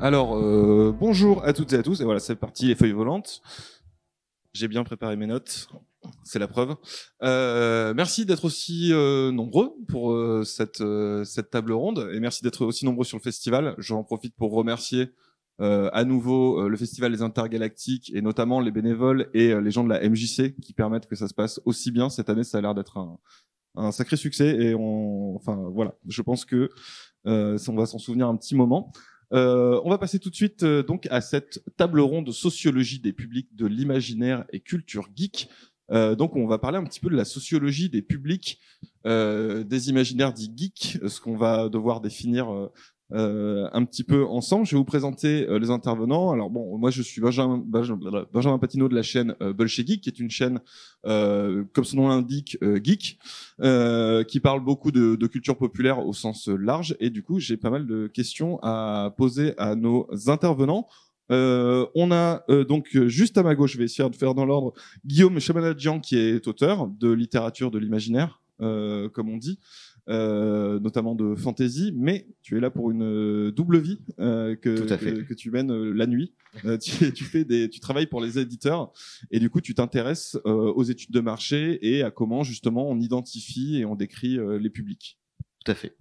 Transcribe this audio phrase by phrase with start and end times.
[0.00, 2.00] Alors, euh, bonjour à toutes et à tous.
[2.00, 3.40] Et voilà, c'est parti, les feuilles volantes.
[4.52, 5.68] J'ai bien préparé mes notes,
[6.22, 6.76] c'est la preuve.
[7.22, 12.42] Euh, merci d'être aussi euh, nombreux pour euh, cette, euh, cette table ronde et merci
[12.42, 13.74] d'être aussi nombreux sur le festival.
[13.78, 15.12] J'en profite pour remercier
[15.60, 19.90] euh, à nouveau le festival des intergalactiques et notamment les bénévoles et les gens de
[19.90, 22.44] la MJC qui permettent que ça se passe aussi bien cette année.
[22.44, 23.18] Ça a l'air d'être un,
[23.76, 26.70] un sacré succès et on, enfin voilà, je pense que
[27.24, 28.92] on va s'en souvenir un petit moment.
[29.32, 33.00] Euh, on va passer tout de suite euh, donc à cette table ronde de sociologie
[33.00, 35.48] des publics de l'imaginaire et culture geek.
[35.90, 38.60] Euh, donc on va parler un petit peu de la sociologie des publics
[39.06, 42.70] euh, des imaginaires dits geeks, ce qu'on va devoir définir
[43.12, 44.66] euh, un petit peu ensemble.
[44.66, 46.32] Je vais vous présenter euh, les intervenants.
[46.32, 50.08] Alors bon, moi je suis Benjamin, Benjamin, Patino de la chaîne euh, Bullshit Geek, qui
[50.08, 50.60] est une chaîne,
[51.06, 53.18] euh, comme son nom l'indique, euh, geek,
[53.60, 56.96] euh, qui parle beaucoup de, de culture populaire au sens large.
[57.00, 60.86] Et du coup, j'ai pas mal de questions à poser à nos intervenants.
[61.28, 65.40] On a donc juste à ma gauche, je vais essayer de faire dans l'ordre, Guillaume
[65.40, 69.58] Chamanadjian qui est auteur de littérature de l'imaginaire, comme on dit,
[70.08, 75.22] euh, notamment de fantasy, mais tu es là pour une euh, double vie euh, que,
[75.22, 76.34] que, tu mènes euh, la nuit.
[76.64, 78.92] Euh, tu, tu fais des, tu travailles pour les éditeurs
[79.30, 83.00] et du coup tu t'intéresses euh, aux études de marché et à comment justement on
[83.00, 85.18] identifie et on décrit les publics.
[85.64, 85.96] Tout à fait.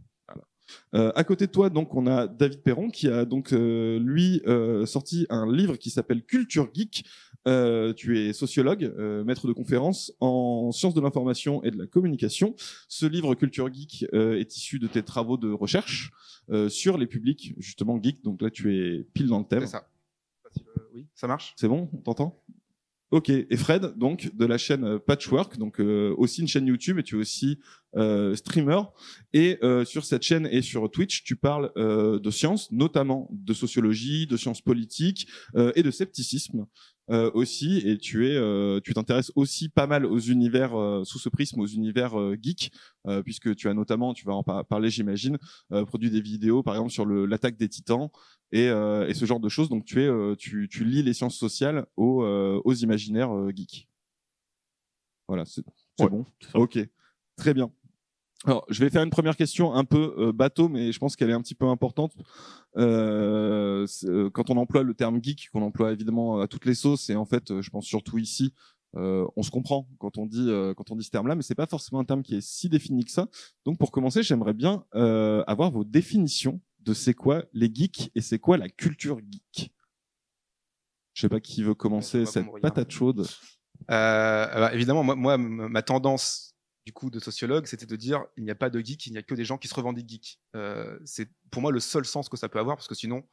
[0.93, 4.41] Euh, à côté de toi, donc, on a David Perron qui a donc euh, lui
[4.47, 7.05] euh, sorti un livre qui s'appelle Culture Geek.
[7.47, 11.85] Euh, tu es sociologue, euh, maître de conférences en sciences de l'information et de la
[11.85, 12.55] communication.
[12.87, 16.11] Ce livre Culture Geek euh, est issu de tes travaux de recherche
[16.49, 18.23] euh, sur les publics justement geeks.
[18.23, 19.61] Donc là, tu es pile dans le thème.
[19.61, 19.87] C'est ça.
[20.93, 21.53] Oui, ça marche.
[21.57, 22.41] C'est bon, on t'entend?
[23.11, 23.29] Ok.
[23.29, 27.03] Et Fred, donc de la chaîne euh, Patchwork, donc euh, aussi une chaîne YouTube et
[27.03, 27.59] tu es aussi
[27.95, 28.81] euh, streamer.
[29.33, 33.53] Et euh, sur cette chaîne et sur Twitch, tu parles euh, de sciences, notamment de
[33.53, 36.65] sociologie, de sciences politiques euh, et de scepticisme
[37.11, 37.77] euh, aussi.
[37.85, 41.59] Et tu es, euh, tu t'intéresses aussi pas mal aux univers euh, sous ce prisme,
[41.59, 42.71] aux univers euh, geeks,
[43.07, 45.37] euh, puisque tu as notamment, tu vas en par- parler, j'imagine,
[45.71, 48.09] euh, produit des vidéos, par exemple sur l'attaque des Titans
[48.51, 49.69] et, euh, et ce genre de choses.
[49.69, 53.51] Donc tu es, euh, tu, tu lis les sciences sociales aux, euh, aux imaginaires euh,
[53.55, 53.87] geeks.
[55.27, 55.63] Voilà, c'est
[55.99, 56.25] Ouais, bon?
[56.53, 56.77] Ok,
[57.35, 57.71] très bien.
[58.45, 61.29] Alors, je vais faire une première question un peu euh, bateau, mais je pense qu'elle
[61.31, 62.13] est un petit peu importante.
[62.77, 67.09] Euh, euh, quand on emploie le terme geek, qu'on emploie évidemment à toutes les sauces,
[67.09, 68.53] et en fait, euh, je pense surtout ici,
[68.97, 71.55] euh, on se comprend quand on dit euh, quand on dit ce terme-là, mais c'est
[71.55, 73.27] pas forcément un terme qui est si défini que ça.
[73.65, 78.21] Donc, pour commencer, j'aimerais bien euh, avoir vos définitions de c'est quoi les geeks et
[78.21, 79.71] c'est quoi la culture geek.
[81.13, 83.25] Je sais pas qui veut commencer cette patate chaude.
[83.91, 86.54] Euh, bah, évidemment, moi, ma tendance
[86.85, 89.17] du coup de sociologue, c'était de dire il n'y a pas de geek, il n'y
[89.17, 90.39] a que des gens qui se revendiquent geeks.
[90.55, 93.23] Euh, c'est pour moi le seul sens que ça peut avoir parce que sinon,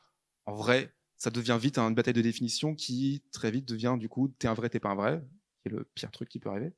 [0.47, 4.29] en vrai, ça devient vite une bataille de définition qui très vite devient du coup
[4.39, 5.23] t'es un vrai, t'es pas un vrai,
[5.63, 6.73] qui est le pire truc qui peut arriver,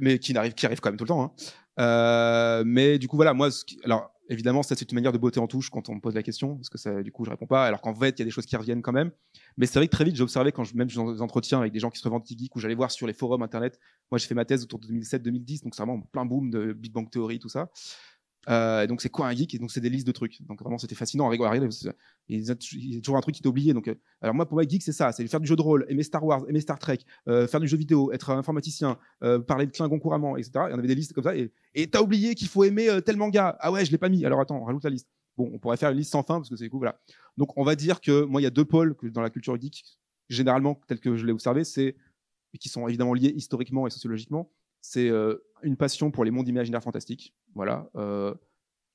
[0.00, 1.22] mais qui arrive, qui arrive quand même tout le temps.
[1.22, 1.32] Hein.
[1.80, 3.48] Euh, mais du coup voilà, moi,
[3.84, 6.22] alors évidemment, ça c'est une manière de botter en touche quand on me pose la
[6.22, 8.24] question parce que ça, du coup je réponds pas, alors qu'en fait il y a
[8.24, 9.10] des choses qui reviennent quand même.
[9.56, 11.72] Mais c'est vrai que très vite, j'ai observé quand je, même dans des entretiens avec
[11.72, 13.78] des gens qui se revendiquent geeks, où j'allais voir sur les forums internet.
[14.10, 16.92] Moi, j'ai fait ma thèse autour de 2007-2010, donc c'est vraiment plein boom de Big
[16.92, 17.70] Bang Theory, tout ça.
[18.48, 19.54] Euh, donc, c'est quoi un geek?
[19.54, 20.42] Et donc, c'est des listes de trucs.
[20.46, 21.58] Donc, vraiment, c'était fascinant à regarder.
[22.28, 23.74] Il y a il y toujours un truc qui t'est oublié.
[23.74, 25.84] Donc, euh, alors, moi, pour moi, geek, c'est ça c'est faire du jeu de rôle,
[25.88, 26.98] aimer Star Wars, aimer Star Trek,
[27.28, 28.98] euh, faire du jeu vidéo, être informaticien,
[29.46, 30.52] parler de Klingon couramment, etc.
[30.70, 31.34] Et on avait des listes comme ça.
[31.36, 33.56] Et t'as oublié qu'il faut aimer tel manga.
[33.60, 34.24] Ah ouais, je l'ai pas mis.
[34.24, 35.08] Alors, attends, rajoute la liste.
[35.36, 36.80] Bon, on pourrait faire une liste sans fin parce que c'est cool.
[36.80, 36.98] Voilà.
[37.36, 39.84] Donc, on va dire que moi, il y a deux pôles dans la culture geek,
[40.28, 41.62] généralement, tel que je l'ai observé,
[42.58, 44.50] qui sont évidemment liés historiquement et sociologiquement.
[44.80, 48.34] C'est euh, une passion pour les mondes imaginaires fantastiques, voilà, euh,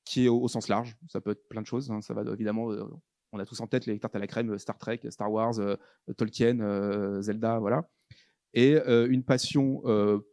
[0.03, 0.97] qui est au, sens large.
[1.09, 1.91] Ça peut être plein de choses.
[1.91, 2.01] hein.
[2.01, 2.71] Ça va de- évidemment.
[2.71, 2.83] euh,
[3.31, 5.55] on a tous en tête les tartes à la crème, Star Trek, Star Wars,
[6.15, 7.89] Tolkien, Zelda, voilà.
[8.53, 9.81] Et une passion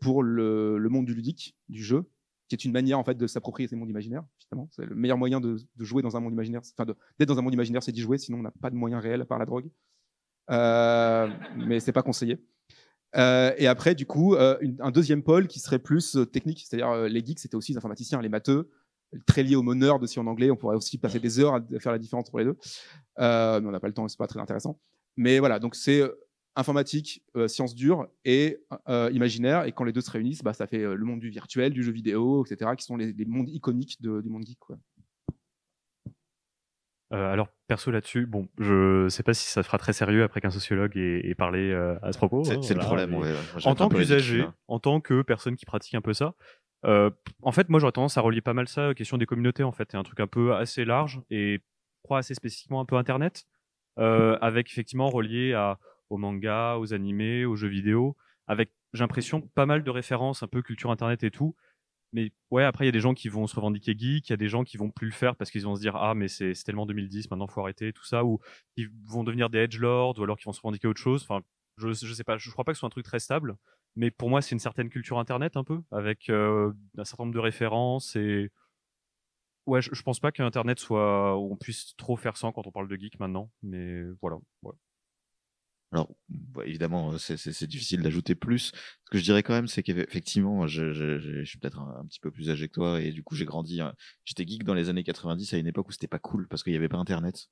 [0.00, 2.04] pour le, monde du ludique, du jeu,
[2.48, 4.22] qui est une manière en fait de s'approprier ces mondes imaginaires.
[4.70, 6.60] C'est le meilleur moyen de, jouer dans un monde imaginaire.
[6.78, 6.84] Enfin,
[7.18, 8.18] d'être dans un monde imaginaire, c'est d'y jouer.
[8.18, 9.68] Sinon, on n'a pas de moyen réel à part la drogue.
[10.48, 12.38] Mais c'est pas conseillé.
[13.16, 17.08] Euh, et après, du coup, euh, un deuxième pôle qui serait plus euh, technique, c'est-à-dire
[17.08, 18.70] les geeks, c'était aussi les informaticiens, les matheux,
[19.26, 20.50] très liés au moneur aussi en anglais.
[20.50, 22.56] On pourrait aussi passer des heures à faire la différence entre les deux.
[23.18, 24.80] Mais on n'a pas le temps, c'est pas très intéressant.
[25.16, 26.02] Mais voilà, donc c'est
[26.56, 29.64] informatique, sciences dures et imaginaire.
[29.64, 31.92] Et quand les deux se réunissent, bah, ça fait le monde du virtuel, du jeu
[31.92, 34.58] vidéo, etc., qui sont les, mondes iconiques du monde geek.
[34.58, 34.78] Quoi.
[37.12, 40.50] Euh, alors, perso là-dessus, bon, je sais pas si ça fera très sérieux après qu'un
[40.50, 42.42] sociologue ait, ait parlé euh, à ce propos.
[42.44, 43.14] C'est hein, le problème.
[43.14, 44.54] ouais, en tant qu'usager, là.
[44.68, 46.34] en tant que personne qui pratique un peu ça,
[46.84, 47.10] euh,
[47.42, 49.62] en fait, moi j'aurais tendance à relier pas mal ça aux questions des communautés.
[49.62, 51.60] En fait, c'est un truc un peu assez large et
[52.02, 53.44] crois, assez spécifiquement un peu Internet,
[53.96, 55.78] avec effectivement relié à,
[56.08, 58.16] aux mangas, aux animés, aux jeux vidéo,
[58.46, 61.54] avec, j'ai l'impression, pas mal de références, un peu culture Internet et tout.
[62.12, 64.34] Mais ouais, après, il y a des gens qui vont se revendiquer geek, il y
[64.34, 66.28] a des gens qui vont plus le faire parce qu'ils vont se dire Ah, mais
[66.28, 68.38] c'est tellement 2010, maintenant faut arrêter, tout ça, ou
[68.76, 71.22] ils vont devenir des edgelords, ou alors qu'ils vont se revendiquer autre chose.
[71.22, 71.40] Enfin,
[71.78, 73.56] je, je sais pas, je crois pas que ce soit un truc très stable,
[73.96, 77.34] mais pour moi, c'est une certaine culture internet un peu, avec euh, un certain nombre
[77.34, 78.50] de références et.
[79.66, 81.38] Ouais, je, je pense pas qu'Internet soit.
[81.38, 84.38] on puisse trop faire sans quand on parle de geek maintenant, mais voilà.
[85.92, 88.72] Alors, bah, évidemment, c'est difficile d'ajouter plus.
[89.04, 92.20] Ce que je dirais quand même, c'est qu'effectivement, je, je, je, suis peut-être un, petit
[92.20, 93.80] peu plus âgé que toi, et du coup, j'ai grandi.
[93.80, 93.94] Hein.
[94.24, 96.72] J'étais geek dans les années 90 à une époque où c'était pas cool parce qu'il
[96.72, 97.48] n'y avait pas Internet.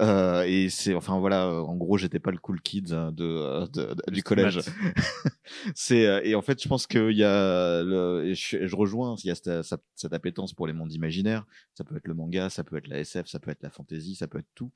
[0.00, 3.96] Euh, et c'est, enfin voilà, en gros, j'étais pas le cool kid hein, de, de,
[4.12, 4.60] du collège.
[5.74, 9.28] c'est euh, et en fait, je pense qu'il y a, le, je, je, rejoins, il
[9.28, 11.46] y a cette, cette, appétence pour les mondes imaginaires.
[11.74, 14.14] Ça peut être le manga, ça peut être la SF, ça peut être la fantasy,
[14.14, 14.70] ça peut être tout.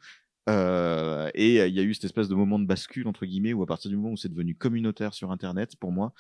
[0.49, 3.63] Euh, et il y a eu cette espèce de moment de bascule entre guillemets où
[3.63, 6.13] à partir du moment où c'est devenu communautaire sur Internet, pour moi,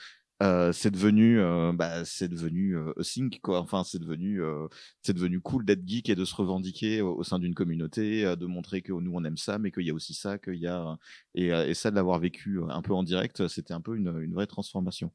[0.42, 3.60] euh, c'est devenu, euh, bah, c'est devenu euh, thing quoi.
[3.60, 4.66] Enfin, c'est devenu, euh,
[5.02, 8.82] c'est devenu cool d'être geek et de se revendiquer au, sein d'une communauté, de montrer
[8.82, 10.98] que nous on aime ça, mais qu'il y a aussi ça, qu'il y a
[11.34, 15.12] et, ça de l'avoir vécu un peu en direct, c'était un peu une vraie transformation.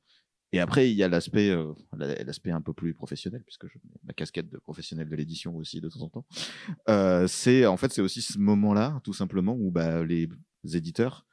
[0.53, 3.99] Et après, il y a l'aspect, euh, l'aspect un peu plus professionnel, puisque je mets
[4.03, 6.25] ma casquette de professionnel de l'édition aussi de temps en temps.
[6.89, 10.29] Euh, c'est en fait, c'est aussi ce moment-là, tout simplement, où bah, les
[10.73, 11.25] éditeurs,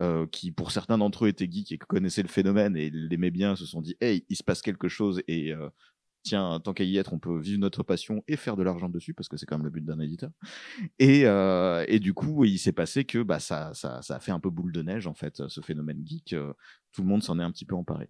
[0.00, 3.56] euh, qui pour certains d'entre eux étaient geeks et connaissaient le phénomène et l'aimaient bien,
[3.56, 5.68] se sont dit, hey, il se passe quelque chose et euh,
[6.22, 9.14] tiens, tant qu'à y être, on peut vivre notre passion et faire de l'argent dessus,
[9.14, 10.30] parce que c'est quand même le but d'un éditeur.
[10.98, 14.32] Et, euh, et du coup, il s'est passé que bah, ça, ça, ça a fait
[14.32, 16.32] un peu boule de neige, en fait, ce phénomène geek.
[16.32, 16.52] Euh,
[16.92, 18.08] tout le monde s'en est un petit peu emparé.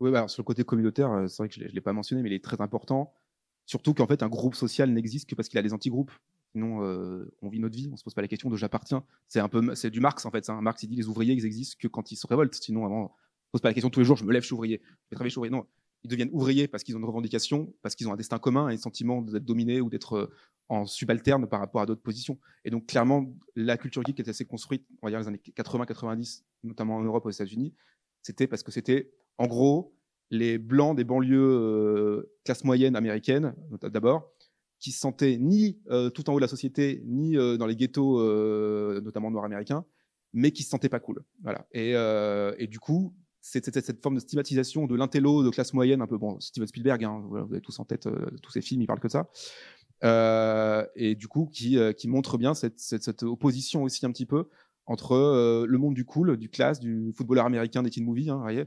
[0.00, 2.22] Oui, bah, sur le côté communautaire, euh, c'est vrai que je ne l'ai pas mentionné,
[2.22, 3.12] mais il est très important.
[3.66, 6.12] Surtout qu'en fait, un groupe social n'existe que parce qu'il a des anti-groupes.
[6.52, 9.04] Sinon, euh, on vit notre vie, on se pose pas la question de j'appartiens.
[9.28, 10.44] C'est un peu, c'est du Marx en fait.
[10.44, 10.58] Ça.
[10.60, 12.54] Marx il dit les ouvriers ils existent que quand ils se révoltent.
[12.54, 14.16] Sinon, avant, on se pose pas la question tous les jours.
[14.16, 14.80] Je me lève, je suis ouvrier.
[14.82, 15.50] Je vais travailler, je ouvrier.
[15.50, 15.66] Non,
[16.04, 18.76] ils deviennent ouvriers parce qu'ils ont une revendication, parce qu'ils ont un destin commun un
[18.76, 20.30] sentiment d'être dominés ou d'être euh,
[20.68, 22.38] en subalterne par rapport à d'autres positions.
[22.64, 26.42] Et donc, clairement, la culture geek est assez construite, on va dire les années 80-90,
[26.64, 27.74] notamment en Europe, aux États-Unis,
[28.22, 29.94] c'était parce que c'était, en gros,
[30.30, 34.30] les blancs des banlieues euh, classe moyenne américaine, d'abord,
[34.78, 37.76] qui se sentaient ni euh, tout en haut de la société, ni euh, dans les
[37.76, 38.22] ghettos,
[39.00, 39.84] notamment noirs américains,
[40.32, 41.24] mais qui se sentaient pas cool.
[41.42, 41.66] Voilà.
[41.72, 46.18] Et, du coup, c'était cette forme de stigmatisation de l'intello de classe moyenne, un peu
[46.18, 48.08] bon, Steven Spielberg, hein, vous avez tous en tête
[48.42, 49.30] tous ces films, il parle que de ça.
[50.96, 54.48] et du coup, qui, montre bien cette, opposition aussi un petit peu
[54.84, 58.66] entre le monde du cool, du classe, du footballeur américain des teen movies, hein, voyez,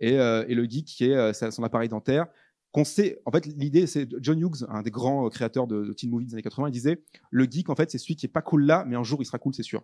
[0.00, 2.26] et, euh, et, le geek qui est euh, son appareil dentaire.
[2.72, 5.92] Qu'on sait, en fait, l'idée, c'est John Hughes, un des grands euh, créateurs de, de
[5.92, 8.30] teen movies des années 80, il disait le geek, en fait, c'est celui qui est
[8.30, 9.82] pas cool là, mais un jour il sera cool, c'est sûr.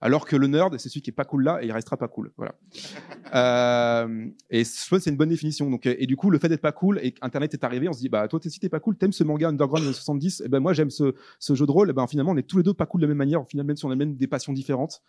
[0.00, 2.08] Alors que le nerd, c'est celui qui est pas cool là et il restera pas
[2.08, 2.32] cool.
[2.36, 2.54] Voilà.
[3.34, 5.70] euh, et je pense c'est une bonne définition.
[5.70, 8.00] Donc, et du coup, le fait d'être pas cool et Internet est arrivé, on se
[8.00, 10.60] dit, bah, toi, si t'es pas cool, t'aimes ce manga underground des 70, et ben,
[10.60, 12.74] moi, j'aime ce, ce, jeu de rôle, et ben, finalement, on est tous les deux
[12.74, 13.40] pas cool de la même manière.
[13.40, 15.00] Au final, même si on a même des passions différentes,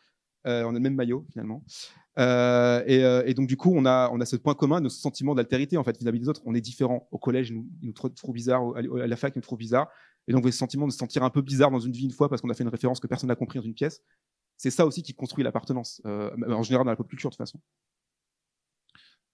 [0.48, 1.64] euh, on a le même maillot, finalement.
[2.18, 5.02] Euh, et, euh, et, donc du coup, on a on a ce point commun, ce
[5.02, 6.42] sentiment d'altérité en fait vis-à-vis des autres.
[6.46, 7.08] On est différent.
[7.12, 9.90] Au collège, il nous, nous trouve bizarre, à la fac, il nous trouve bizarre.
[10.28, 12.30] Et donc, ce sentiment de se sentir un peu bizarre dans une vie une fois
[12.30, 14.02] parce qu'on a fait une référence que personne n'a compris dans une pièce.
[14.58, 17.40] C'est ça aussi qui construit l'appartenance, euh, en général dans la pop culture de toute
[17.40, 17.60] façon.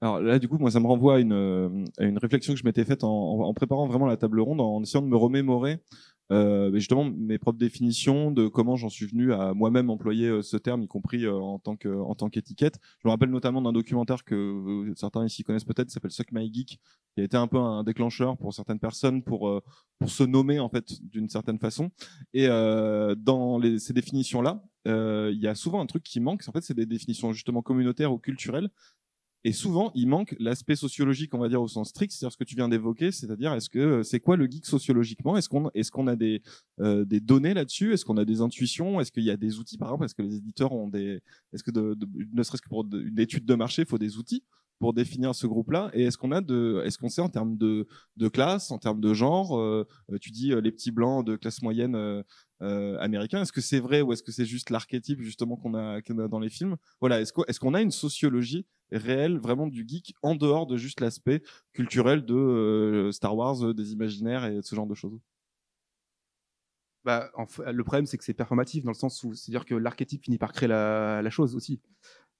[0.01, 2.65] Alors là, du coup, moi, ça me renvoie à une, à une réflexion que je
[2.65, 5.79] m'étais faite en, préparant vraiment la table ronde, en essayant de me remémorer
[6.31, 10.57] euh, justement mes propres définitions de comment j'en suis venu à moi-même employer euh, ce
[10.57, 12.79] terme, y compris euh, en tant que en tant qu'étiquette.
[13.00, 16.51] Je me rappelle notamment d'un documentaire que euh, certains ici connaissent peut-être, s'appelle Suck My
[16.51, 16.79] Geek,
[17.13, 19.61] qui a été un peu un déclencheur pour certaines personnes pour
[20.00, 21.91] pour se nommer en fait d'une certaine façon.
[22.33, 26.43] Et dans les, ces définitions-là, il y a souvent un truc qui manque.
[26.47, 28.69] En fait, c'est des définitions justement communautaires ou culturelles
[29.43, 32.43] et souvent, il manque l'aspect sociologique, on va dire au sens strict, c'est-à-dire ce que
[32.43, 35.36] tu viens d'évoquer, c'est-à-dire est-ce que euh, c'est quoi le geek sociologiquement?
[35.36, 36.43] Est-ce qu'on est-ce qu'on a des
[36.79, 37.93] euh, des données là-dessus?
[37.93, 39.01] Est-ce qu'on a des intuitions?
[39.01, 39.77] Est-ce qu'il y a des outils?
[39.77, 41.21] Par exemple Est-ce que les éditeurs ont des
[41.53, 44.43] Est-ce que ne serait-ce que pour une étude de marché, il faut des outils?
[44.81, 47.88] Pour définir ce groupe-là Et est-ce qu'on a de, est-ce qu'on sait en termes de,
[48.33, 49.85] classe, en termes de genre euh,
[50.19, 52.23] Tu dis euh, les petits blancs de classe moyenne euh,
[52.63, 53.00] euh.
[53.00, 56.27] Est-ce que c'est vrai ou est-ce que c'est juste l'archétype justement qu'on a, qu a,
[56.27, 56.77] dans les films?
[57.00, 60.77] Voilà, est-ce qu'on est qu'on a une sociologie réelle vraiment du geek en dehors de
[60.77, 65.19] juste l'aspect culturel de Star Wars, des imaginaires et ce genre de choses?
[67.03, 67.31] Bah,
[67.65, 70.53] le problème, c'est que c'est performatif dans le sens où c'est-à-dire que l'archétype finit par
[70.53, 71.79] créer la chose aussi.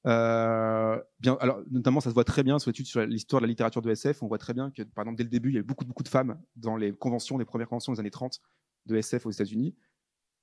[0.08, 1.00] Euh,
[1.40, 3.92] alors notamment, ça se voit très bien sur l'étude sur l'histoire de la littérature de
[3.92, 4.24] SF.
[4.24, 6.04] On voit très bien que, par exemple, dès le début, il y avait beaucoup, beaucoup
[6.04, 8.40] de femmes dans les conventions, les premières conventions des années 30
[8.88, 9.76] de SF aux États-Unis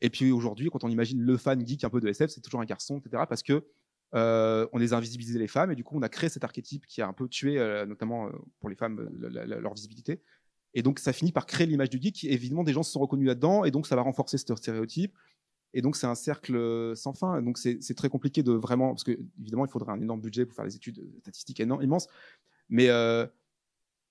[0.01, 2.61] Et puis aujourd'hui, quand on imagine le fan geek un peu de SF, c'est toujours
[2.61, 3.25] un garçon, etc.
[3.29, 3.67] Parce que
[4.15, 6.87] euh, on les a invisibilisés les femmes et du coup on a créé cet archétype
[6.87, 10.23] qui a un peu tué, euh, notamment pour les femmes, leur visibilité.
[10.75, 12.25] Et donc ça finit par créer l'image du geek.
[12.25, 15.13] Évidemment, des gens se sont reconnus là-dedans et donc ça va renforcer ce stéréotype.
[15.75, 17.41] Et donc c'est un cercle euh, sans fin.
[17.43, 20.57] Donc c'est très compliqué de vraiment, parce que évidemment il faudrait un énorme budget pour
[20.57, 22.09] faire des études statistiques énormes, immenses.
[22.69, 23.27] Mais euh,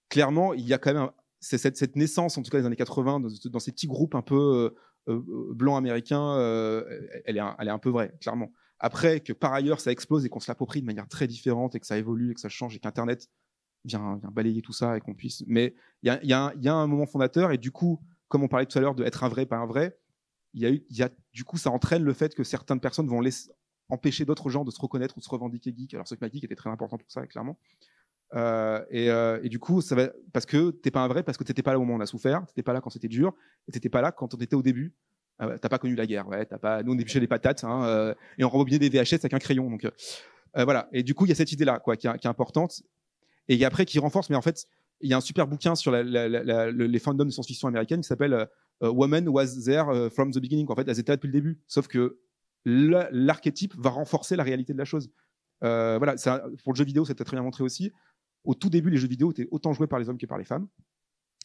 [0.10, 1.10] clairement, il y a quand même
[1.40, 4.74] cette, naissance, en tout cas des années 80, dans, ces petits groupes un peu
[5.08, 6.84] euh, euh, blancs américains, euh,
[7.26, 8.52] elle, est un, elle est un peu vraie, clairement.
[8.80, 11.80] Après, que par ailleurs ça explose et qu'on se l'approprie de manière très différente et
[11.80, 13.28] que ça évolue et que ça change et qu'Internet
[13.86, 15.44] vient, balayer tout ça et qu'on puisse.
[15.48, 15.74] Mais
[16.04, 17.72] il y a, il y, a un- il y a un moment fondateur et du
[17.72, 19.98] coup, comme on parlait tout à l'heure de être un vrai, pas un vrai,
[20.54, 23.22] il y a du coup, ça entraîne le fait que certaines personnes vont
[23.89, 25.94] empêcher d'autres gens de se reconnaître ou de se revendiquer geek.
[25.94, 27.58] Alors, ce que geek était très important pour ça, clairement.
[28.34, 31.38] Euh, et, euh, et du coup, ça va parce que t'es pas un vrai, parce
[31.38, 33.08] que t'étais pas là au moment où on a souffert, t'étais pas là quand c'était
[33.08, 33.34] dur,
[33.68, 34.94] et t'étais pas là quand on était au début.
[35.39, 36.82] Ouais, t'as pas connu la guerre, t'as pas.
[36.82, 39.70] Nous, on épluchait les patates, hein, euh, et on rembobinait des VHS avec un crayon.
[39.70, 39.92] Donc euh,
[40.58, 40.89] euh, voilà.
[40.92, 42.82] Et du coup, il y a cette idée-là, quoi, qui est, importante,
[43.48, 44.30] et après qui renforce.
[44.30, 44.66] Mais en fait,
[45.01, 48.34] il y a un super bouquin sur les fandoms de science-fiction américaine qui s'appelle
[48.84, 50.68] euh, Woman Was There euh, from the Beginning.
[50.70, 52.20] En fait, elles étaient là depuis le début, sauf que
[52.66, 55.12] la- l'archétype va renforcer la réalité de la chose.
[55.63, 56.16] Euh, voilà,
[56.63, 57.92] pour le jeu vidéo, c'était très bien montré aussi.
[58.44, 60.46] Au tout début, les jeux vidéo étaient autant joués par les hommes que par les
[60.46, 60.68] femmes.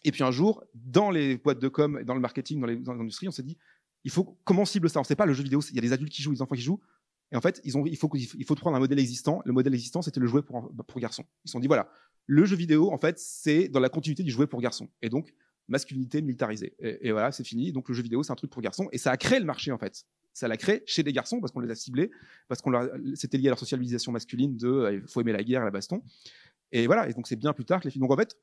[0.04, 2.94] Et puis un jour, dans les boîtes de com, dans le marketing, dans les, dans
[2.94, 3.56] l'industrie, on s'est dit,
[4.04, 5.00] il faut comment cible ça?
[5.00, 5.60] On sait pas le jeu vidéo.
[5.70, 6.80] Il y a des adultes qui jouent, des enfants qui jouent.
[7.30, 9.40] Et en fait, il faut prendre un modèle existant.
[9.44, 11.24] Le modèle existant, c'était le jouet pour, pour garçons.
[11.44, 11.88] Ils se sont dit, voilà,
[12.26, 14.90] le jeu vidéo, en fait, c'est dans la continuité du jouet pour garçons.
[15.02, 15.34] Et donc,
[15.68, 16.74] masculinité militarisée.
[16.78, 17.72] Et, voilà, c'est fini.
[17.72, 18.88] Donc, le jeu vidéo, c'est un truc pour garçons.
[18.92, 20.04] Et ça a créé le marché, en fait.
[20.32, 22.10] Ça l'a créé chez des garçons parce qu'on les a ciblés,
[22.48, 22.72] parce qu'on
[23.14, 26.02] c'était lié à leur socialisation masculine de, euh, il faut aimer la guerre la baston.
[26.72, 27.08] Et voilà.
[27.08, 28.00] Et donc, c'est bien plus tard que les filles.
[28.00, 28.36] Donc, en fait,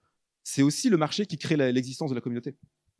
[0.43, 2.55] c'est aussi le marché qui crée l'existence de la communauté.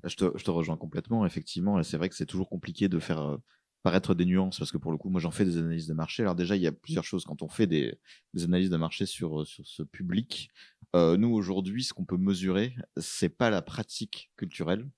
[0.06, 1.82] Je te, je te rejoins complètement, effectivement.
[1.84, 3.38] C'est vrai que c'est toujours compliqué de faire euh,
[3.84, 6.24] paraître des nuances parce que pour le coup, moi, j'en fais des analyses de marché.
[6.24, 7.98] Alors déjà, il y a plusieurs choses quand on fait des,
[8.44, 10.50] analyses de marché sur, euh, sur ce public.
[10.96, 14.90] Euh, nous, aujourd'hui, ce qu'on peut mesurer, c'est pas la pratique culturelle,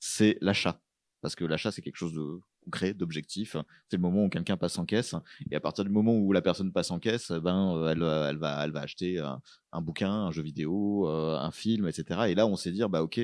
[0.00, 0.80] c'est l'achat.
[1.22, 3.56] Parce que l'achat, c'est quelque chose de concret, d'objectif.
[3.88, 5.14] C'est le moment où quelqu'un passe en caisse.
[5.50, 8.38] Et à partir du moment où la personne passe en caisse, ben, euh, elle, elle,
[8.38, 12.26] va, elle va acheter un, bouquin, un jeu vidéo, un film, etc.
[12.28, 13.20] Et là, on sait dire, bah, ok,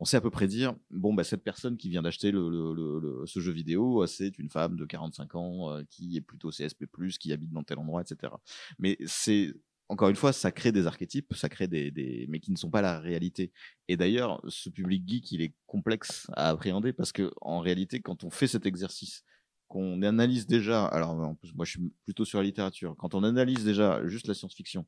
[0.00, 3.52] on sait à peu près dire, bon, bah, cette personne qui vient d'acheter ce jeu
[3.52, 6.86] vidéo, euh, c'est une femme de 45 ans euh, qui est plutôt CSP+,
[7.18, 8.32] qui habite dans tel endroit, etc.
[8.78, 9.52] Mais c'est,
[9.88, 12.82] encore une fois, ça crée des archétypes, ça crée des, mais qui ne sont pas
[12.82, 13.52] la réalité.
[13.88, 18.22] Et d'ailleurs, ce public geek, il est complexe à appréhender parce que, en réalité, quand
[18.22, 19.24] on fait cet exercice,
[19.66, 24.00] qu'on analyse déjà, alors moi je suis plutôt sur la littérature, quand on analyse déjà
[24.06, 24.86] juste la science-fiction,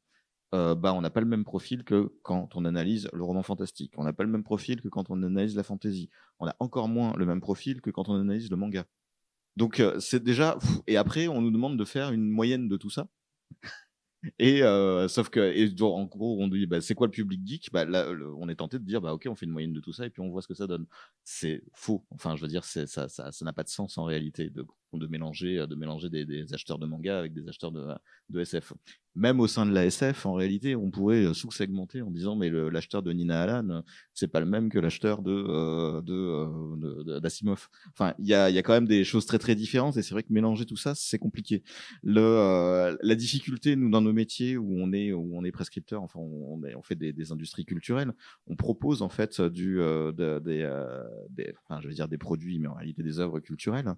[0.52, 3.92] euh, bah, on n'a pas le même profil que quand on analyse le roman fantastique.
[3.96, 6.10] On n'a pas le même profil que quand on analyse la fantasy.
[6.40, 8.84] On a encore moins le même profil que quand on analyse le manga.
[9.56, 12.90] Donc euh, c'est déjà et après on nous demande de faire une moyenne de tout
[12.90, 13.08] ça.
[14.38, 17.70] Et euh, sauf que et en gros on dit bah, c'est quoi le public geek?
[17.72, 19.94] Bah, là, on est tenté de dire bah ok on fait une moyenne de tout
[19.94, 20.86] ça et puis on voit ce que ça donne.
[21.24, 22.04] C'est faux.
[22.10, 23.08] Enfin je veux dire ça ça
[23.42, 24.62] n'a pas de sens en réalité de
[24.98, 28.72] de mélanger de mélanger des, acheteurs de manga avec des acheteurs de SF
[29.16, 32.48] même au sein de la SF, en réalité, on pourrait euh, sous-segmenter en disant mais
[32.48, 33.80] l'acheteur de Nina Alan, euh,
[34.14, 37.68] c'est pas le même que l'acheteur de euh, euh, de- d'Asimov.
[37.92, 40.14] Enfin, il y a, y a quand même des choses très très différentes et c'est
[40.14, 41.64] vrai que mélanger tout ça, c'est compliqué.
[42.04, 46.02] Le euh, la difficulté nous dans nos métiers où on est où on est prescripteur,
[46.02, 48.12] enfin on, fait des, industries culturelles,
[48.46, 51.02] on propose en fait du euh, de- des, euh,
[51.68, 53.92] enfin je dire des produits mais en réalité des œuvres culturelles.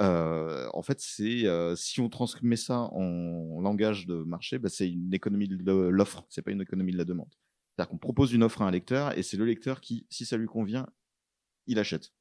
[0.00, 0.37] Euh,
[0.72, 5.12] en fait, c'est euh, si on transmet ça en langage de marché, bah, c'est une
[5.14, 7.32] économie de l'offre, c'est pas une économie de la demande.
[7.74, 10.36] C'est-à-dire qu'on propose une offre à un lecteur et c'est le lecteur qui, si ça
[10.36, 10.86] lui convient,
[11.66, 12.12] il achète.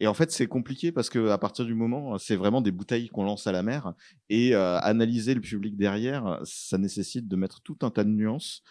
[0.00, 3.08] Et en fait, c'est compliqué parce que à partir du moment, c'est vraiment des bouteilles
[3.08, 3.94] qu'on lance à la mer
[4.30, 8.62] et euh, analyser le public derrière, ça nécessite de mettre tout un tas de nuances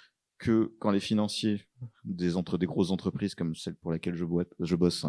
[0.41, 1.61] que quand les financiers
[2.03, 2.31] des
[2.65, 5.05] grosses entreprises comme celle pour laquelle je, bosse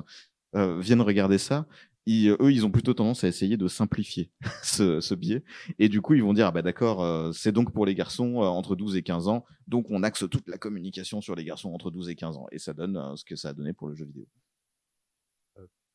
[0.54, 1.66] euh, viennent regarder ça,
[2.06, 4.30] ils, eux, ils ont plutôt tendance à essayer de simplifier
[4.62, 5.42] ce, ce biais.
[5.78, 8.42] Et du coup, ils vont dire, ah bah d'accord, euh, c'est donc pour les garçons
[8.42, 11.72] euh, entre 12 et 15 ans, donc on axe toute la communication sur les garçons
[11.72, 12.46] entre 12 et 15 ans.
[12.52, 14.26] Et ça donne euh, ce que ça a donné pour le jeu vidéo.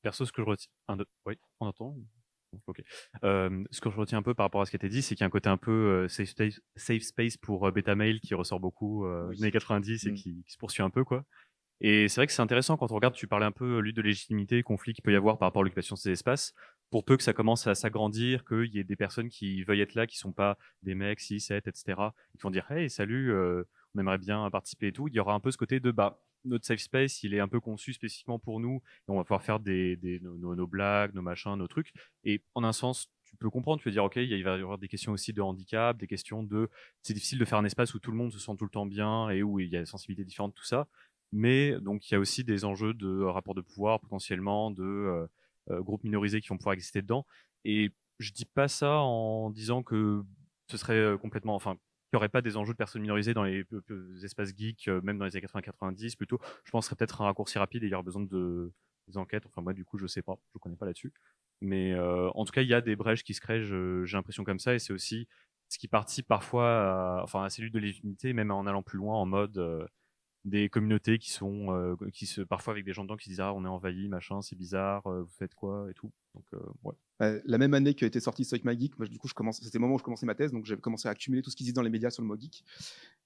[0.04, 0.70] Perso, ce que je retiens.
[0.88, 1.06] Un, deux...
[1.26, 1.98] Oui, on entend?
[2.68, 2.82] Ok.
[3.24, 5.02] Euh, ce que je retiens un peu par rapport à ce qui a été dit,
[5.02, 7.72] c'est qu'il y a un côté un peu euh, safe, space, safe space pour euh,
[7.72, 9.36] Beta Mail qui ressort beaucoup euh, Oui.
[9.38, 10.14] des années 90 et Mm.
[10.14, 11.26] qui, qui se poursuit un peu, quoi.
[11.82, 14.02] Et c'est vrai que c'est intéressant quand on regarde, tu parlais un peu, lutte de
[14.02, 16.54] légitimité, conflit qu'il peut y avoir par rapport à l'occupation de ces espaces.
[16.90, 19.94] Pour peu que ça commence à s'agrandir, qu'il y ait des personnes qui veuillent être
[19.96, 23.64] là, qui sont pas des mecs, 6, 7, etc., qui vont dire, hey, salut, euh,
[23.96, 25.08] on aimerait bien participer et tout.
[25.08, 27.48] Il y aura un peu ce côté de, bah, notre safe space, il est un
[27.48, 28.82] peu conçu spécifiquement pour nous.
[29.08, 31.94] Et on va pouvoir faire des, nos, nos- nos blagues, nos machins, nos trucs.
[32.24, 34.78] Et en un sens, tu peux comprendre, tu peux dire, OK, il va y avoir
[34.78, 36.70] des questions aussi de handicap, des questions de.
[37.02, 38.86] C'est difficile de faire un espace où tout le monde se sent tout le temps
[38.86, 40.88] bien et où il y a des sensibilités différentes, tout ça.
[41.32, 45.28] Mais donc, il y a aussi des enjeux de rapport de pouvoir, potentiellement, de euh,
[45.72, 47.26] euh, groupes minorisés qui vont pouvoir exister dedans.
[47.66, 50.24] Et je dis pas ça en disant que
[50.70, 51.56] ce serait euh, complètement.
[51.56, 51.76] Enfin,
[52.10, 54.88] qu'il n'y aurait pas des enjeux de personnes minorisées dans les euh, euh, espaces geeks,
[54.88, 56.40] euh, même dans les années 80-90, plutôt.
[56.64, 58.72] Je pense que serait peut-être un raccourci rapide et il y aurait besoin de
[59.08, 59.46] des enquêtes.
[59.46, 61.14] Enfin, moi, du coup, je sais pas, je connais pas là-dessus.
[61.62, 64.44] Mais euh, en tout cas, il y a des brèches qui se créent, j'ai l'impression
[64.44, 65.28] comme ça, et c'est aussi
[65.70, 68.98] ce qui participe parfois à, enfin, à ces luttes de légitimité, même en allant plus
[68.98, 69.86] loin, en mode euh,
[70.48, 73.40] des communautés qui sont, euh, qui se, parfois avec des gens dedans qui se disent
[73.42, 76.12] ah on est envahi, machin, c'est bizarre, euh, vous faites quoi et tout.
[76.34, 76.92] Donc euh.
[77.22, 79.78] Euh, la même année que été sorti Stoic My Geek, du coup, je commence, c'était
[79.78, 81.64] le moment où je commençais ma thèse, donc j'ai commencé à accumuler tout ce qui
[81.64, 82.64] se dit dans les médias sur le mot geek.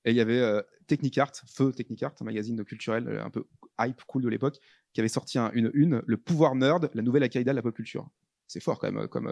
[0.06, 3.46] Et il y avait Technicart, Feu Technicart, un magazine culturel un peu
[3.80, 4.58] hype, cool de l'époque,
[4.94, 7.76] qui avait sorti un- une une, le pouvoir nerd, la nouvelle Al-Qaïda de la pop
[7.76, 8.10] culture.
[8.48, 9.08] C'est fort quand même.
[9.08, 9.30] Comme,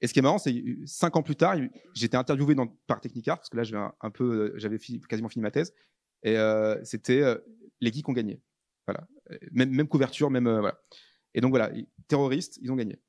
[0.00, 1.56] Et ce qui est marrant, c'est cinq ans plus tard,
[1.94, 2.54] j'étais interviewé
[2.86, 4.78] par Technicart, parce que là, j'avais un, peu, j'avais
[5.08, 5.72] quasiment fini ma thèse,
[6.24, 7.36] et euh, c'était euh,
[7.80, 8.40] les geeks ont gagné.
[8.86, 10.78] Voilà, Euh, même, couverture, même voilà.
[11.36, 11.72] Et donc voilà,
[12.06, 13.00] terroristes, ils ont gagné.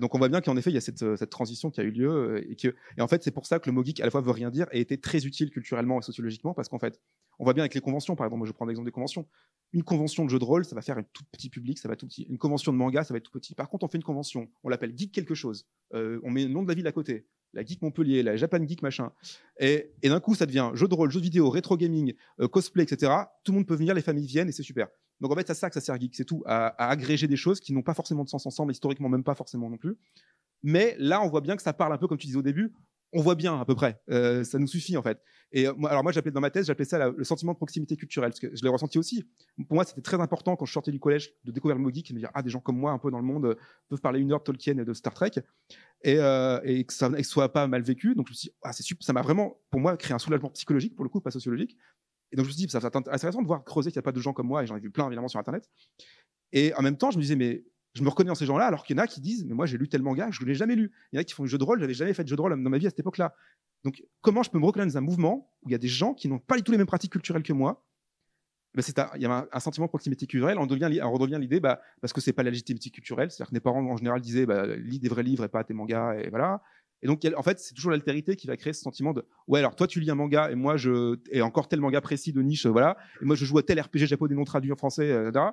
[0.00, 2.42] Donc on voit bien qu'en effet, il y a cette, transition qui a eu lieu.
[2.50, 4.20] Et, que, et en fait, c'est pour ça que le mot geek, à la fois,
[4.20, 7.00] veut rien dire et était très utile culturellement et sociologiquement, parce qu'en fait,
[7.38, 9.26] on voit bien avec les conventions, par exemple, moi je prends l'exemple des conventions.
[9.72, 11.94] Une convention de jeu de rôle, ça va faire un tout petit public, ça va
[11.94, 12.22] être tout petit.
[12.22, 13.54] Une convention de manga, ça va être tout petit.
[13.54, 15.66] Par contre, on fait une convention, on l'appelle Geek quelque chose.
[15.92, 17.26] On met le nom de la ville à côté.
[17.54, 19.12] La Geek Montpellier, la Japan Geek machin.
[19.58, 23.12] Et, d'un coup, ça devient jeu de rôle, jeu vidéo, rétro gaming, euh, cosplay, etc.
[23.44, 24.88] Tout le monde peut venir, les familles viennent et c'est super.
[25.20, 27.36] Donc en fait, c'est ça que ça sert geek, c'est tout, à, à agréger des
[27.36, 29.96] choses qui n'ont pas forcément de sens ensemble, historiquement même pas forcément non plus.
[30.62, 32.74] Mais là, on voit bien que ça parle un peu comme tu disais au début.
[33.16, 34.00] On voit bien à peu près.
[34.10, 35.22] Euh, ça nous suffit en fait.
[35.52, 38.30] Et euh, alors moi, j'appelais dans ma thèse, j'appelais ça le sentiment de proximité culturelle,
[38.30, 39.24] parce que je l'ai ressenti aussi.
[39.68, 42.08] Pour moi, c'était très important quand je sortais du collège de découvrir le mot geek
[42.08, 43.54] de me dire ah des gens comme moi un peu dans le monde euh,
[43.88, 45.30] peuvent parler une heure de Tolkien et de Star Trek
[46.02, 46.18] et,
[46.64, 48.14] et que ça ne soit pas mal vécu.
[48.14, 50.18] Donc je me suis dit, ah c'est super, ça m'a vraiment pour moi créé un
[50.18, 51.78] soulagement psychologique pour le coup, pas sociologique.
[52.32, 54.02] Et donc je me suis dit ça va intéressant de voir creuser qu'il n'y a
[54.02, 55.70] pas de gens comme moi et j'en ai vu plein évidemment sur internet.
[56.52, 58.84] Et en même temps, je me disais mais je me reconnais dans ces gens-là, alors
[58.84, 60.54] qu'il y en a qui disent, mais moi j'ai lu tel manga, je ne l'ai
[60.54, 60.92] jamais lu.
[61.12, 62.36] Il y en a qui font du jeu de rôle, j'avais jamais fait de jeu
[62.36, 63.34] de rôle dans ma vie à cette époque-là.
[63.84, 66.14] Donc comment je peux me reconnaître dans un mouvement où il y a des gens
[66.14, 67.84] qui n'ont pas du tout les mêmes pratiques culturelles que moi?
[68.74, 68.82] Ben,
[69.14, 70.58] il y a un, sentiment de proximité culturelle.
[70.58, 73.54] On devient, on redevient l'idée, bah, parce que c'est pas la légitimité culturelle, c'est-à-dire que
[73.54, 76.28] mes parents en général disaient, bah, lis des vrais livres et pas tes mangas, et
[76.28, 76.60] voilà.
[77.00, 79.76] Et donc, en fait, c'est toujours l'altérité qui va créer ce sentiment de, ouais, alors
[79.76, 82.66] toi tu lis un manga et moi je, et encore tel manga précis de niche,
[82.66, 85.44] voilà, et moi je joue à tel RPG japonais non traduit en français, euh, etc.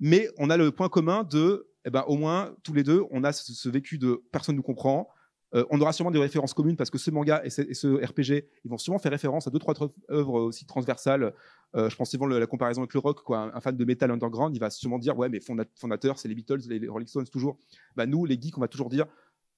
[0.00, 3.24] Mais on a le point commun de, eh ben, au moins, tous les deux, on
[3.24, 5.08] a ce, vécu de personne nous comprend.
[5.54, 8.70] Euh, on aura sûrement des références communes parce que ce manga et ce, RPG, ils
[8.70, 9.74] vont sûrement faire référence à deux, trois
[10.10, 11.34] œuvres aussi transversales.
[11.74, 13.54] Euh, je pense souvent la comparaison avec le rock, quoi.
[13.54, 16.34] Un, fan de metal underground, il va sûrement dire, ouais, mais fonda- fondateur, c'est les
[16.34, 17.58] Beatles, les, Rolling Stones, toujours.
[17.96, 19.06] Bah, nous, les geeks, on va toujours dire,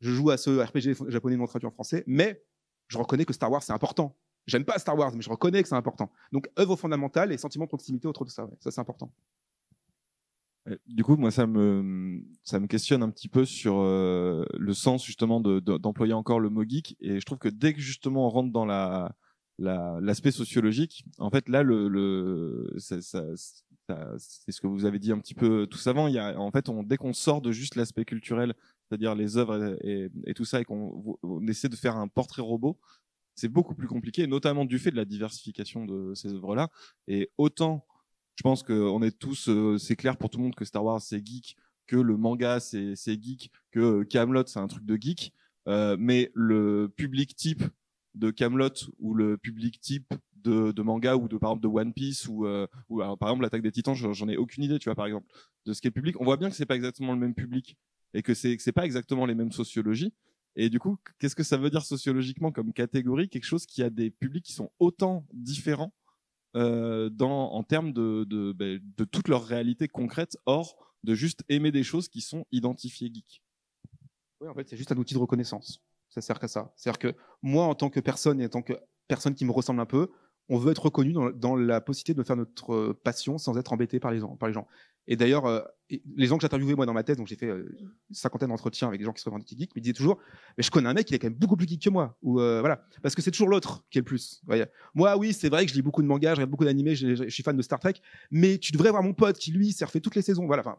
[0.01, 2.43] je joue à ce RPG japonais non traduit en français, mais
[2.89, 4.17] je reconnais que Star Wars, c'est important.
[4.47, 6.11] J'aime pas Star Wars, mais je reconnais que c'est important.
[6.33, 9.11] Donc, œuvre fondamentale et sentiment de proximité autour de ça, ça c'est important.
[10.69, 14.75] Euh, Du coup, moi, ça me, ça me questionne un petit peu sur euh, le
[14.75, 16.97] sens justement de- de- d'employer encore le mot geek.
[17.01, 19.15] Et je trouve que dès que justement on rentre dans la
[19.59, 25.19] la- l'aspect sociologique, en fait, là, le, le c'est ce que vous avez dit un
[25.19, 26.09] petit peu tout avant.
[26.09, 28.55] Il y a, en fait, on, dès qu'on sort de juste l'aspect culturel,
[28.89, 32.43] c'est-à-dire les œuvres et, et- tout ça, et qu'on on essaie de faire un portrait
[32.43, 32.79] robot,
[33.37, 36.69] c'est beaucoup plus compliqué, notamment du fait de la diversification de ces œuvres-là.
[37.09, 37.85] Et autant
[38.37, 41.01] je pense qu'on est tous, euh, c'est clair pour tout le monde que Star Wars
[41.01, 45.33] c'est geek, que le manga c'est geek, que Camelot c'est un truc de geek,
[45.69, 47.63] euh, mais le public type
[48.15, 51.93] de Camelot ou le public type de, de manga ou de par exemple de One
[51.93, 54.89] Piece ou, euh, ou alors, par exemple l'attaque des Titans, j'en ai aucune idée, tu
[54.89, 55.27] vois par exemple
[55.65, 56.21] de ce qu'est le public.
[56.21, 57.77] On voit bien que c'est pas exactement le même public
[58.13, 60.13] et que c'est c'est pas exactement les mêmes sociologies.
[60.57, 63.29] Et du coup, qu'est-ce que ça veut dire sociologiquement comme catégorie?
[63.29, 65.93] Quelque chose qui a des publics qui sont autant différents
[66.57, 71.45] euh, dans, en termes de, de, ben, de toute leur réalité concrète, hors de juste
[71.49, 73.43] aimer des choses qui sont identifiées geeks.
[74.41, 75.81] Oui, en fait, c'est juste un outil de reconnaissance.
[76.09, 76.73] Ça sert qu'à ça.
[76.77, 78.75] C'est-à-dire que moi, en tant que personne et en tant que
[79.09, 80.11] personne qui me ressemble un peu,
[80.49, 83.73] on veut être reconnu dans, dans la possibilité de faire notre euh, passion sans être
[83.73, 84.21] embêté par les.
[84.39, 84.67] Par les gens.
[85.07, 85.61] Et d'ailleurs, euh,
[86.17, 88.49] les gens que j'ai interviewés moi dans ma thèse, donc j'ai fait euh, une cinquantaine
[88.49, 90.19] d'entretiens avec des gens qui se revendiquent geeks, mais ils disaient toujours,
[90.57, 92.17] mais je connais un mec, il est quand même beaucoup plus geek que moi.
[92.23, 94.43] Ou euh, voilà, parce que c'est toujours l'autre qui est le plus.
[94.95, 97.29] Moi, oui, c'est vrai que je lis beaucoup de mangas, je regarde beaucoup d'animés, je,
[97.29, 97.95] suis fan de Star Trek,
[98.31, 100.47] mais tu devrais voir mon pote qui lui s'est refait toutes les saisons.
[100.47, 100.79] Voilà, enfin,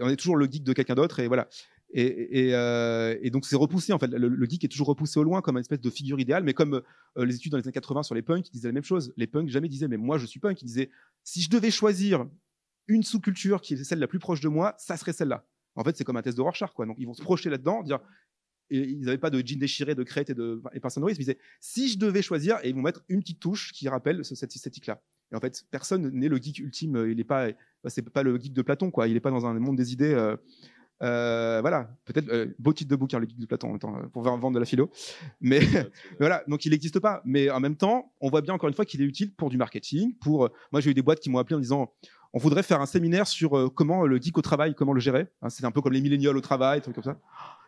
[0.00, 1.48] on est toujours le geek de quelqu'un d'autre et voilà.
[1.94, 4.06] Euh, et donc c'est repoussé en fait.
[4.06, 6.54] Le, le geek est toujours repoussé au loin comme une espèce de figure idéale, mais
[6.54, 6.80] comme
[7.16, 9.12] les études dans les années 80 sur les punks, disaient la même chose.
[9.16, 10.62] Les punks jamais disaient mais moi je suis punk.
[10.62, 10.90] Ils disaient
[11.24, 12.26] si je devais choisir
[12.88, 15.44] une sous-culture qui est celle la plus proche de moi, ça serait celle-là.
[15.76, 16.84] En fait, c'est comme un test de Rorschach quoi.
[16.86, 18.00] Donc ils vont se projeter là-dedans, dire
[18.70, 21.38] et ils n'avaient pas de jean déchiré, de crête et de et personne ils disaient
[21.60, 24.54] si je devais choisir et ils vont mettre une petite touche qui rappelle ce- cette
[24.54, 25.00] esthétique-là.
[25.32, 26.96] Et en fait, personne n'est le geek ultime.
[26.96, 27.50] euh, Il n'est pas,
[27.82, 29.08] bah, c'est pas le geek de Platon, quoi.
[29.08, 30.12] Il n'est pas dans un monde des idées.
[30.14, 30.36] euh,
[31.02, 33.96] euh, voilà, peut-être euh, beau titre de bouquin, le geek de Platon, en même temps,
[33.98, 34.90] euh, pour vendre de la philo.
[35.40, 35.60] Mais
[36.20, 37.22] voilà, donc il n'existe pas.
[37.24, 39.56] Mais en même temps, on voit bien encore une fois qu'il est utile pour du
[39.56, 40.14] marketing.
[40.18, 41.92] Pour, euh, moi, j'ai eu des boîtes qui m'ont appelé en disant,
[42.32, 45.28] on voudrait faire un séminaire sur euh, comment le geek au travail, comment le gérer.
[45.42, 47.18] Hein, c'est un peu comme les millénials au travail, trucs comme ça.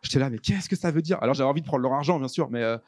[0.03, 1.18] J'étais là, mais qu'est-ce que ça veut dire?
[1.22, 2.79] Alors j'avais envie de prendre leur argent, bien sûr, mais euh,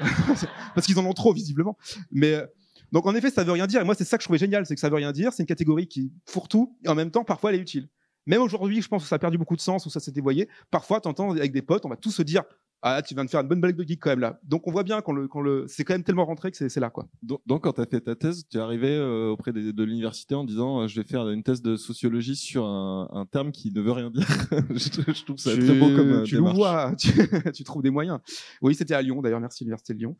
[0.74, 1.76] parce qu'ils en ont trop visiblement.
[2.10, 2.46] Mais euh,
[2.92, 3.80] donc en effet, ça veut rien dire.
[3.80, 5.32] Et moi, c'est ça que je trouvais génial, c'est que ça veut rien dire.
[5.32, 7.88] C'est une catégorie qui fourre tout et en même temps, parfois, elle est utile.
[8.26, 10.48] Même aujourd'hui, je pense que ça a perdu beaucoup de sens ou ça s'est dévoyé.
[10.70, 12.44] Parfois, t'entends avec des potes, on va tous se dire.
[12.82, 14.40] Ah, tu viens de faire une bonne blague de geek quand même là.
[14.42, 16.70] Donc on voit bien qu'on le, qu'on le, c'est quand même tellement rentré que c'est,
[16.70, 17.06] c'est là quoi.
[17.22, 19.84] Donc, donc, quand tu as fait ta thèse, tu es arrivé euh, auprès des- de
[19.84, 23.52] l'université en disant euh, je vais faire une thèse de sociologie sur un, un terme
[23.52, 24.26] qui ne veut rien dire.
[24.70, 26.54] je, je trouve ça Tu- très beau comme euh, tu démarche.
[26.54, 27.12] louvois, tu,
[27.52, 28.18] tu trouves des moyens.
[28.62, 29.40] Oui, c'était à Lyon d'ailleurs.
[29.40, 30.16] Merci l'université de Lyon.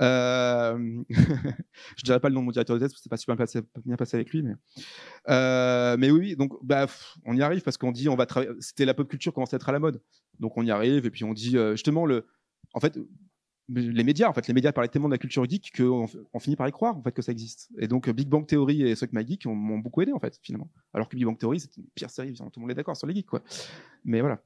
[0.00, 1.02] Euh,
[1.96, 3.36] je dirais pas le nom de mon directeur de thèse parce que c'est pas super
[3.36, 4.54] bien passé, bien passé avec lui, mais
[5.28, 8.26] euh, mais oui, oui, donc bah pff, on y arrive parce qu'on dit on va
[8.26, 8.52] travailler.
[8.60, 10.00] C'était la pop culture commençait à être à la mode,
[10.40, 12.26] donc on y arrive et puis on dit euh, justement le,
[12.74, 12.98] en fait.
[13.70, 16.56] Les médias, en fait, les médias parlaient tellement de la culture geek qu'on on finit
[16.56, 17.68] par y croire en fait que ça existe.
[17.78, 20.70] Et donc Big Bang Theory et Suck My m'ont beaucoup aidé en fait finalement.
[20.94, 23.06] Alors que Big Bang Theory c'était une pire série, tout le monde est d'accord sur
[23.06, 23.42] les geeks quoi.
[24.06, 24.40] Mais voilà.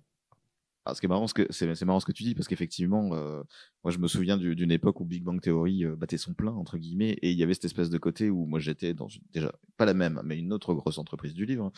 [0.84, 3.10] Ah, ce qui est marrant, ce c'est c'est marrant ce que tu dis parce qu'effectivement,
[3.14, 3.44] euh,
[3.84, 6.50] moi je me souviens du- d'une époque où Big Bang Theory euh, battait son plein
[6.50, 9.52] entre guillemets et il y avait cette espèce de côté où moi j'étais dans déjà
[9.76, 11.70] pas la même mais une autre grosse entreprise du livre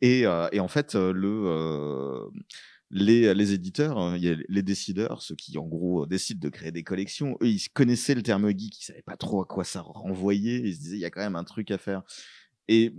[0.00, 2.28] et, euh, et en fait euh, le euh,
[2.90, 6.84] les, les éditeurs, hein, les décideurs, ceux qui en gros euh, décident de créer des
[6.84, 10.60] collections, eux ils connaissaient le terme geek, ils savaient pas trop à quoi ça renvoyait,
[10.60, 12.02] ils se disaient il y a quand même un truc à faire.
[12.68, 12.94] Et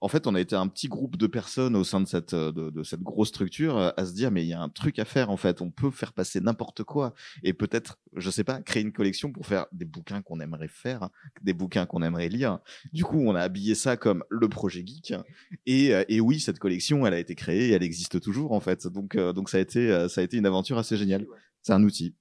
[0.00, 2.52] en fait, on a été un petit groupe de personnes au sein de cette, euh,
[2.52, 4.98] de, de cette grosse structure euh, à se dire, mais il y a un truc
[4.98, 5.60] à faire, en fait.
[5.60, 9.46] On peut faire passer n'importe quoi et peut-être, je sais pas, créer une collection pour
[9.46, 11.08] faire des bouquins qu'on aimerait faire,
[11.42, 12.60] des bouquins qu'on aimerait lire.
[12.92, 15.14] Du coup, on a habillé ça comme le projet geek.
[15.66, 18.60] Et, euh, et oui, cette collection, elle a été créée et elle existe toujours, en
[18.60, 18.86] fait.
[18.86, 21.26] Donc, euh, donc ça a été, ça a été une aventure assez géniale.
[21.62, 22.14] C'est un outil.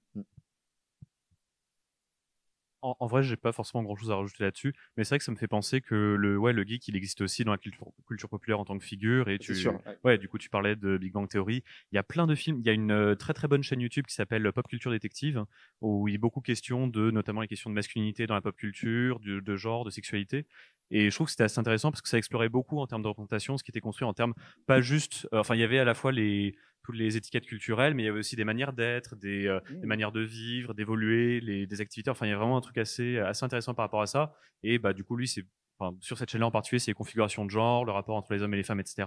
[2.88, 5.26] En, en vrai, j'ai pas forcément grand chose à rajouter là-dessus, mais c'est vrai que
[5.26, 7.88] ça me fait penser que le, ouais, le geek, il existe aussi dans la culture,
[8.08, 9.30] culture populaire en tant que figure.
[9.30, 9.80] Et tu, sûr.
[10.04, 11.64] ouais, du coup, tu parlais de Big Bang Theory.
[11.92, 12.60] Il y a plein de films.
[12.60, 15.44] Il y a une euh, très très bonne chaîne YouTube qui s'appelle Pop Culture Détective,
[15.82, 18.56] où il y a beaucoup question de, notamment les questions de masculinité dans la pop
[18.56, 20.46] culture, de, de genre, de sexualité.
[20.90, 23.08] Et je trouve que c'était assez intéressant parce que ça explorait beaucoup en termes de
[23.10, 24.34] représentation, ce qui était construit en termes
[24.66, 25.28] pas juste.
[25.34, 26.56] euh, Enfin, il y avait à la fois les
[26.88, 29.86] toutes les étiquettes culturelles, mais il y avait aussi des manières d'être, des, euh, des
[29.88, 32.10] manières de vivre, d'évoluer, les, des activités.
[32.10, 34.34] Enfin, il y a vraiment un truc assez, assez intéressant par rapport à ça.
[34.64, 35.44] Et bah, du coup, lui, c'est,
[35.78, 38.42] enfin, sur cette chaîne-là en particulier, c'est les configurations de genre, le rapport entre les
[38.42, 39.06] hommes et les femmes, etc.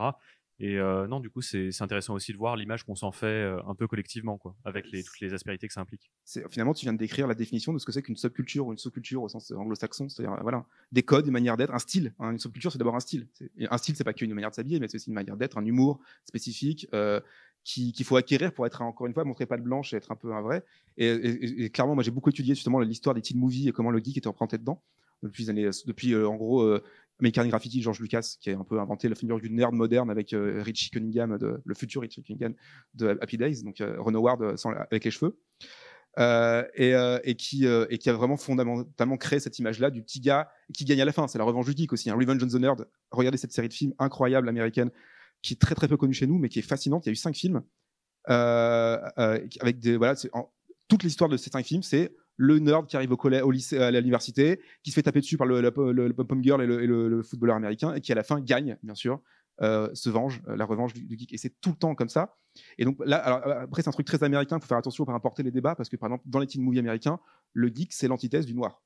[0.62, 3.26] Et euh, non, du coup, c'est c'est intéressant aussi de voir l'image qu'on s'en fait
[3.26, 6.12] euh, un peu collectivement, quoi, avec les, toutes les aspérités que ça implique.
[6.50, 8.78] Finalement, tu viens de décrire la définition de ce que c'est qu'une subculture ou une
[8.78, 12.12] sous-culture au sens anglo-saxon, c'est-à-dire voilà, des codes, des manières d'être, un style.
[12.18, 12.32] hein.
[12.32, 13.26] Une subculture, c'est d'abord un style.
[13.70, 15.64] Un style, c'est pas qu'une manière de s'habiller, mais c'est aussi une manière d'être, un
[15.64, 17.20] humour spécifique euh,
[17.64, 20.10] qui- qu'il faut acquérir pour être encore une fois montrer pas de blanche et être
[20.10, 20.64] un peu un vrai.
[20.96, 24.16] Et, clairement, moi, j'ai beaucoup étudié justement l'histoire des teen movies et comment le geek
[24.18, 24.82] était représenté dedans
[25.22, 26.62] depuis depuis euh, en gros.
[26.62, 26.82] euh,
[27.20, 30.32] American Graffiti, George Lucas, qui a un peu inventé la figure du nerd moderne avec
[30.32, 32.54] euh, Richie Cunningham, de, le futur Richie Cunningham
[32.94, 34.56] de Happy Days, donc euh, Ron Howard euh,
[34.90, 35.38] avec les cheveux.
[36.18, 41.02] Et, qui, et qui a vraiment fondamentalement créé cette image-là du petit gars qui gagne
[41.02, 41.28] à la fin.
[41.28, 42.08] C'est la revanche du geek aussi.
[42.10, 42.16] Hein.
[42.18, 42.88] Revenge on the Nerd.
[43.10, 44.90] Regardez cette série de films incroyable américaine
[45.42, 47.06] qui est très très peu connue chez nous, mais qui est fascinante.
[47.06, 47.62] Il y a eu cinq films
[48.28, 50.14] euh, euh, avec des voilà.
[50.88, 53.78] toute l'histoire de ces cinq films, c'est le nerd qui arrive au collège, au lycée,
[53.78, 56.66] à l'université, qui se fait taper dessus par le, le, le, le pom girl et,
[56.66, 59.20] le, footballeur américain, et qui à la fin gagne, bien sûr,
[59.60, 61.34] euh, se venge, la revanche du, geek.
[61.34, 62.38] Et c'est tout le temps comme ça.
[62.78, 63.22] Et donc là,
[63.62, 64.56] après, c'est un truc très américain.
[64.56, 66.62] Il faut faire attention pour importer les débats parce que, par exemple, dans les teen
[66.62, 67.20] movies américains,
[67.52, 68.82] le geek, c'est l'antithèse du noir.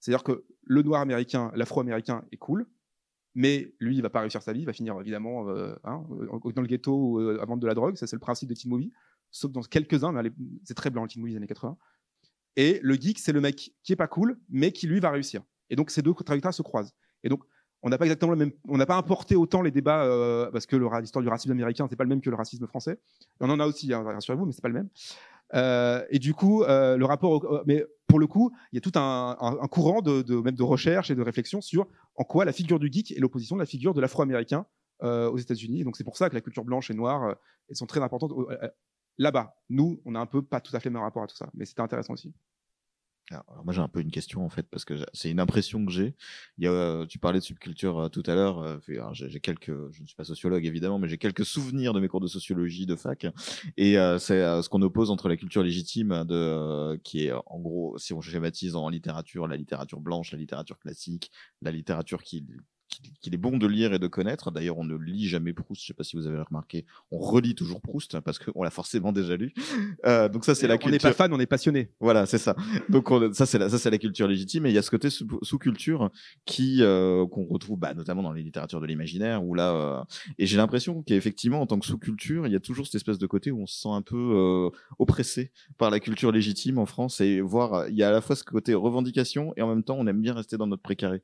[0.00, 2.66] C'est-à-dire que le noir américain, l'afro-américain est cool,
[3.34, 4.60] mais lui, il va pas réussir sa vie.
[4.60, 6.04] Il va finir évidemment euh, hein,
[6.54, 7.96] dans le ghetto ou euh, à vendre de la drogue.
[7.96, 8.92] Ça, c'est le principe des teen movies.
[9.30, 10.30] Sauf dans quelques-uns, mais
[10.64, 11.76] c'est très blanc, le teen movie des années 80.
[12.56, 15.42] Et le geek, c'est le mec qui est pas cool, mais qui lui va réussir.
[15.70, 16.92] Et donc, ces deux trajectoires se croisent.
[17.24, 17.42] Et donc,
[17.82, 20.66] on n'a pas exactement le même, on n'a pas importé autant les débats euh, parce
[20.66, 23.00] que l'histoire du racisme américain c'est pas le même que le racisme français.
[23.40, 24.88] On en a aussi, hein, rassurez-vous, mais c'est pas le même.
[25.54, 28.80] Euh, et du coup, euh, le rapport, au- mais pour le coup, il y a
[28.80, 29.36] tout un,
[29.70, 31.86] courant de, de même de recherche et de réflexion sur
[32.16, 34.66] en quoi la figure du geek est l'opposition de la figure de l'afro-américain
[35.02, 35.84] euh, aux États-Unis.
[35.84, 37.36] Donc c'est pour ça que la culture blanche et noire
[37.68, 38.32] elles sont très importantes.
[39.18, 39.54] Là-bas.
[39.68, 41.48] Nous, on a un peu pas tout à fait le même rapport à tout ça,
[41.54, 42.34] mais c'était intéressant aussi.
[43.30, 45.92] Alors, moi j'ai un peu une question en fait parce que c'est une impression que
[45.92, 46.14] j'ai.
[46.64, 48.58] Euh, tu parlais de subculture euh, tout à l'heure.
[48.58, 48.78] euh,
[49.12, 52.20] j'ai quelques, je ne suis pas sociologue évidemment, mais j'ai quelques souvenirs de mes cours
[52.20, 53.26] de sociologie de fac.
[53.76, 57.96] Et euh, c'est ce qu'on oppose entre la culture légitime de, qui est en gros,
[57.98, 61.30] si on schématise en littérature, la littérature blanche, la littérature classique,
[61.62, 62.44] la littérature qui
[63.20, 64.50] qu'il est bon de lire et de connaître.
[64.50, 65.82] D'ailleurs, on ne lit jamais Proust.
[65.82, 66.84] Je sais pas si vous avez remarqué.
[67.10, 69.52] On relit toujours Proust parce qu'on l'a forcément déjà lu.
[70.06, 71.10] Euh, donc ça, c'est la on n'est culture.
[71.10, 71.90] pas fan, on est passionné.
[72.00, 72.54] Voilà, c'est ça.
[72.88, 74.90] Donc on- ça c'est la ça c'est la culture légitime et il y a ce
[74.90, 76.10] côté sous- sous-culture
[76.44, 80.04] qui euh, qu'on retrouve bah, notamment dans les littératures de l'imaginaire où là euh,
[80.38, 83.26] et j'ai l'impression qu'effectivement en tant que sous-culture, il y a toujours cette espèce de
[83.26, 87.20] côté où on se sent un peu euh, oppressé par la culture légitime en France
[87.20, 89.96] et voir il y a à la fois ce côté revendication et en même temps
[89.98, 91.22] on aime bien rester dans notre précaré.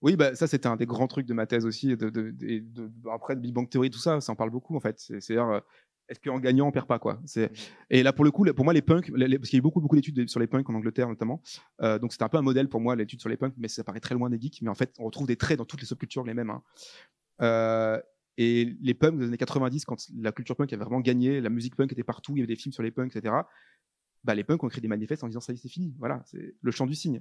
[0.00, 1.88] Oui, bah, ça, c'était un des grands trucs de ma thèse aussi.
[1.96, 4.76] De, de, de- de- après, de Big Bang Theory, tout ça, ça en parle beaucoup,
[4.76, 4.98] en fait.
[5.00, 5.60] C'est- C'est-à-dire, euh,
[6.08, 7.20] est-ce qu'en gagnant, on perd pas, quoi?
[7.26, 7.50] C'est-
[7.90, 9.62] Et là, pour le coup, pour moi, les punks, les- parce qu'il y a eu
[9.62, 11.42] beaucoup, beaucoup d'études sur les punks en Angleterre, notamment.
[11.82, 13.82] Euh, donc, c'était un peu un modèle pour moi, l'étude sur les punks, mais ça
[13.82, 14.62] paraît très loin des geeks.
[14.62, 16.50] Mais en fait, on retrouve des traits dans toutes les subcultures, les mêmes.
[16.50, 16.62] hein.
[17.42, 18.00] Euh,
[18.36, 21.74] et les punks des années 90, quand la culture punk avait vraiment gagné, la musique
[21.74, 23.34] punk était partout, il y avait des films sur les punks, etc.
[24.24, 25.94] Bah, les punks ont écrit des manifestes en disant ça y est, c'est fini.
[25.98, 27.20] Voilà, c'est le chant du cygne.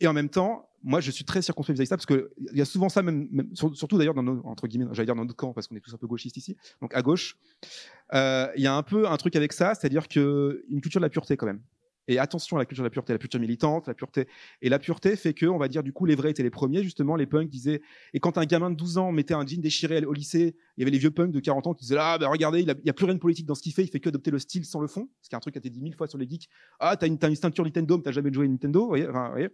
[0.00, 2.60] Et en même temps, moi, je suis très circonspect vis-à-vis de ça, parce qu'il y
[2.60, 5.24] a souvent ça, même, même- sur- surtout d'ailleurs, dans nos, entre guillemets, j'allais dire dans
[5.24, 7.36] notre camp, parce qu'on est tous un peu gauchistes ici, donc à gauche,
[8.14, 11.06] euh, il y a un peu un truc avec ça, c'est-à-dire que une culture de
[11.06, 11.60] la pureté quand même.
[12.08, 14.28] Et attention à la culture de la pureté, la pureté militante, la pureté.
[14.62, 16.82] Et la pureté fait que, on va dire, du coup, les vrais étaient les premiers,
[16.82, 17.82] justement, les punks disaient.
[18.14, 20.84] Et quand un gamin de 12 ans mettait un jean déchiré au lycée, il y
[20.84, 22.92] avait les vieux punks de 40 ans qui disaient Ah, bah regardez, il n'y a,
[22.92, 24.80] plus rien de politique dans ce qu'il fait, il fait que adopter le style sans
[24.80, 25.08] le fond.
[25.22, 26.48] Ce qui est un truc qui a été dit mille fois sur les geeks.
[26.80, 28.82] Ah, t'as une, t'as une ceinture Nintendo, mais t'as jamais joué à Nintendo.
[28.82, 29.50] Vous voyez, vous voyez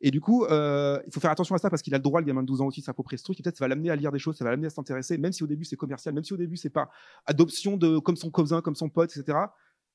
[0.00, 2.20] et du coup, euh, il faut faire attention à ça parce qu'il a le droit,
[2.20, 3.40] le gamin de 12 ans aussi, de s'approprier ce truc.
[3.40, 5.32] Et peut-être ça va l'amener à lire des choses, ça va l'amener à s'intéresser, même
[5.32, 6.90] si au début c'est commercial, même si au début c'est pas
[7.24, 9.38] adoption de comme son cousin, comme son pote, etc.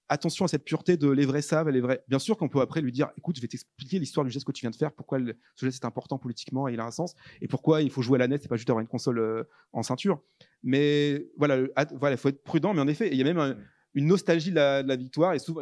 [0.10, 2.04] Attention à cette pureté de les vrais savent, les vrais.
[2.10, 4.52] Bien sûr qu'on peut après lui dire, écoute, je vais t'expliquer l'histoire du geste que
[4.52, 5.20] tu viens de faire, pourquoi
[5.56, 8.18] ce geste est important politiquement et il a un sens, et pourquoi il faut jouer
[8.18, 10.22] à la net, c'est pas juste avoir une console euh, en ceinture.
[10.64, 12.74] Mais voilà, le- at- voilà, faut être prudent.
[12.74, 13.56] Mais en effet, il y a même un-
[13.94, 15.34] une nostalgie de la, victoire.
[15.34, 15.62] Et souvent,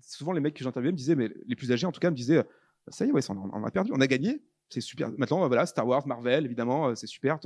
[0.00, 2.16] souvent les mecs que j'interviewais me disaient, mais les plus âgés en tout cas me
[2.16, 2.42] disaient,
[2.88, 5.10] ça y est, ouais, on, a perdu, on a gagné, c'est super.
[5.18, 7.38] Maintenant, voilà, Star Wars, Marvel, évidemment, euh, c'est super.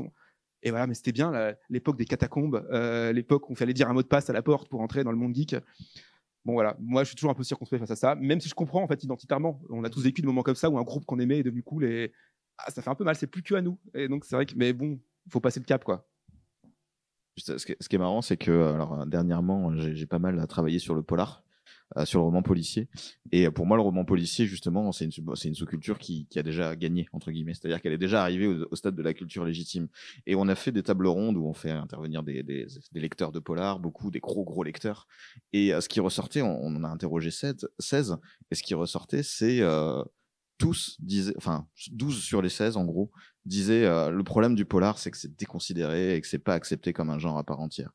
[0.63, 1.33] Et voilà, mais c'était bien
[1.69, 4.43] l'époque des catacombes, euh, l'époque où il fallait dire un mot de passe à la
[4.43, 5.57] porte pour entrer dans le monde geek.
[6.47, 8.55] Bon voilà, moi je suis toujours un peu circonspect face à ça, même si je
[8.55, 9.61] comprends en fait identitairement.
[9.69, 11.65] On a tous vécu des moments comme ça où un groupe qu'on aimait est devenu
[11.65, 12.13] cool et
[12.59, 13.81] ah, ça fait un peu mal, c'est plus que à nous.
[13.95, 16.09] Et donc c'est vrai mais bon, faut passer le cap quoi.
[17.37, 21.03] Ce qui est, marrant, c'est que alors euh, dernièrement, j'ai pas mal travaillé sur le
[21.03, 21.43] polar,
[22.05, 22.89] sur le roman policier.
[23.33, 27.07] Et euh, pour moi, le roman policier, justement, c'est une, sous-culture qui, a déjà gagné
[27.13, 29.89] entre guillemets, c'est-à-dire qu'elle est déjà arrivée au, stade de la culture légitime.
[30.27, 33.79] Et on a fait des tables rondes où on fait intervenir des, lecteurs de polar,
[33.79, 35.07] beaucoup des gros gros lecteurs.
[35.53, 38.17] Et euh, ce qui ressortait, on, en a interrogé 16, 16
[38.51, 40.03] et ce qui ressortait, c'est euh,
[40.59, 43.11] tous disaient, enfin 12 sur les 16 en gros,
[43.45, 46.93] disaient euh, le problème du polar, c'est que c'est déconsidéré et que c'est pas accepté
[46.93, 47.93] comme un genre à part entière.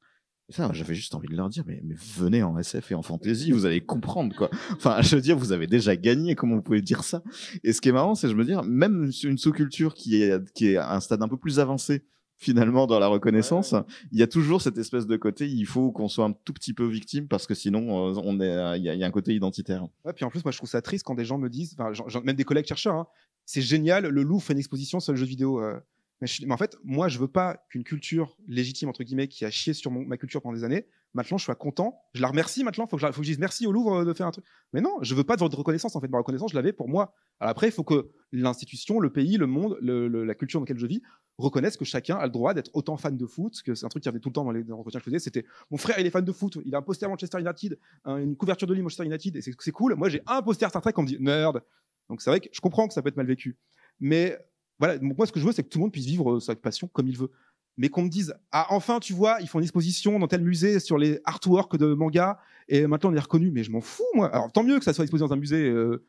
[0.51, 3.51] Ça, j'avais juste envie de leur dire, mais, mais venez en SF et en fantasy,
[3.51, 4.49] vous allez comprendre quoi.
[4.71, 7.23] Enfin, je veux dire, vous avez déjà gagné, comment vous pouvez dire ça?
[7.63, 10.67] Et ce qui est marrant, c'est je me dire, même une sous-culture qui est qui
[10.67, 12.03] est à un stade un peu plus avancé
[12.37, 13.75] finalement dans la reconnaissance,
[14.11, 16.73] il y a toujours cette espèce de côté, il faut qu'on soit un tout petit
[16.73, 19.11] peu victime parce que sinon, euh, on est, il y, a, il y a un
[19.11, 19.83] côté identitaire.
[20.05, 21.91] Ouais, puis en plus, moi je trouve ça triste quand des gens me disent, enfin,
[22.23, 23.05] même des collègues chercheurs, hein,
[23.45, 25.61] c'est génial, le Louvre fait une exposition sur le jeu vidéo.
[25.61, 25.79] euh.
[26.21, 29.73] Mais, en fait, moi je veux pas qu'une culture légitime, entre guillemets, qui a chié
[29.73, 32.85] sur mon- ma culture pendant des années, maintenant je sois content, je la remercie maintenant,
[32.87, 34.45] faut faut que je dise merci au Louvre euh, de faire un truc.
[34.71, 36.87] Mais non, je veux pas de votre reconnaissance en fait, ma reconnaissance je l'avais pour
[36.87, 37.15] moi.
[37.39, 41.01] Après, il faut que l'institution, le pays, le monde, la culture dans laquelle je vis
[41.39, 44.03] reconnaissent que chacun a le droit d'être autant fan de foot, que c'est un truc
[44.03, 45.97] qui revenait tout le temps dans les, dans entretiens que je faisais, c'était mon frère
[45.99, 48.75] il est fan de foot, il a un poster Manchester United, un- une couverture de
[48.75, 49.95] lit Manchester United, et c'est cool.
[49.95, 51.61] Moi j'ai un poster Star Trek, on me dit nerd.
[52.09, 53.57] Donc c'est vrai que je comprends que ça peut être mal vécu.
[53.99, 54.37] Mais
[54.81, 56.55] voilà, moi ce que je veux c'est que tout le monde puisse vivre euh, sa
[56.55, 57.29] passion comme il veut.
[57.77, 60.79] Mais qu'on me dise, ah enfin tu vois, ils font une exposition dans tel musée
[60.79, 64.27] sur les artworks de manga, et maintenant on est reconnu, mais je m'en fous moi.
[64.33, 65.69] Alors tant mieux que ça soit exposé dans un musée.
[65.69, 66.03] euh,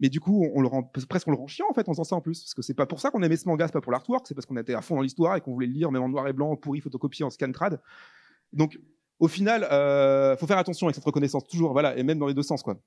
[0.00, 2.04] mais du coup, on, le rend presque on le rend chiant en fait en faisant
[2.04, 3.80] ça en plus, parce que c'est pas pour ça qu'on aimait ce manga, c'est pas
[3.80, 5.90] pour l'artwork, c'est parce qu'on était à fond dans l'histoire et qu'on voulait le lire
[5.90, 7.80] même en noir et blanc, pourri, photocopié en scan trad.
[8.52, 8.78] Donc,
[9.18, 12.34] au final, euh, faut faire attention avec cette reconnaissance toujours, voilà, et même dans les
[12.34, 12.78] deux sens quoi.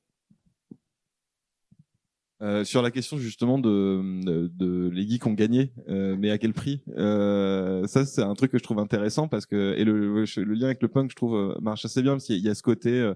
[2.41, 4.01] Euh, sur la question justement de,
[4.47, 8.51] de, les geeks ont gagné, euh, mais à quel prix euh, Ça, c'est un truc
[8.51, 11.36] que je trouve intéressant parce que et le, le lien avec le punk, je trouve
[11.36, 13.12] euh, marche assez bien parce qu'il y a ce côté.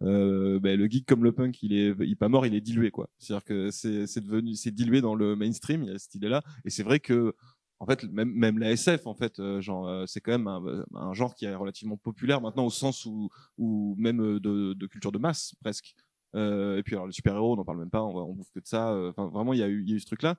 [0.00, 2.90] Ben, le geek comme le punk, il est, il est pas mort, il est dilué
[2.90, 3.10] quoi.
[3.18, 5.82] C'est-à-dire que c'est, devenu, c'est dilué dans le mainstream.
[5.82, 7.34] Il y a cette idée-là, et c'est vrai que
[7.80, 11.14] en fait, même, même la SF, en fait, genre, euh, c'est quand même un, un,
[11.14, 15.18] genre qui est relativement populaire maintenant au sens où, où même de, de culture de
[15.18, 15.94] masse presque.
[16.36, 18.66] Euh, et puis alors les super-héros, on n'en parle même pas, on, bouffe que de
[18.66, 18.94] ça.
[19.08, 20.36] Enfin, vraiment, il y a eu, y a eu ce truc-là.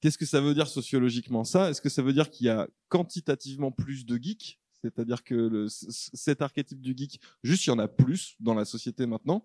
[0.00, 1.70] Qu'est-ce que ça veut dire sociologiquement ça?
[1.70, 4.58] Est-ce que ça veut dire qu'il y a quantitativement plus de geeks?
[4.82, 8.64] C'est-à-dire que le, cet archétype du geek, juste il y en a plus dans la
[8.64, 9.44] société maintenant,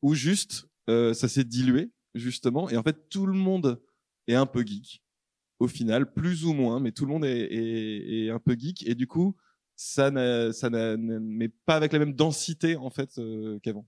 [0.00, 3.80] ou juste euh, ça s'est dilué justement, et en fait tout le monde
[4.26, 5.02] est un peu geek
[5.60, 8.86] au final, plus ou moins, mais tout le monde est, est, est un peu geek,
[8.88, 9.36] et du coup,
[9.76, 13.86] ça mais pas avec la même densité en fait euh, qu'avant.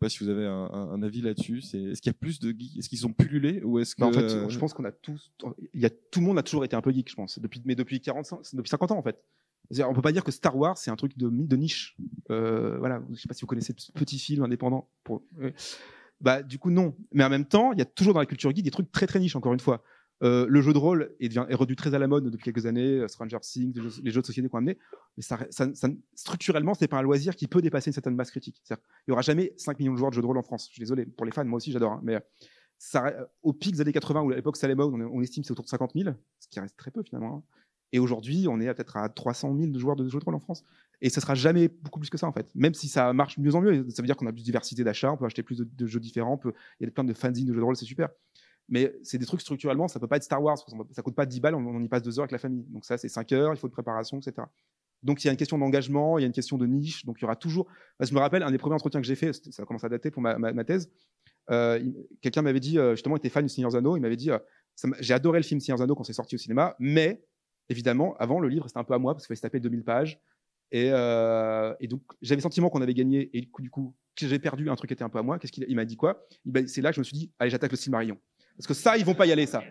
[0.00, 1.60] Je sais pas si vous avez un, un avis là-dessus.
[1.60, 2.78] C'est, est-ce qu'il y a plus de geeks?
[2.78, 5.30] Est-ce qu'ils sont pullulés ou est-ce que en fait, je pense qu'on a tous,
[5.74, 7.60] il y a tout le monde a toujours été un peu geek, je pense, depuis,
[7.66, 9.22] mais depuis 40, depuis 50 ans en fait.
[9.86, 11.96] On peut pas dire que Star Wars c'est un truc de, de niche.
[12.30, 14.88] Euh, voilà, je sais pas si vous connaissez ce petit film indépendant.
[15.04, 15.22] Pour...
[16.20, 18.50] Bah du coup non, mais en même temps, il y a toujours dans la culture
[18.54, 19.36] geek des trucs très très niches.
[19.36, 19.82] Encore une fois,
[20.22, 23.08] euh, le jeu de rôle est, devient, très à la mode depuis quelques années, euh,
[23.08, 24.78] Stranger Things, les jeux, de société qu'on a amené,
[25.16, 28.30] mais ça, ça, ça, structurellement, c'est pas un loisir qui peut dépasser une certaine masse
[28.30, 28.62] critique.
[28.68, 28.76] Il
[29.08, 30.66] y aura jamais 5 millions de joueurs de jeux de rôle en France.
[30.68, 32.18] Je suis désolé pour les fans, moi aussi j'adore, hein, mais
[32.78, 35.52] ça, euh, au pic des années 80 ou à l'époque Salem on, on, estime c'est
[35.52, 37.36] autour de 50 000, ce qui reste très peu finalement.
[37.36, 37.42] Hein.
[37.92, 40.40] Et aujourd'hui, on est peut-être à 300 000 de joueurs de jeux de rôle en
[40.40, 40.64] France.
[41.00, 42.50] Et ça sera jamais beaucoup plus que ça, en fait.
[42.54, 43.88] Même si ça marche mieux en mieux.
[43.90, 45.98] Ça veut dire qu'on a plus de diversité d'achat, on peut acheter plus de, jeux
[45.98, 46.38] différents,
[46.78, 48.10] il y a plein de fanzines de jeux de rôle, c'est super
[48.70, 50.56] mais c'est des trucs structurellement, ça peut pas être Star Wars,
[50.92, 52.64] ça coûte pas 10 balles, on, y passe deux heures avec la famille.
[52.68, 54.46] Donc ça, c'est 5 heures, il faut de préparation, etc.
[55.02, 57.18] Donc il y a une question d'engagement, il y a une question de niche, donc
[57.18, 57.66] il y aura toujours.
[57.98, 60.22] je me rappelle un des premiers entretiens que j'ai fait, ça commence à dater pour
[60.22, 60.88] ma, thèse.
[61.50, 61.84] Euh,
[62.20, 64.38] Quelqu'un m'avait dit, euh, justement, était fan du Seigneur Zano, il m'avait dit, euh,
[65.00, 67.24] j'ai adoré le film Seigneur Zano quand c'est sorti au cinéma, mais
[67.68, 69.82] évidemment, avant le livre c'était un peu à moi parce qu'il fallait se taper 2000
[69.82, 70.20] pages.
[70.70, 70.90] Et,
[71.88, 74.88] donc j'avais le sentiment qu'on avait gagné et du coup, que j'ai perdu un truc
[74.88, 75.38] qui était un peu à moi.
[75.38, 76.26] Qu'est-ce qu'il m'a dit quoi?
[76.66, 78.18] C'est là que je me suis dit, allez, j'attaque le Silmarillion.
[78.56, 79.62] Parce que ça, ils vont pas y aller, ça.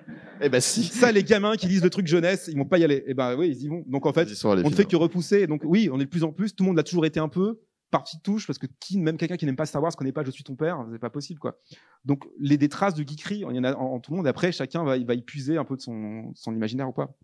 [0.42, 0.84] Eh ben si.
[0.84, 3.04] Ça, les gamins qui lisent le truc jeunesse, ils vont pas y aller.
[3.08, 3.84] Eh ben oui, ils y vont.
[3.88, 5.48] Donc en fait, on ne fait que repousser.
[5.48, 6.56] Donc oui, on est de plus en plus.
[6.56, 7.60] Tout le monde l'a toujours été un peu
[7.92, 10.24] par petites touches, parce que qui, même quelqu'un qui n'aime pas Star Wars connaît pas
[10.24, 11.60] Je suis ton père, c'est pas possible quoi.
[12.06, 14.28] Donc les des traces de geekerie, il y en a en, tout le monde.
[14.28, 17.16] Après, chacun va, va y puiser un peu de son, son imaginaire ou pas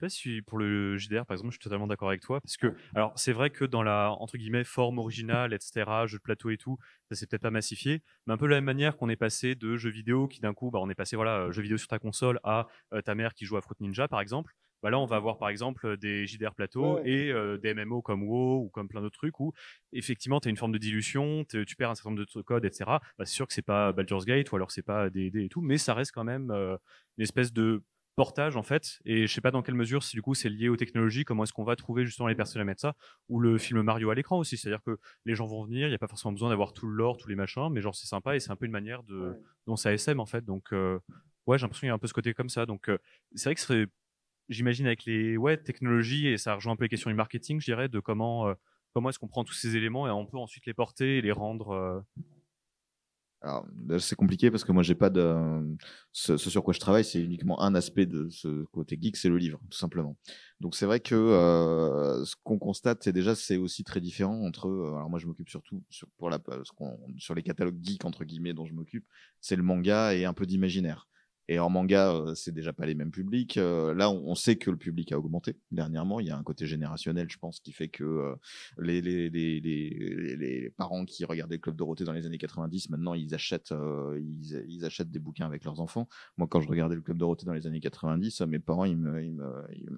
[0.00, 2.40] pas si pour le JDR, par exemple, je suis totalement d'accord avec toi.
[2.40, 6.22] Parce que, alors, c'est vrai que dans la, entre guillemets, forme originale, etc., jeu de
[6.22, 8.02] plateau et tout, ça s'est peut-être pas massifié.
[8.26, 10.70] Mais un peu la même manière qu'on est passé de jeux vidéo qui, d'un coup,
[10.70, 13.34] bah, on est passé, voilà, euh, jeux vidéo sur ta console à euh, ta mère
[13.34, 14.54] qui joue à Fruit Ninja, par exemple.
[14.82, 18.22] Bah là, on va avoir par exemple des JDR plateau et euh, des MMO comme
[18.22, 19.52] WoW ou comme plein d'autres trucs où
[19.92, 22.84] effectivement tu as une forme de dilution, tu perds un certain nombre de codes, etc.
[22.86, 25.60] Bah, c'est sûr que c'est pas Baldur's Gate ou alors c'est pas D&D et tout,
[25.60, 27.82] mais ça reste quand même une espèce de
[28.16, 30.68] portage en fait et je sais pas dans quelle mesure si du coup c'est lié
[30.68, 32.94] aux technologies comment est-ce qu'on va trouver justement les personnes à mettre ça
[33.28, 35.94] ou le film Mario à l'écran aussi c'est-à-dire que les gens vont venir il n'y
[35.94, 38.36] a pas forcément besoin d'avoir tout le lore tous les machins mais genre c'est sympa
[38.36, 40.98] et c'est un peu une manière de dont ça SM en fait donc euh,
[41.46, 42.98] ouais j'ai l'impression qu'il y a un peu ce côté comme ça donc euh,
[43.34, 43.86] c'est vrai que serait
[44.48, 47.66] j'imagine avec les ouais technologies et ça rejoint un peu les questions du marketing je
[47.66, 48.54] dirais de comment euh,
[48.92, 51.32] comment est-ce qu'on prend tous ces éléments et on peut ensuite les porter et les
[51.32, 52.04] rendre
[53.42, 53.66] alors,
[53.98, 55.76] c'est compliqué parce que moi, j'ai pas de.
[56.12, 59.38] Ce, sur quoi je travaille, c'est uniquement un aspect de ce côté geek, c'est le
[59.38, 60.18] livre, tout simplement.
[60.60, 64.68] Donc, c'est vrai que euh, ce qu'on constate, c'est déjà, c'est aussi très différent entre.
[64.68, 66.38] Euh, alors, moi, je m'occupe surtout sur, pour la,
[67.16, 69.06] sur les catalogues geeks, entre guillemets, dont je m'occupe,
[69.40, 71.08] c'est le manga et un peu d'imaginaire.
[71.50, 73.56] Et en manga, euh, c'est déjà pas les mêmes publics.
[73.56, 76.20] Euh, là, on, sait que le public a augmenté dernièrement.
[76.20, 78.36] Il y a un côté générationnel, je pense, qui fait que euh,
[78.78, 83.74] les, parents qui regardaient Club Dorothée dans les années 90, maintenant, ils achètent,
[84.16, 86.08] ils, ils, achètent des bouquins avec leurs enfants.
[86.36, 89.20] Moi, quand je regardais le Club Dorothée dans les années 90, mes parents, ils me,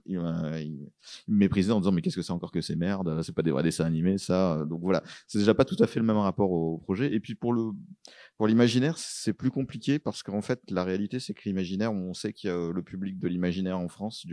[0.07, 0.89] ils me
[1.29, 3.23] méprisaient en disant, mais qu'est-ce que c'est encore que ces merdes?
[3.23, 4.65] C'est pas des vrais dessins animés, ça.
[4.65, 5.03] Donc voilà.
[5.27, 7.13] C'est déjà pas tout à fait le même rapport au projet.
[7.13, 7.73] Et puis, pour le,
[8.39, 12.33] pour l'imaginaire, c'est plus compliqué parce qu'en fait, la réalité, c'est que l'imaginaire, on sait
[12.33, 14.27] qu'il y a le public de l'imaginaire en France.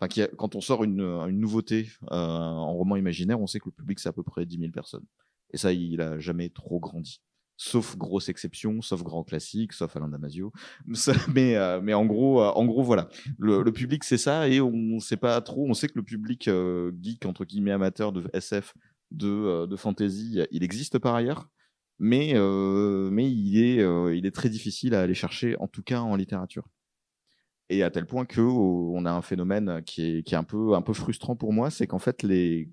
[0.00, 3.72] Enfin, quand on sort une, une nouveauté euh, en roman imaginaire, on sait que le
[3.72, 5.04] public, c'est à peu près 10 000 personnes.
[5.52, 7.20] Et ça, il a jamais trop grandi.
[7.56, 10.50] Sauf grosse exception, sauf grand classique, sauf Alain Damasio.
[11.32, 13.08] Mais, euh, mais en gros, euh, en gros, voilà.
[13.38, 15.66] Le, public, c'est ça, et on sait pas trop.
[15.68, 16.50] On sait que le public
[17.00, 18.74] geek entre guillemets amateur de SF,
[19.12, 21.48] de, de fantasy, il existe par ailleurs
[21.98, 25.82] mais, euh, mais il, est, euh, il est très difficile à aller chercher, en tout
[25.82, 26.68] cas en littérature.
[27.70, 30.74] Et à tel point que on a un phénomène qui est, qui est un, peu,
[30.74, 32.68] un peu frustrant pour moi, c'est qu'en fait, les,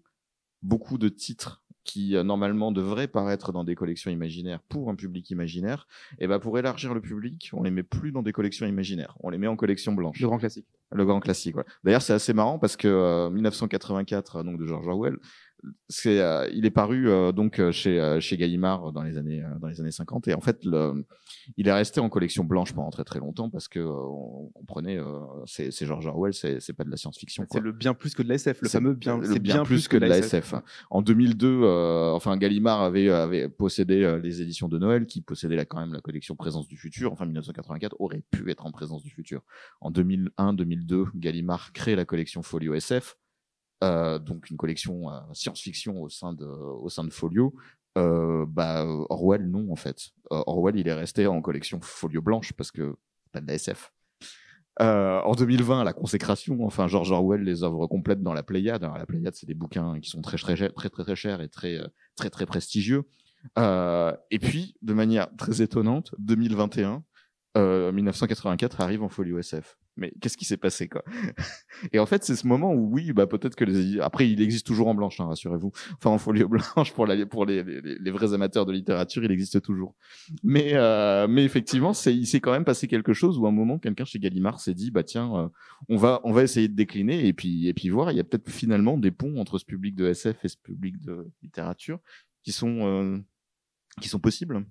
[0.61, 5.29] beaucoup de titres qui euh, normalement devraient paraître dans des collections imaginaires pour un public
[5.31, 8.67] imaginaire, et eh ben pour élargir le public, on les met plus dans des collections
[8.67, 10.19] imaginaires, on les met en collection blanche.
[10.19, 10.67] Le grand classique.
[10.91, 11.55] Le grand classique.
[11.55, 11.63] Ouais.
[11.83, 15.17] D'ailleurs, c'est assez marrant parce que 1984, donc de George Orwell,
[15.89, 19.43] c'est, euh, il est paru euh, donc euh, chez euh, chez Gallimard dans les années
[19.43, 21.05] euh, dans les années 50 et en fait le,
[21.57, 24.97] il est resté en collection blanche pendant très très longtemps parce que euh, on comprenait
[24.97, 27.61] euh, c'est c'est George Orwell c'est c'est pas de la science-fiction C'est quoi.
[27.61, 29.87] le bien plus que de la SF, le C'est fameux bien, le c'est bien plus
[29.87, 30.55] que de la SF.
[30.89, 35.55] En 2002, euh, enfin Gallimard avait avait possédé euh, les éditions de Noël, qui possédait
[35.55, 37.11] là, quand même la collection Présence du futur.
[37.11, 39.41] Enfin 1984 aurait pu être en Présence du futur.
[39.81, 43.20] En 2001-2002, Gallimard crée la collection Folio SF, euh,
[43.81, 47.55] donc une collection euh, science-fiction au sein de au sein de Folio.
[47.97, 50.11] Euh, bah Orwell non en fait.
[50.31, 52.95] Euh, Orwell il est resté en collection Folio blanche parce que
[53.31, 53.91] pas de la SF.
[54.79, 58.81] Euh, en 2020, la consécration, enfin George Orwell, les œuvres complètes dans la Pléiade.
[58.81, 61.49] La Pléiade, c'est des bouquins qui sont très très très très très, très chers et
[61.49, 63.03] très euh, très très prestigieux.
[63.59, 67.03] Euh, et puis, de manière très étonnante, 2021,
[67.57, 69.77] euh, 1984 arrive en folio SF.
[69.97, 71.03] Mais qu'est-ce qui s'est passé quoi?
[71.91, 74.65] Et en fait, c'est ce moment où oui, bah peut-être que les après il existe
[74.65, 75.71] toujours en blanche, hein, rassurez-vous.
[75.97, 79.31] Enfin en folio blanche pour la, pour les, les, les vrais amateurs de littérature, il
[79.31, 79.95] existe toujours.
[80.43, 83.53] Mais euh, mais effectivement, c'est il s'est quand même passé quelque chose où à un
[83.53, 85.47] moment quelqu'un chez Gallimard s'est dit bah tiens, euh,
[85.89, 88.23] on va on va essayer de décliner et puis et puis voir, il y a
[88.23, 91.99] peut-être finalement des ponts entre ce public de SF et ce public de littérature
[92.43, 93.19] qui sont euh,
[93.99, 94.65] qui sont possibles.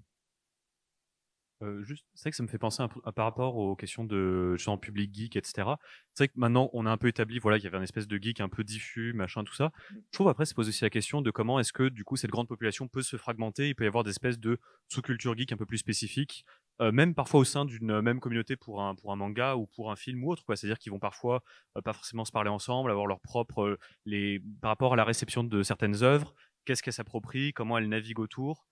[1.63, 4.05] Euh, juste, c'est vrai que ça me fait penser un à- par rapport aux questions
[4.05, 5.79] de genre public geek, etc.
[6.15, 8.09] C'est vrai que maintenant, on a un peu établi, voilà, qu'il y avait un espèce
[8.09, 9.71] de geek un peu diffus, machin, tout ça.
[9.91, 12.31] Je trouve après, se pose aussi la question de comment est-ce que, du coup, cette
[12.31, 13.69] grande population peut se fragmenter.
[13.69, 14.59] Il peut y avoir des espèces de
[14.89, 16.47] sous-cultures geek un peu plus spécifiques,
[16.81, 19.91] euh, même parfois au sein d'une même communauté pour un, pour un manga ou pour
[19.93, 20.57] un film ou autre, quoi.
[20.57, 21.43] C'est-à-dire qu'ils vont parfois
[21.77, 25.45] euh, pas forcément se parler ensemble, avoir leur propre, les, par rapport à la réception
[25.45, 26.35] de certaines œuvres,
[26.65, 28.67] qu'est-ce qu'elles s'approprient, comment elles naviguent autour?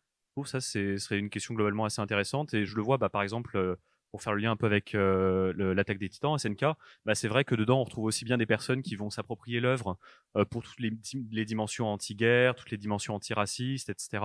[0.44, 3.76] Ça serait une question globalement assez intéressante et je le vois bah, par exemple euh,
[4.10, 6.64] pour faire le lien un peu avec euh, l'attaque des titans SNK
[7.04, 9.98] bah, c'est vrai que dedans on retrouve aussi bien des personnes qui vont s'approprier l'œuvre
[10.36, 14.22] euh, pour toutes les, di- les dimensions anti-guerre toutes les dimensions anti-racistes etc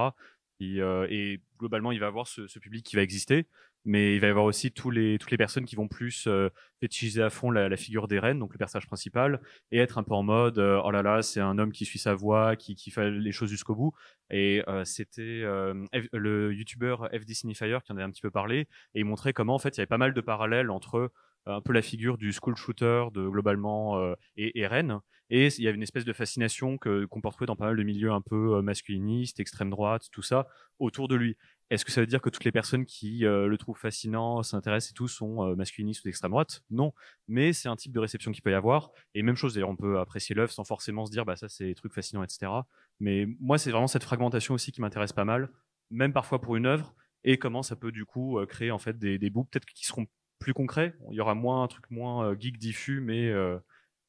[0.60, 3.48] et, globalement il va y avoir ce public qui va exister
[3.86, 6.50] mais il va y avoir aussi tous les, toutes les personnes qui vont plus euh,
[6.80, 10.14] fétichiser à fond la, la figure d'Eren, donc le personnage principal, et être un peu
[10.14, 12.92] en mode euh, oh là là, c'est un homme qui suit sa voix, qui, qui
[12.92, 13.94] fait les choses jusqu'au bout.
[14.30, 15.74] Et euh, c'était euh,
[16.14, 19.56] le youtubeur FD Signifier qui en avait un petit peu parlé, et il montrait comment
[19.56, 21.12] en fait il y avait pas mal de parallèles entre
[21.48, 25.64] euh, un peu la figure du school shooter de globalement euh, et Eren, et il
[25.64, 28.12] y avait une espèce de fascination que qu'on peut retrouver dans pas mal de milieux
[28.12, 30.48] un peu euh, masculinistes, extrême droite, tout ça
[30.80, 31.36] autour de lui.
[31.74, 34.92] Est-ce que ça veut dire que toutes les personnes qui euh, le trouvent fascinant, s'intéressent
[34.92, 36.62] et tout sont euh, masculinistes ou d'extrême droite?
[36.70, 36.94] Non,
[37.28, 38.92] mais c'est un type de réception qu'il peut y avoir.
[39.16, 41.66] Et même chose, d'ailleurs, on peut apprécier l'œuvre sans forcément se dire, bah ça c'est
[41.66, 42.52] des trucs fascinants, etc.
[43.00, 45.50] Mais moi, c'est vraiment cette fragmentation aussi qui m'intéresse pas mal,
[45.90, 46.94] même parfois pour une œuvre,
[47.24, 49.88] et comment ça peut du coup euh, créer en fait des, des bouts peut-être qui
[49.88, 50.06] seront
[50.38, 50.96] plus concrets.
[51.10, 53.34] Il y aura moins un truc moins geek diffus, mais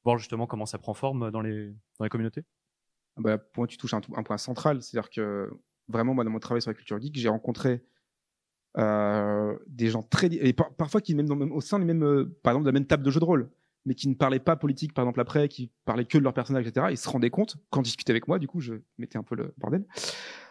[0.05, 2.43] voir justement comment ça prend forme dans les dans les communautés.
[3.17, 4.83] Bah, moi, tu touches un point central.
[4.83, 5.49] C'est-à-dire que
[5.89, 7.82] vraiment, moi, dans mon travail sur la culture geek, j'ai rencontré
[8.76, 10.28] euh, des gens très.
[10.32, 12.87] Et par- parfois, qui, même, au sein des mêmes, euh, par exemple, de la même
[12.87, 13.51] table de jeu de rôle,
[13.87, 16.66] mais qui ne parlaient pas politique, par exemple, après, qui parlaient que de leur personnage,
[16.66, 16.87] etc.
[16.91, 19.37] Ils se rendaient compte, quand ils discutaient avec moi, du coup, je mettais un peu
[19.37, 19.85] le bordel,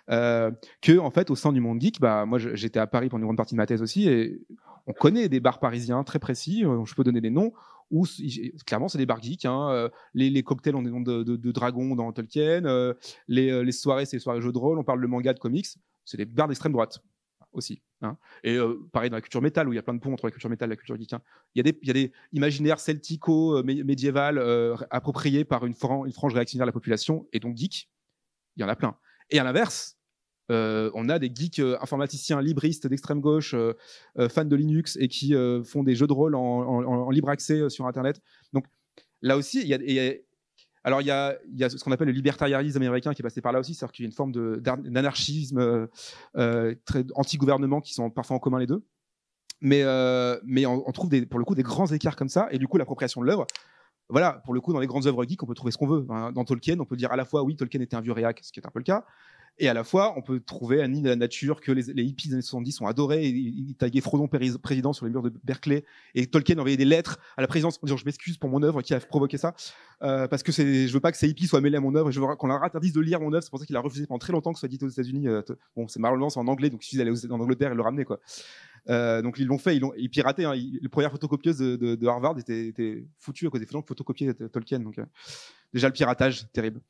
[0.09, 3.21] euh, que, en fait, au sein du monde geek, bah, moi, j'étais à Paris pendant
[3.21, 4.45] une grande partie de ma thèse aussi, et
[4.85, 7.53] on connaît des bars parisiens très précis, je peux donner des noms,
[7.93, 8.07] où
[8.65, 9.45] clairement, c'est des bars geeks.
[9.45, 12.65] Hein, euh, les, cocktails ont des noms de, dragons dans Tolkien.
[12.65, 12.95] euh,
[13.27, 14.79] les, euh, les soirées, c'est les soirées jeux de rôle.
[14.79, 15.67] On parle de manga, de comics.
[16.03, 16.99] C'est des bars d'extrême droite
[17.51, 17.83] aussi.
[18.01, 18.17] hein.
[18.43, 18.57] Et
[18.91, 20.49] pareil dans la culture métal, où il y a plein de ponts entre la culture
[20.49, 21.13] métal et la culture geek.
[21.13, 21.21] hein.
[21.53, 24.41] Il, y a des, imaginaires celtico, mé- médiéval,
[24.89, 27.91] appropriés par une frange réactionnaire de la population, et donc geek.
[28.55, 28.97] Il y en a plein.
[29.29, 29.97] Et à l'inverse,
[30.51, 33.73] euh, on a des geeks euh, informaticiens libristes d'extrême gauche, euh,
[34.29, 35.33] fans de Linux et qui
[35.63, 38.21] font des jeux de rôle en, libre accès sur Internet.
[38.51, 38.65] Donc
[39.21, 40.13] là aussi, il y a, y a-
[40.83, 43.41] alors il y a, y a ce qu'on appelle le libertarianisme américain qui est passé
[43.41, 45.87] par là aussi, c'est-à-dire qu'il y a une forme d'anarchisme
[46.33, 48.83] très anti-gouvernement qui sont parfois en commun les deux.
[49.61, 49.85] Mais,
[50.65, 53.27] on, trouve pour le coup des grands écarts comme ça, et du coup l'appropriation de
[53.27, 53.47] l'œuvre.
[54.09, 56.05] Voilà, pour le coup, dans les grandes œuvres geeks, on peut trouver ce qu'on veut.
[56.09, 58.39] Hein, Dans Tolkien, on peut dire à la fois, oui, Tolkien était un vieux réac,
[58.43, 59.05] ce qui est un peu le cas,
[59.59, 62.27] et à la fois, on peut trouver un nid de la nature que les, hippies
[62.27, 63.27] des années 70 ont adoré.
[63.27, 65.85] Ils, taguaient Frodon président sur les murs de Berkeley.
[66.15, 68.81] Et Tolkien envoyait des lettres à la présidence en disant Je m'excuse pour mon œuvre
[68.81, 69.53] qui a provoqué ça.
[70.01, 72.09] Euh, parce que je veux pas que ces hippies soient mêlés à mon œuvre.
[72.09, 73.43] Et je veux qu'on leur interdise de lire mon œuvre.
[73.43, 75.27] C'est pour ça qu'il a refusé pendant très longtemps que ce soit dit aux États-Unis.
[75.27, 75.43] Euh,
[75.75, 78.05] bon, c'est malheureusement c'est en anglais, donc il suffit d'aller en Angleterre et le ramener.
[78.05, 78.19] quoi.
[78.89, 80.45] Euh, donc ils l'ont fait, ils l'ont ils pirataient.
[80.45, 84.79] Hein, Ils- photocopieuse de, de- de Harvard était, était foutue à cause des photocopiaient Tolkien.
[84.79, 85.05] Donc euh,
[85.73, 86.81] déjà le piratage, terrible.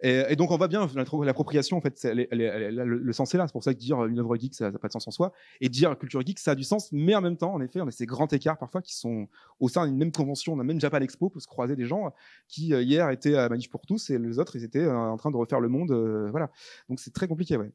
[0.00, 0.88] Et, et donc on voit bien
[1.24, 3.46] l'appropriation en fait, elle est- elle est- elle est le, le sens est là.
[3.46, 5.32] C'est pour ça que dire une œuvre geek ça n'a pas de sens en soi
[5.60, 7.86] et dire culture geek ça a du sens, mais en même temps en effet on
[7.88, 9.28] a ces grands écarts parfois qui sont
[9.60, 10.54] au sein d'une même convention.
[10.54, 12.12] On a même Japan Expo pour se croiser des gens
[12.48, 15.16] qui euh, hier étaient à Manif pour tous et les autres ils étaient euh, en
[15.16, 15.90] train de refaire le monde.
[15.90, 16.50] euh, voilà.
[16.88, 17.70] Donc c'est très compliqué ouais.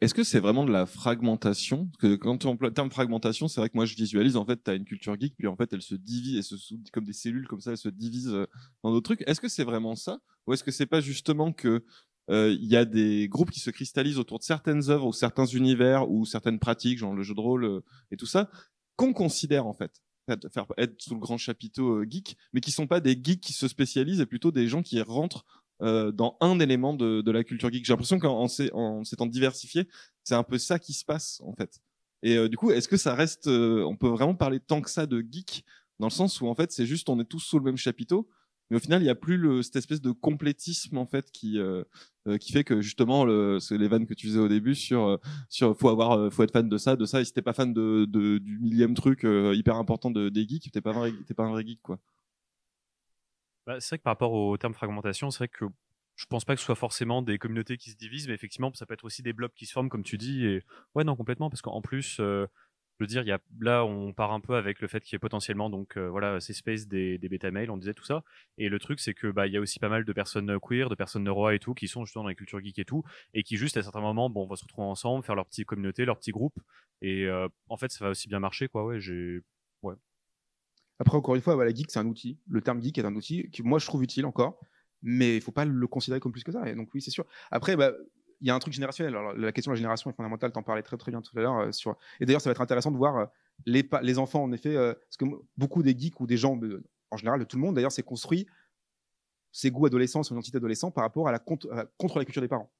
[0.00, 1.86] Est-ce que c'est vraiment de la fragmentation?
[1.86, 4.44] Parce que quand tu emploies le terme fragmentation, c'est vrai que moi je visualise en
[4.44, 7.04] fait, tu as une culture geek, puis en fait elle se divise, elle se comme
[7.04, 8.46] des cellules comme ça, elle se divise euh,
[8.82, 9.28] dans d'autres trucs.
[9.28, 10.18] Est-ce que c'est vraiment ça?
[10.46, 11.84] Ou est-ce que c'est pas justement que
[12.30, 15.46] euh, il y a des groupes qui se cristallisent autour de certaines œuvres ou certains
[15.46, 17.80] univers ou certaines pratiques, genre le jeu de rôle euh,
[18.10, 18.50] et tout ça,
[18.96, 20.02] qu'on considère en fait
[20.52, 23.68] faire être sous le grand chapiteau geek, mais qui sont pas des geeks qui se
[23.68, 25.44] spécialisent, et plutôt des gens qui rentrent
[25.82, 27.84] euh, dans un élément de, de la culture geek.
[27.84, 29.88] J'ai l'impression qu'en en s'é- en s'étant diversifié,
[30.24, 31.80] c'est un peu ça qui se passe en fait.
[32.22, 34.90] Et euh, du coup, est-ce que ça reste, euh, on peut vraiment parler tant que
[34.90, 35.64] ça de geek
[35.98, 38.28] dans le sens où en fait c'est juste on est tous sous le même chapiteau,
[38.70, 41.58] mais au final il n'y a plus le, cette espèce de complétisme en fait qui
[41.58, 41.84] euh,
[42.26, 45.18] euh, qui fait que justement le, les vannes que tu faisais au début sur
[45.48, 47.72] sur faut avoir faut être fan de ça de ça et si t'es pas fan
[47.72, 49.24] de, de du millième truc
[49.54, 51.98] hyper important de, des geeks t'es pas vrai, t'es pas un vrai geek quoi.
[53.66, 55.64] Bah, c'est vrai que par rapport au terme fragmentation, c'est vrai que
[56.14, 58.86] je pense pas que ce soit forcément des communautés qui se divisent, mais effectivement, ça
[58.86, 60.46] peut être aussi des blocs qui se forment, comme tu dis.
[60.46, 60.62] Et
[60.94, 62.46] ouais, non, complètement, parce qu'en plus, euh,
[62.98, 65.16] je veux dire, y a là, on part un peu avec le fait qu'il y
[65.16, 68.22] ait potentiellement donc euh, voilà ces spaces des, bêta mails, on disait tout ça.
[68.56, 70.88] Et le truc, c'est que bah il y a aussi pas mal de personnes queer,
[70.88, 73.02] de personnes neuro et tout, qui sont justement dans les cultures geek et tout,
[73.34, 76.04] et qui juste à certains moments, bon, vont se retrouver ensemble, faire leur petite communauté,
[76.06, 76.58] leur petit groupe.
[77.02, 78.84] Et euh, en fait, ça va aussi bien marcher, quoi.
[78.86, 79.40] Ouais, j'ai
[80.98, 82.38] Après, encore une fois, voilà, geek, c'est un outil.
[82.48, 84.58] Le terme geek est un outil que moi, je trouve utile encore,
[85.02, 86.68] mais il faut pas le considérer comme plus que ça.
[86.68, 87.26] Et donc, oui, c'est sûr.
[87.50, 87.92] Après, bah,
[88.40, 89.14] il y a un truc générationnel.
[89.36, 90.52] La question de la génération est fondamentale.
[90.52, 91.58] T'en parlais très très bien tout à l'heure.
[91.58, 91.96] euh, sur...
[92.20, 93.26] Et d'ailleurs, ça va être intéressant de voir euh,
[93.66, 95.24] les, enfants, en effet, euh, parce que
[95.56, 96.58] beaucoup des geeks ou des gens,
[97.10, 98.46] en général, de tout le monde, d'ailleurs, s'est construit
[99.52, 102.70] ses goûts adolescents, son identité adolescent par rapport à- contre la culture des parents.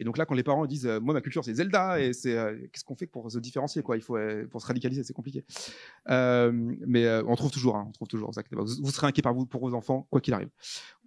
[0.00, 2.36] Et donc là, quand les parents disent, euh, moi, ma culture, c'est Zelda, et c'est
[2.36, 3.98] euh, qu'est-ce qu'on fait pour se différencier, quoi?
[3.98, 5.44] Il faut euh, pour se radicaliser, c'est compliqué.
[6.08, 8.32] Mais on trouve toujours, hein, on trouve toujours.
[8.32, 10.48] vous serez inquiet par vous pour vos enfants, quoi qu'il arrive.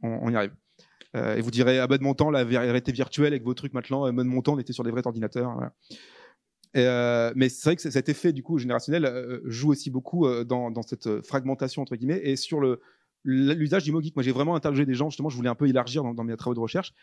[0.04, 0.54] On, y arrive.
[1.16, 4.06] Et vous direz, ah bah de mon temps, la réalité virtuelle avec vos trucs maintenant,
[4.08, 5.72] euh, moi de mon temps, on était sur des vrais ordinateurs.
[6.76, 11.82] mais c'est vrai que cet effet du coup générationnel joue aussi beaucoup dans, cette fragmentation
[11.82, 12.62] entre guillemets et sur
[13.24, 14.16] l'usage du mot geek.
[14.16, 15.10] Moi, j'ai vraiment interrogé des gens.
[15.10, 16.94] Justement, je voulais un peu élargir dans mes travaux de recherche.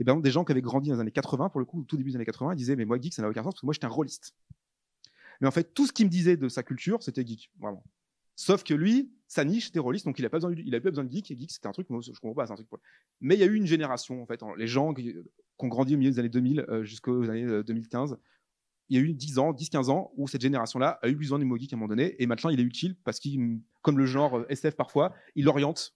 [0.00, 1.84] Et ben des gens qui avaient grandi dans les années 80, pour le coup, au
[1.84, 3.60] tout début des années 80, ils disaient mais moi geek ça n'a aucun sens parce
[3.60, 4.34] que moi j'étais un rôliste.
[5.40, 7.84] Mais en fait, tout ce qu'il me disait de sa culture, c'était geek, vraiment.
[8.36, 10.80] Sauf que lui, sa niche, c'était rôliste, donc il a pas besoin, de- il a
[10.80, 11.30] pas besoin de geek.
[11.30, 12.68] Et geek, c'était un truc, moi, je comprends pas, c'est un truc.
[12.68, 12.78] Pour...
[13.20, 15.14] Mais il y a eu une génération, en fait, les gens qui,
[15.58, 18.16] ont grandi au milieu des années 2000 euh, jusqu'aux années euh, 2015.
[18.88, 21.44] Il y a eu 10 ans, 10-15 ans où cette génération-là a eu besoin du
[21.44, 24.06] mot geek à un moment donné, et maintenant il est utile parce qu'il, comme le
[24.06, 25.94] genre euh, SF parfois, il oriente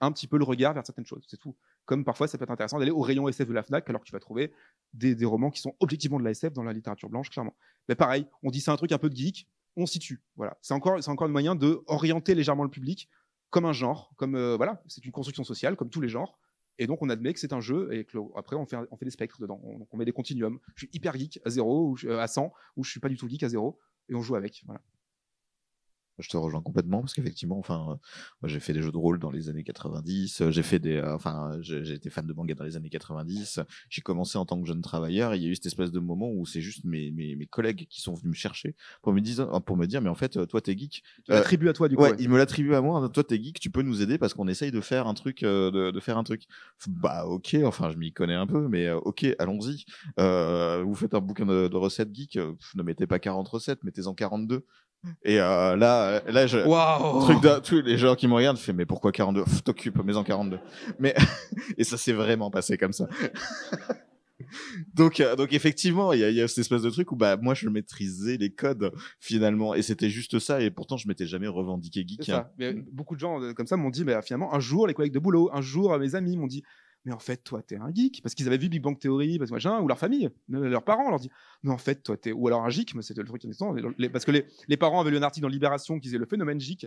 [0.00, 1.54] un petit peu le regard vers certaines choses, c'est tout.
[1.84, 4.06] Comme parfois ça peut être intéressant d'aller au rayon SF de la Fnac alors que
[4.06, 4.52] tu vas trouver
[4.92, 7.56] des, romans qui sont objectivement de la SF dans la littérature blanche, clairement.
[7.88, 10.22] Mais pareil, on dit c'est un truc un peu de geek, on situe.
[10.36, 13.08] Voilà, c'est encore, encore un moyen de orienter légèrement le public
[13.50, 16.38] comme un genre, comme euh, voilà, c'est une construction sociale comme tous les genres.
[16.78, 19.04] Et donc on admet que c'est un jeu et que après on fait, on fait
[19.04, 19.60] des spectres dedans.
[19.62, 20.58] On, on met des continuums.
[20.74, 23.16] Je suis hyper geek à 0 ou euh, à 100 ou je suis pas du
[23.16, 23.78] tout geek à 0
[24.08, 24.62] et on joue avec.
[24.64, 24.80] Voilà.
[26.18, 27.96] Je te rejoins complètement parce qu'effectivement, enfin, euh,
[28.42, 30.96] moi j'ai fait des jeux de rôle dans les années 90, euh, j'ai fait des,
[30.96, 33.60] euh, enfin, j'ai été fan de manga dans les années 90.
[33.88, 35.34] J'ai commencé en tant que jeune travailleur.
[35.34, 37.46] et Il y a eu cette espèce de moment où c'est juste mes, mes, mes
[37.46, 40.46] collègues qui sont venus me chercher pour me dire, pour me dire, mais en fait,
[40.46, 41.02] toi t'es geek.
[41.24, 42.02] Tu l'attribues à toi du coup.
[42.02, 42.16] Ouais, ouais.
[42.18, 43.08] il me l'attribue à moi.
[43.08, 45.70] Toi, t'es geek, tu peux nous aider parce qu'on essaye de faire un truc, euh,
[45.70, 46.44] de, de faire un truc.
[46.86, 47.56] Bah, ok.
[47.64, 49.84] Enfin, je m'y connais un peu, mais euh, ok, allons-y.
[50.18, 52.32] Euh, vous faites un bouquin de, de recettes geek.
[52.32, 54.64] pff, ne mettez pas 40 recettes, mettez-en 42.
[55.24, 56.58] Et euh, là, euh, là, je,
[57.24, 60.24] truc de tous les gens qui me regardent, fait mais pourquoi 42 Pff, T'occupes, mets-en
[60.24, 60.58] 42.
[60.98, 61.14] Mais
[61.76, 63.08] et ça s'est vraiment passé comme ça.
[64.94, 67.36] donc, euh, donc effectivement, il y a, y a cette espèce de truc où bah
[67.36, 70.60] moi je maîtrisais les codes finalement, et c'était juste ça.
[70.60, 72.28] Et pourtant, je m'étais jamais revendiqué geek.
[72.28, 72.48] Hein.
[72.58, 75.14] Mais beaucoup de gens euh, comme ça m'ont dit, mais finalement, un jour, les collègues
[75.14, 76.62] de boulot, un jour, euh, mes amis m'ont dit,
[77.04, 79.50] mais en fait, toi, t'es un geek, parce qu'ils avaient vu Big Bang Theory, parce
[79.50, 81.30] que machin, ou leur famille, leurs parents leur dit,
[81.62, 83.48] mais en fait, toi, t'es, ou alors un geek, mais c'était le truc qui
[84.08, 86.86] parce que les, parents avaient lu un article dans Libération qui disait le phénomène geek,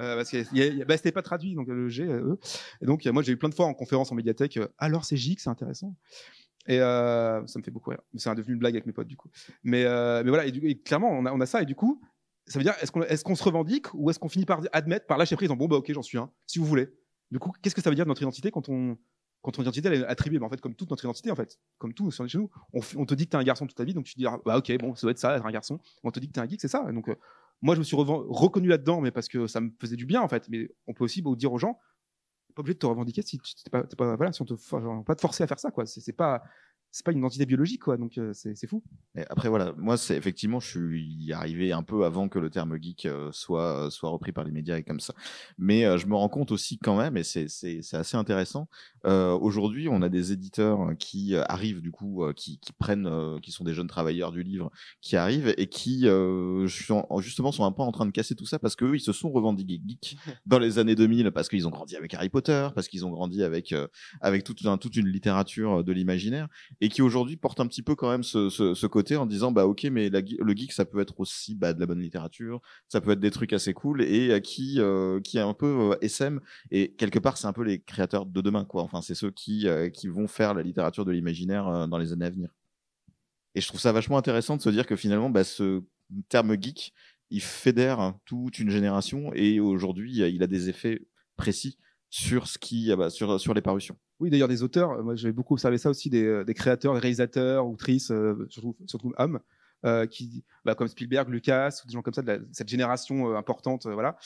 [0.00, 2.38] euh, parce que bah, c'était pas traduit, donc le G, euh.
[2.80, 5.16] Et donc, moi, j'ai eu plein de fois en conférence en médiathèque, euh, alors c'est
[5.16, 5.94] geek, c'est intéressant.
[6.66, 8.00] Et euh, ça me fait beaucoup rire.
[8.16, 9.30] C'est devenu une blague avec mes potes, du coup.
[9.62, 12.00] Mais, mais voilà, et, clairement, on a, on a ça, et du coup,
[12.46, 15.06] ça veut dire, est-ce qu'on est qu'on se revendique ou est-ce qu'on finit par admettre,
[15.06, 16.88] par lâcher prise en bon, bah ok, j'en suis un, si vous voulez.
[17.30, 18.98] Du coup, qu'est-ce que ça veut dire de notre identité quand on,
[19.42, 21.58] quand ton identité elle est attribuée, mais en fait, comme toute notre identité, en fait,
[21.78, 24.14] comme tout nous, on, te dit que t'es un garçon toute ta vie, donc tu
[24.14, 25.80] te dis, ah, bah ok, bon, ça doit être ça, être un garçon.
[26.04, 26.90] On te dit que t'es un geek, c'est ça.
[26.92, 27.14] Donc, euh,
[27.62, 30.28] moi, je me suis reconnu là-dedans, mais parce que ça me faisait du bien, en
[30.28, 30.48] fait.
[30.48, 31.78] Mais on peut aussi bah, dire aux gens,
[32.54, 35.04] pas obligé de te revendiquer si tu t'es pas, pas, voilà, si on te, genre,
[35.04, 35.86] pas te forcer à faire ça, quoi.
[35.86, 36.42] C'est pas,
[36.92, 37.96] c'est pas une identité biologique, quoi.
[37.96, 38.82] Donc, euh, c'est fou.
[39.16, 42.76] Et après voilà, moi c'est effectivement je suis arrivé un peu avant que le terme
[42.80, 45.14] geek euh, soit euh, soit repris par les médias et comme ça.
[45.58, 48.68] Mais euh, je me rends compte aussi quand même et c'est c'est c'est assez intéressant.
[49.04, 53.08] Aujourd'hui, on a des éditeurs qui arrivent du coup qui qui prennent
[53.42, 54.70] qui sont des jeunes travailleurs du livre
[55.00, 56.06] qui arrivent et qui
[56.68, 59.00] sont- justement sont un peu en train de casser tout ça parce que eux, ils
[59.00, 60.16] se sont revendiqués geeks
[60.46, 63.42] dans les années 2000 parce qu'ils ont grandi avec Harry Potter, parce qu'ils ont grandi
[63.42, 63.74] avec
[64.20, 66.48] avec toute un- toute une littérature de l'imaginaire
[66.80, 69.52] et qui aujourd'hui porte un petit peu quand même ce, ce, ce côté en disant
[69.52, 73.00] bah ok mais le geek ça peut être aussi bah, de la bonne littérature ça
[73.00, 75.98] peut être des trucs assez cool et euh, qui euh, qui est un peu euh,
[76.00, 78.82] SM et quelque part c'est un peu les créateurs de demain quoi.
[78.82, 82.26] Enfin c'est ceux qui euh, qui vont faire la littérature de l'imaginaire dans les années
[82.26, 82.50] à venir.
[83.54, 85.82] Et je trouve ça vachement intéressant de se dire que finalement bah, ce
[86.28, 86.94] terme geek
[87.30, 91.06] il fédère toute une génération et aujourd'hui il a des effets
[91.36, 91.78] précis
[92.08, 95.16] sur ce qui ah bah, sur sur les parutions Oui, d'ailleurs, des auteurs, euh, moi
[95.16, 99.40] j'avais beaucoup observé ça aussi, des, euh, créateurs, des réalisateurs, autrices, euh, surtout, surtout hommes,
[99.86, 103.86] euh, qui, bah, comme Spielberg, Lucas, ou des gens comme ça, de cette génération importante,
[103.86, 104.18] voilà,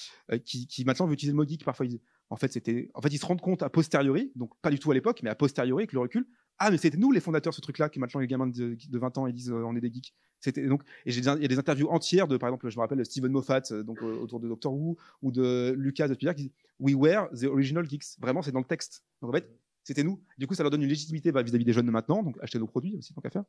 [0.45, 1.65] qui, maintenant veut utiliser le mot geek.
[1.65, 2.51] Parfois, ils, en, fait,
[2.93, 5.31] en fait, ils se rendent compte a posteriori, donc pas du tout à l'époque, mais
[5.31, 6.27] a posteriori, avec le recul,
[6.59, 9.19] ah, mais c'était nous les fondateurs ce truc-là, qui maintenant les gamins de, de 20
[9.19, 10.13] ans, ils disent on est des geeks.
[10.41, 13.33] C'était donc, et j'ai des des interviews entières de, par exemple, je me rappelle Steven
[13.33, 17.29] Moffat, donc autour de Doctor Who, ou de Lucas de Spielberg, qui dit We were
[17.31, 18.19] the original geeks.
[18.21, 19.05] Vraiment, c'est dans le texte.
[19.23, 19.49] Donc en fait,
[19.85, 20.21] c'était nous.
[20.39, 22.67] Du coup, ça leur donne une légitimité vis-à-vis des jeunes de maintenant, donc acheter nos
[22.67, 23.45] produits aussi, tant qu'à faire.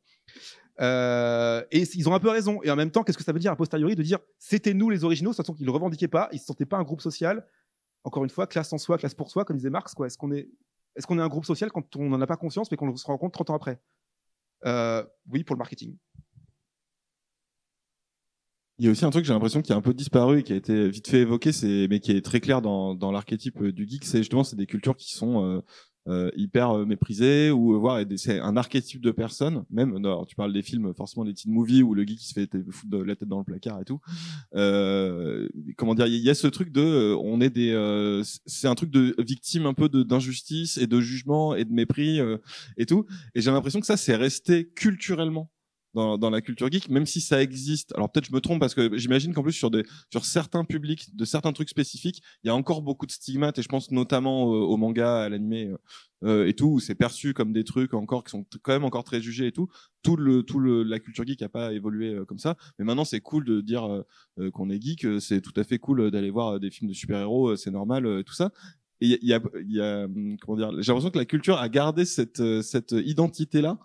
[0.80, 2.62] Euh, et ils ont un peu raison.
[2.62, 4.90] Et en même temps, qu'est-ce que ça veut dire a posteriori de dire c'était nous
[4.90, 6.82] les originaux, de toute façon qu'ils ne revendiquaient pas, ils ne se sentaient pas un
[6.82, 7.46] groupe social.
[8.04, 9.94] Encore une fois, classe en soi, classe pour soi, comme disait Marx.
[10.04, 10.48] Est-ce qu'on est,
[11.20, 13.50] un groupe social quand on n'en a pas conscience, mais qu'on se rend compte 30
[13.50, 13.80] ans après?
[14.66, 15.96] Euh, Oui, pour le marketing.
[18.78, 20.52] Il y a aussi un truc, j'ai l'impression qui a un peu disparu et qui
[20.52, 21.50] a été vite fait évoqué,
[21.88, 25.14] mais qui est très clair dans, l'archétype du geek, c'est justement c'est des cultures qui
[25.14, 25.62] sont euh,
[26.08, 29.64] euh, hyper euh, méprisées ou euh, des- c'est un archétype de personne.
[29.70, 32.32] Même, alors, tu parles des films, forcément des teen movies où le geek il se
[32.32, 34.00] fait foutre la tête dans le placard et tout.
[34.54, 38.68] Euh, comment dire, il y a ce truc de, euh, on est des, euh, c'est
[38.68, 42.20] un truc de victime un peu d'injustice et de jugement et de mépris
[42.76, 43.06] et tout.
[43.34, 45.50] Et j'ai l'impression que ça c'est resté culturellement
[45.96, 47.92] dans, dans la culture geek, même si ça existe.
[47.96, 49.82] Alors peut-être je me trompe parce que j'imagine qu'en plus sur des
[50.12, 53.62] sur certains publics, de certains trucs spécifiques, il y a encore beaucoup de stigmates et
[53.62, 55.72] je pense notamment euh, au manga, à l'animé
[56.24, 59.04] euh, et tout où c'est perçu comme des trucs encore qui sont quand même encore
[59.04, 59.68] très jugés et tout.
[60.02, 63.04] Tout le tout le la culture geek a pas évolué euh, comme ça, mais maintenant
[63.04, 64.02] c'est cool de dire euh,
[64.38, 66.70] euh, qu'on est geek, euh, c'est tout à fait cool euh, d'aller voir euh, des
[66.70, 68.52] films de super-héros, euh, c'est normal euh, tout ça.
[69.02, 71.58] Et il y a, y y a, hum, comment dire, j'ai l'impression que la culture
[71.58, 73.78] a gardé cette euh, cette identité là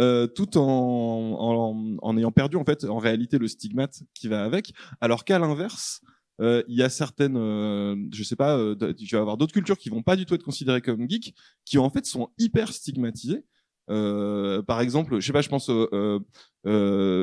[0.00, 4.44] euh, tout en, en, en ayant perdu en fait en réalité le stigmate qui va
[4.44, 6.00] avec, alors qu'à l'inverse,
[6.40, 9.78] euh, il y a certaines, euh, je sais pas, euh, tu vas avoir d'autres cultures
[9.78, 11.34] qui vont pas du tout être considérées comme geeks,
[11.64, 13.44] qui en fait sont hyper stigmatisées.
[13.90, 15.70] Euh, par exemple, je sais pas, je pense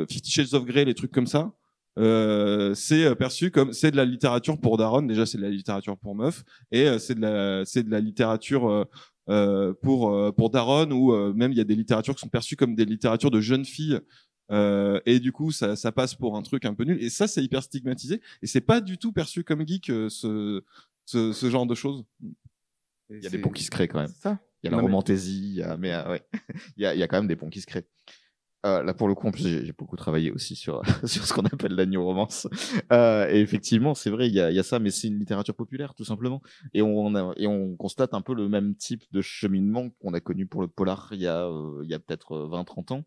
[0.08, 1.52] Fifty Shades of Grey, les trucs comme ça.
[1.98, 5.98] Euh, c'est perçu comme c'est de la littérature pour Daron déjà c'est de la littérature
[5.98, 8.86] pour meuf et euh, c'est de la c'est de la littérature
[9.82, 12.56] pour euh, pour Daron ou euh, même il y a des littératures qui sont perçues
[12.56, 14.00] comme des littératures de jeunes filles
[14.52, 17.02] euh, et du coup ça ça passe pour un truc un peu nul.
[17.04, 18.22] Et ça c'est hyper stigmatisé.
[18.42, 20.64] Et c'est pas du tout perçu comme geek euh, ce,
[21.06, 22.04] ce ce genre de choses.
[23.12, 24.08] Il y a des ponts qui se créent quand même.
[24.08, 24.40] C'est ça.
[24.62, 26.24] Il y a la mais- romantaisie, il y a, mais euh, ouais,
[26.78, 27.88] il y a, il y a quand même des ponts qui se créent.
[28.66, 31.46] Euh, là, pour le coup, en plus, j'ai beaucoup travaillé aussi sur sur ce qu'on
[31.46, 32.48] appelle la new romance.
[32.92, 35.56] Euh, et effectivement, c'est vrai, il y a, y a ça, mais c'est une littérature
[35.56, 36.42] populaire, tout simplement.
[36.74, 40.20] Et on a, et on constate un peu le même type de cheminement qu'on a
[40.20, 43.06] connu pour le polar il y a euh, il y a peut-être 20-30 ans,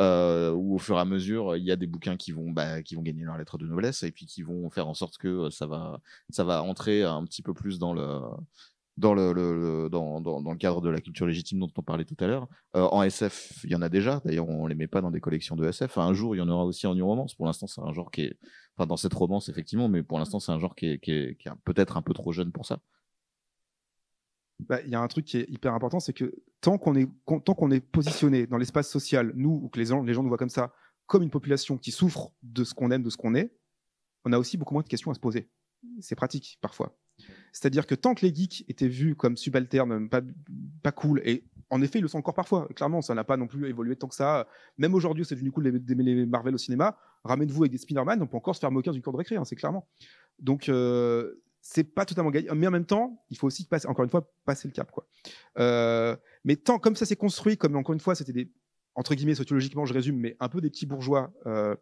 [0.00, 2.82] euh, où au fur et à mesure, il y a des bouquins qui vont bah,
[2.82, 5.28] qui vont gagner leur lettre de noblesse et puis qui vont faire en sorte que
[5.28, 6.00] euh, ça va
[6.30, 8.20] ça va entrer un petit peu plus dans le
[8.96, 12.26] dans le, dans, dans, le cadre de la culture légitime dont on parlait tout à
[12.26, 12.48] l'heure.
[12.76, 14.20] Euh, en SF, il y en a déjà.
[14.24, 15.98] D'ailleurs, on les met pas dans des collections de SF.
[15.98, 17.34] un jour, il y en aura aussi en new romance.
[17.34, 18.38] Pour l'instant, c'est un genre qui est,
[18.76, 21.36] enfin, dans cette romance, effectivement, mais pour l'instant, c'est un genre qui est, qui est,
[21.64, 22.80] peut-être un peu trop jeune pour ça.
[24.60, 27.08] Bah, il y a un truc qui est hyper important, c'est que tant qu'on est,
[27.26, 30.28] tant qu'on est positionné dans l'espace social, nous, ou que les gens, les gens nous
[30.28, 30.72] voient comme ça,
[31.06, 33.52] comme une population qui souffre de ce qu'on aime, de ce qu'on est,
[34.24, 35.50] on a aussi beaucoup moins de questions à se poser.
[36.00, 36.96] C'est pratique, parfois.
[37.52, 42.00] C'est-à-dire que tant que les geeks étaient vus comme subalternes, pas, cool, et en effet,
[42.00, 44.48] ils le sont encore parfois, clairement, ça n'a pas non plus évolué tant que ça.
[44.76, 46.98] Même aujourd'hui, c'est devenu cool d'aimer les Marvel au cinéma.
[47.22, 49.44] Ramène-vous avec des Spider-Man, on peut encore se faire moquer du cours de récré, hein,
[49.44, 49.88] c'est clairement.
[50.40, 52.48] Donc, euh, c'est pas totalement gagné.
[52.54, 54.90] Mais en même temps, il faut aussi passer, encore une fois, passer le cap.
[54.90, 55.06] Quoi.
[55.58, 58.52] Euh, Mais tant comme ça s'est construit, comme encore une fois, c'était des
[58.96, 61.74] entre guillemets sociologiquement, je résume, mais un peu des petits bourgeois euh,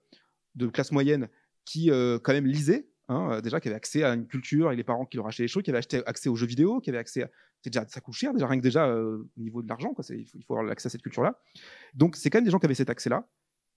[0.54, 1.28] de classe moyenne
[1.64, 2.88] qui quand même lisaient.
[3.09, 5.44] Hein, euh, déjà, qui avaient accès à une culture et les parents qui leur achetaient
[5.44, 7.30] des choses, qui avaient accès aux jeux vidéo, qui avaient accès à.
[7.64, 10.26] Déjà, ça coûte cher, déjà, rien que déjà euh, au niveau de l'argent, quoi, il
[10.26, 11.40] faut, il faut avoir l'accès à cette culture-là.
[11.94, 13.24] Donc, c'est quand même des gens qui avaient cet accès-là.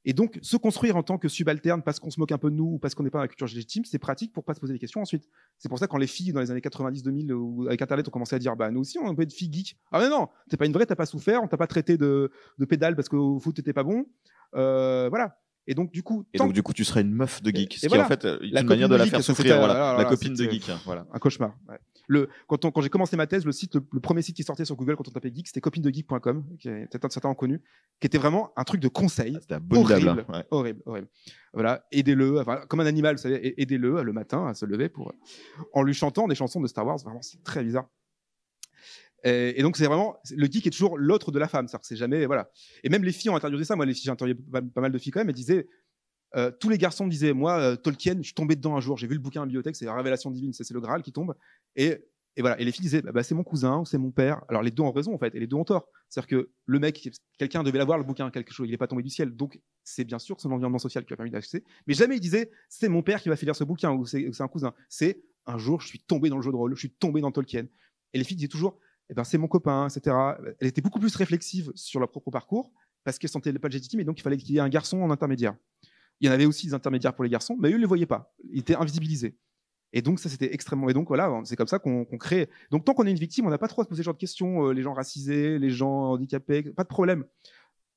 [0.05, 2.55] Et donc, se construire en tant que subalterne parce qu'on se moque un peu de
[2.55, 4.59] nous ou parce qu'on n'est pas dans la culture légitime, c'est pratique pour pas se
[4.59, 5.27] poser des questions ensuite.
[5.57, 8.11] C'est pour ça que quand les filles dans les années 90-2000 ou avec Internet ont
[8.11, 9.77] commencé à dire bah nous aussi on peut être filles geek.
[9.91, 12.31] Ah mais non, t'es pas une vraie, t'as pas souffert, on t'a pas traité de,
[12.59, 14.05] de pédale parce qu'au foot t'étais pas bon.
[14.53, 15.39] Euh, voilà.
[15.67, 17.73] Et donc du coup, Et donc, du coup, tu serais une meuf de geek.
[17.73, 18.05] Et ce qui est voilà.
[18.05, 19.57] en fait euh, La une manière de la de faire souffrir.
[19.57, 20.69] Voilà, voilà, la copine de geek.
[20.85, 21.07] Voilà.
[21.11, 21.55] un cauchemar.
[21.69, 21.77] ouais.
[22.07, 24.43] Le, quand on- quand j'ai commencé ma thèse, le site, le, le premier site qui
[24.43, 27.61] sortait sur Google quand on tapait geek, c'était copinedegeek.com, qui est peut-être un certain connu,
[27.99, 29.35] qui était vraiment un truc de conseil.
[29.41, 30.07] C'était abominable.
[30.19, 30.25] Horrible.
[30.31, 30.45] ouais.
[30.51, 31.07] Horrible, horrible.
[31.53, 34.87] Voilà, aidez-le, enfin, comme un animal, vous savez, a- aidez-le le matin à se lever
[34.87, 35.13] pour,
[35.73, 36.99] en lui chantant des chansons de Star Wars.
[37.03, 37.87] Vraiment, c'est très bizarre.
[39.27, 41.65] Et, donc, c'est vraiment, le geek est toujours l'autre de la femme.
[41.65, 42.51] Que c'est jamais, voilà.
[42.83, 43.75] Et même les filles ont intériorisé ça.
[43.75, 45.67] Moi, les filles, j'ai interviewé pas, mal de filles quand même, elles disaient,
[46.35, 49.07] euh, tous les garçons disaient, moi, euh, Tolkien, je suis tombé dedans un jour, j'ai
[49.07, 51.11] vu le bouquin à la bibliothèque, c'est la révélation divine, c'est c'est le Graal qui
[51.11, 51.33] tombe.
[51.75, 52.05] Et,
[52.37, 52.59] voilà.
[52.59, 54.43] Et les filles disaient, bah, bah, c'est mon cousin ou c'est mon père.
[54.47, 55.87] Alors, les deux ont raison, en fait, et les deux ont tort.
[56.07, 57.09] C'est-à-dire que le mec,
[57.39, 59.35] quelqu'un devait l'avoir, le bouquin, quelque chose, il n'est pas tombé du ciel.
[59.35, 61.63] Donc, c'est bien sûr son environnement social qui a permis d'acheter.
[61.87, 64.27] Mais jamais il disait, c'est mon père qui m'a fait lire ce bouquin ou c'est
[64.27, 64.75] ou c'est un cousin.
[64.87, 67.31] C'est un jour, je suis tombé dans le jeu de rôle, je suis tombé dans
[67.31, 67.65] Tolkien.
[68.13, 68.77] Et les filles disaient toujours,
[69.09, 70.15] eh ben, c'est mon copain, etc.
[70.59, 72.71] Elle était beaucoup plus réflexive sur leur propre parcours
[73.03, 75.11] parce qu'elle sentait pas légitime et donc il fallait qu'il y ait un garçon en
[75.11, 75.55] intermédiaire.
[76.19, 78.05] Il y en avait aussi des intermédiaires pour les garçons, mais eux ne les voyaient
[78.05, 78.33] pas.
[78.51, 79.37] Ils étaient invisibilisés.
[79.93, 80.89] Et donc ça c'était extrêmement.
[80.89, 82.49] Et donc voilà, c'est comme ça qu'on crée.
[82.71, 84.13] Donc tant qu'on est une victime, on n'a pas trop à se poser ce genre
[84.13, 84.67] de questions.
[84.67, 87.25] euh, les gens racisés, les gens handicapés, pas de problème.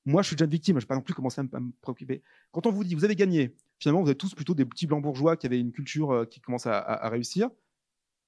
[0.04, 2.22] Moi, je suis déjà victime, je ne vais pas non plus commencer à me, préoccuper.
[2.50, 5.02] Quand on vous dit, vous avez gagné, finalement, vous êtes tous plutôt des petits blancs
[5.02, 7.50] bourgeois qui avaient une culture euh, qui commence à réussir.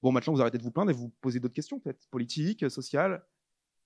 [0.01, 3.23] Bon, maintenant, vous arrêtez de vous plaindre et vous posez d'autres questions, peut-être politiques, sociales.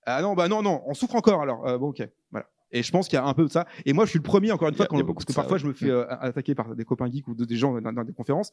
[0.06, 1.66] Ah non, bah non, non, on souffre encore alors.
[1.66, 2.48] Euh, bon, ok, voilà.
[2.72, 3.66] Et je pense qu'il y a un peu de ça.
[3.84, 5.62] Et moi, je suis le premier, encore une fois, quand- parce que ça, parfois, ouais.
[5.62, 8.04] je me fais euh, attaquer par des copains geeks ou de- des gens dans, dans
[8.04, 8.52] des conférences.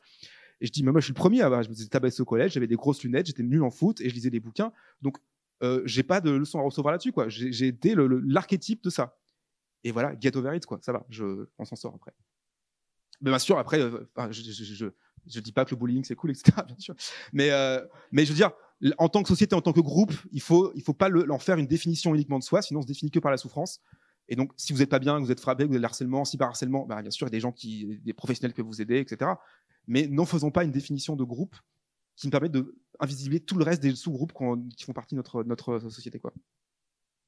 [0.62, 1.42] Et je dis, mais moi, je suis le premier.
[1.42, 3.72] à avoir- Je me faisais tabasser au collège, j'avais des grosses lunettes, j'étais nul en
[3.72, 4.72] foot et je lisais des bouquins.
[5.02, 5.18] Donc,
[5.64, 7.28] euh, j'ai pas de leçon à recevoir là-dessus, quoi.
[7.30, 9.18] J'ai été l'archétype de ça.
[9.84, 10.80] Et voilà, get over it, quoi.
[10.82, 12.14] Ça va, je, on s'en sort après.
[13.22, 14.86] Mais bien sûr, après, euh, enfin, je, je, je,
[15.28, 16.52] je, je dis pas que le bullying c'est cool, etc.
[16.68, 16.96] Bien sûr.
[17.32, 18.52] Mais, euh, mais je veux dire,
[18.98, 21.58] en tant que société, en tant que groupe, il faut, il faut pas le- faire
[21.58, 23.80] une définition uniquement de soi, sinon on se définit que par la souffrance.
[24.30, 25.86] Et donc, si vous n'êtes pas bien, que vous êtes frappé, que vous avez le
[25.86, 28.54] harcèlement, si par harcèlement, bah, bien sûr, il y a des gens qui, des professionnels
[28.54, 29.32] peuvent vous aider, etc.
[29.88, 31.56] Mais n'en faisons pas une définition de groupe
[32.16, 34.34] qui nous permet de invisibiliser tout le reste des sous-groupes
[34.78, 36.34] qui font partie de notre, notre société, quoi.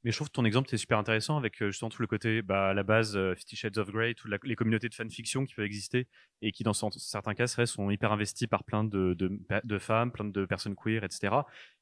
[0.05, 2.43] Mais je trouve que ton exemple c'est super intéressant avec euh, justement tout le côté,
[2.43, 5.55] bah, à la base, euh, Fifty Shades of Grey, toutes les communautés de fanfiction qui
[5.55, 6.07] peuvent exister
[6.43, 9.17] et qui, dans certains cas, seraient- sont hyper investies par plein de,
[9.79, 11.37] femmes, plein de personnes queer, etc.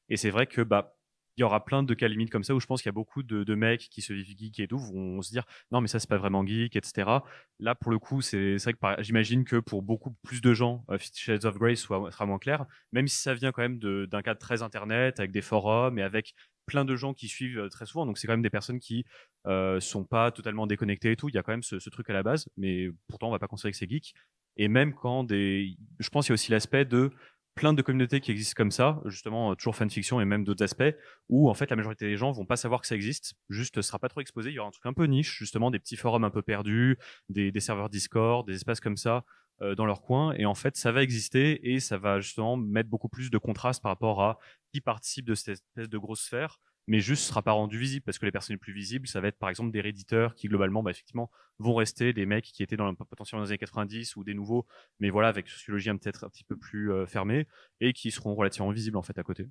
[0.08, 0.96] Et c'est vrai que, bah,
[1.36, 2.92] il y aura plein de cas limites comme ça où je pense qu'il y a
[2.92, 5.98] beaucoup de, mecs qui se vivent geek et tout vont se dire non mais ça
[5.98, 7.10] c'est pas vraiment geek etc
[7.58, 10.98] là pour le coup c'est vrai que j'imagine que pour beaucoup plus de gens euh,
[10.98, 14.22] Fifty Shades of Grey soit, sera moins clair même si ça vient quand même d'un
[14.22, 16.34] cadre très internet avec des forums et avec
[16.66, 18.06] plein de gens qui suivent euh, très souvent.
[18.06, 19.04] Donc c'est quand même des personnes qui
[19.46, 21.28] euh, sont pas totalement déconnectées et tout.
[21.28, 22.48] Il y a quand même ce, truc à la base.
[22.56, 24.14] Mais pourtant on va pas considérer que c'est geek.
[24.56, 27.10] Et même quand des je pense qu'il y a aussi l'aspect de
[27.54, 30.94] plein de communautés qui existent comme ça, justement, euh, toujours fanfiction et même d'autres aspects,
[31.28, 34.00] où en fait la majorité des gens vont pas savoir que ça existe, juste sera
[34.00, 36.24] pas trop exposé, il y aura un truc un peu niche, justement des petits forums
[36.24, 36.98] un peu perdus,
[37.28, 39.24] des, des serveurs Discord, des espaces comme ça
[39.60, 43.08] dans leur coin, et en fait ça va exister et ça va justement mettre beaucoup
[43.08, 44.38] plus de contraste par rapport à
[44.72, 48.18] qui participe de cette espèce de grosse sphère, mais juste sera pas rendu visible parce
[48.18, 50.82] que les personnes les plus visibles, ça va être par exemple des réditeurs qui globalement,
[50.82, 54.16] bah, effectivement, vont rester des mecs qui étaient dans le, potentiellement dans les années 90
[54.16, 54.66] ou des nouveaux,
[55.00, 57.46] mais voilà, avec sociologie peut-être un petit peu plus euh, fermée
[57.80, 59.48] et qui seront relativement visibles en fait à côté.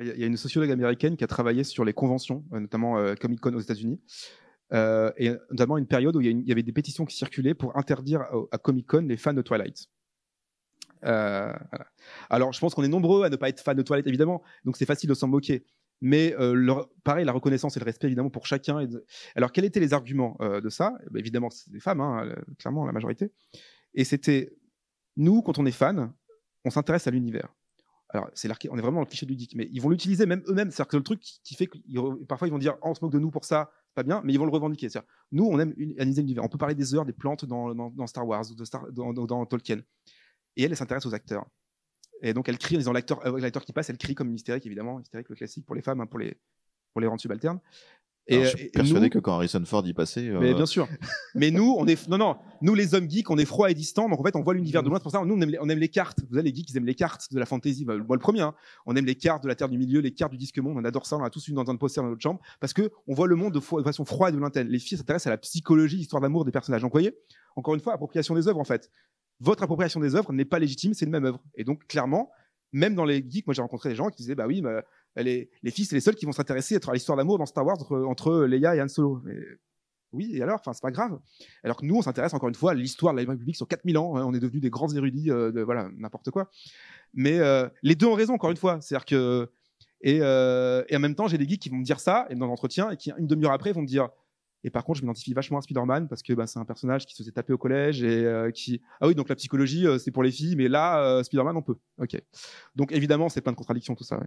[0.00, 2.44] Il y a- il y a une sociologue américaine qui a travaillé sur les conventions,
[2.52, 4.00] euh, notamment euh, Comic Con aux États-Unis,
[4.72, 8.26] euh, et notamment une période où il y, avait des pétitions qui circulaient pour interdire
[8.52, 9.86] à, Comic Con les fans de Twilight.
[11.04, 11.52] Euh.
[12.28, 14.76] Alors, je pense qu'on est nombreux à ne pas être fans de Twilight, évidemment, donc
[14.76, 15.64] c'est facile de s'en moquer.
[16.00, 18.86] Mais euh, pareil, la reconnaissance et le respect, évidemment, pour chacun.
[19.34, 20.92] Alors, quels étaient les arguments de ça?
[21.14, 23.32] Eh Évidemment, c'est des femmes, hein, clairement, la majorité.
[23.94, 24.52] Et c'était,
[25.16, 26.12] nous, quand on est fan,
[26.64, 27.52] on s'intéresse à l'univers.
[28.10, 30.42] Alors, c'est on est vraiment dans le cliché du geek, mais ils vont l'utiliser même
[30.48, 30.70] eux-mêmes.
[30.70, 31.78] C'est-à-dire que le truc qui fait que
[32.24, 34.32] parfois ils vont dire oh, on se moque de nous pour ça, pas bien, mais
[34.32, 34.88] ils vont le revendiquer.
[35.32, 36.44] Nous, on aime analyser l'univers.
[36.44, 39.26] On peut parler des heures, des plantes dans, Star Wars ou de Star, dans, dans-
[39.26, 39.80] dans Tolkien.
[40.56, 41.46] Et elle, elle s'intéresse aux acteurs.
[42.22, 44.36] Et donc, elle crie en disant l'acteur, euh, l'acteur qui passe, elle crie comme une
[44.36, 46.36] hystérique, évidemment, hystérique, le classique pour les femmes, hein, pour les
[46.92, 47.60] pour les rendre subalternes.
[48.28, 50.66] Et, je suis et persuadé nous- que quand Harrison Ford y passait, euh, Mais bien
[50.66, 50.86] sûr.
[51.34, 54.08] Mais nous, on est, non, non, nous les hommes geeks, on est froid et distant,
[54.08, 54.98] donc en fait, on voit l'univers de loin.
[54.98, 56.20] C'est pour ça, nous, on aime, les, on aime les cartes.
[56.28, 57.86] Vous savez, les geeks, ils aiment les cartes de la fantasy.
[57.86, 58.54] Bah, moi, le premier, hein.
[58.84, 60.76] on aime les cartes de la Terre du Milieu, les cartes du disque monde.
[60.76, 61.16] On adore ça.
[61.16, 63.36] On a tous une dans un poster dans notre chambre parce que on voit le
[63.36, 64.68] monde de façon froide et de lointaine.
[64.68, 66.82] Les filles s'intéressent à la psychologie, l'histoire d'amour des personnages.
[66.82, 67.16] Donc, vous voyez,
[67.56, 68.90] encore une fois, appropriation des œuvres, en fait.
[69.40, 71.40] Votre appropriation des œuvres n'est pas légitime, c'est une même œuvre.
[71.54, 72.30] Et donc, clairement,
[72.72, 74.84] même dans les geeks, moi, j'ai rencontré des gens qui disaient, bah oui, bah,
[75.16, 77.80] les, les filles, c'est les seuls qui vont s'intéresser à l'histoire d'amour dans Star Wars
[77.80, 79.22] entre, entre Leia et Han Solo.
[80.12, 81.18] Oui, et alors, enfin, c'est pas grave.
[81.62, 83.98] Alors que nous, on s'intéresse encore une fois à l'histoire de la République sur 4000
[83.98, 84.16] ans.
[84.16, 86.50] hein, on est devenus des grands érudits euh, de voilà n'importe quoi.
[87.12, 88.80] Mais euh, les deux ont raison encore une fois.
[88.80, 89.50] C'est-à-dire que
[90.00, 92.34] et, euh, et en même temps, j'ai des geeks qui vont me dire ça et
[92.34, 94.08] dans l'entretien et qui une demi-heure après vont me dire.
[94.64, 97.14] Et par contre, je m'identifie vachement à Spider-Man parce que bah, c'est un personnage qui
[97.14, 100.10] se faisait taper au collège et euh, qui ah oui donc la psychologie euh, c'est
[100.10, 101.76] pour les filles mais là euh, Spider-Man on peut.
[101.98, 102.20] Ok.
[102.74, 104.20] Donc évidemment c'est plein de contradictions tout ça.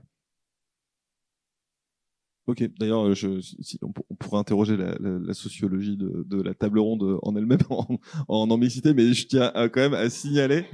[2.52, 6.54] Ok, d'ailleurs, euh, si, on, on pourrait interroger la, la- la sociologie de, de la
[6.54, 7.88] table ronde en elle-même en,
[8.28, 10.66] en mais je tiens à- quand même à signaler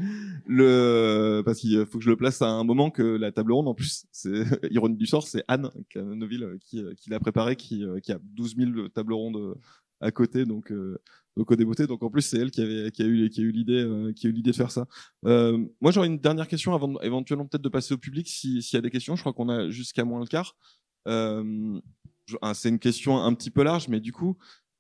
[0.47, 3.67] le parce qu'il faut que je le place à un moment que la table ronde,
[3.67, 4.31] en plus, c'est
[4.71, 8.55] ironie du sort, c'est Anne Canoville qui, qui l'a préparé, qui, euh, qui a 12
[8.55, 9.55] 000 tables rondes
[10.01, 10.97] à côté, donc euh,
[11.35, 11.87] donc au débeauté.
[11.87, 14.29] Donc en plus, c'est elle qui avait qui a eu eu l'idée euh, qui a
[14.29, 14.87] eu l'idée de faire ça.
[15.25, 18.77] Euh, moi, j'aurais une dernière question avant éventuellement peut-être de passer au public si- s'il
[18.77, 19.15] y a des questions.
[19.15, 20.55] Je crois qu'on a jusqu'à moins le quart.
[21.07, 21.79] Euh,
[22.41, 24.37] ah, c'est une question un petit peu large, mais du coup,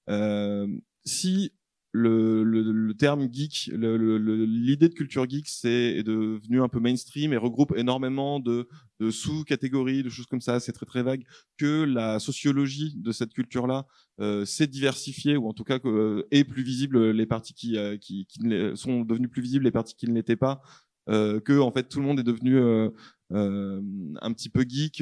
[0.09, 0.67] euh,
[1.05, 1.53] si
[1.93, 7.73] le, terme geek, l'idée de culture geek, c'est est devenu un peu mainstream et regroupe
[7.75, 8.67] énormément de,
[9.09, 11.23] sous-catégories, de choses comme ça, c'est très très vague,
[11.57, 13.87] que la sociologie de cette culture-là
[14.19, 18.27] euh, s'est diversifiée, ou en tout cas euh, est plus visible les parties qui, qui,
[18.75, 20.61] sont devenues plus visibles, les parties qui ne l'étaient pas,
[21.07, 22.59] que en fait tout le monde est devenu
[23.31, 25.01] un petit peu geek.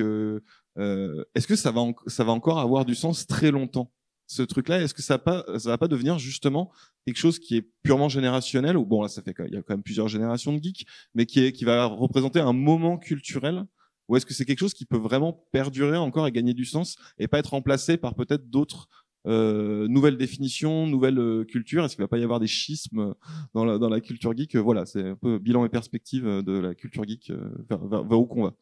[0.78, 3.92] Euh, Est-ce que ça va, ça va encore avoir du sens très longtemps
[4.28, 4.82] ce truc-là?
[4.82, 6.72] Est-ce que ça, va pas, va pas devenir justement
[7.06, 8.78] quelque chose qui est purement générationnel?
[8.78, 11.26] Ou bon là ça fait il y a quand même plusieurs générations de geeks, mais
[11.26, 13.66] qui est qui va représenter un moment culturel?
[14.08, 16.96] Ou est-ce que c'est quelque chose qui peut vraiment perdurer encore et gagner du sens
[17.18, 18.88] et pas être remplacé par peut-être d'autres
[19.26, 21.86] euh, nouvelles définitions, nouvelles euh, cultures?
[21.86, 23.16] Est-ce qu'il va pas y avoir des schismes
[23.56, 24.56] dans la, dans la culture geek?
[24.58, 28.28] Voilà, c'est un peu bilan et perspective de la culture geek euh, vers- vers où
[28.28, 28.54] qu'on va.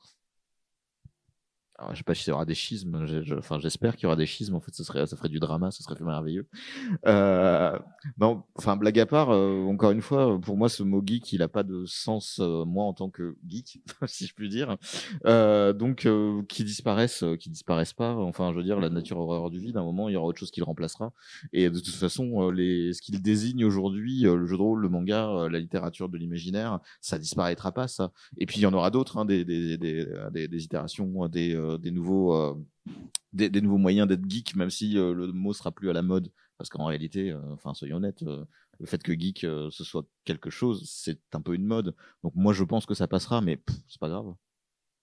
[1.79, 3.05] Alors, je sais pas si il y aura des schismes.
[3.07, 4.53] je- Enfin, j'espère qu'il y aura des schismes.
[4.55, 6.47] En fait, ce serait, ça ferait du drama, ce serait merveilleux.
[7.07, 7.77] Euh,
[8.19, 9.31] non, enfin, blague à part.
[9.31, 12.39] euh, encore une fois, pour moi, ce mot geek, il a pas de sens.
[12.39, 14.77] euh, moi, en tant que geek, si je puis dire.
[15.25, 16.07] Donc,
[16.47, 18.15] qui disparaissent, qui disparaissent pas.
[18.15, 19.77] Enfin, je veux dire, la nature horreur du vide.
[19.77, 21.11] À un moment, il y aura autre chose qui le remplacera.
[21.53, 25.47] Et de toute façon, les, ce qu'il désigne aujourd'hui, le jeu de rôle, le manga,
[25.49, 28.11] la littérature de l'imaginaire, ça disparaîtra pas, ça.
[28.37, 31.91] Et puis il y en aura d'autres, hein, des, des, des, des, itérations, des, des
[31.91, 32.55] nouveaux, euh,
[33.33, 36.31] des, nouveaux moyens d'être geek, même si euh, le mot sera plus à la mode,
[36.57, 38.45] parce qu'en réalité, euh, enfin soyons honnêtes, euh,
[38.79, 41.95] le fait que geek euh, ce soit quelque chose, c'est un peu une mode.
[42.23, 44.33] Donc moi je pense que ça passera, mais c'est pas grave.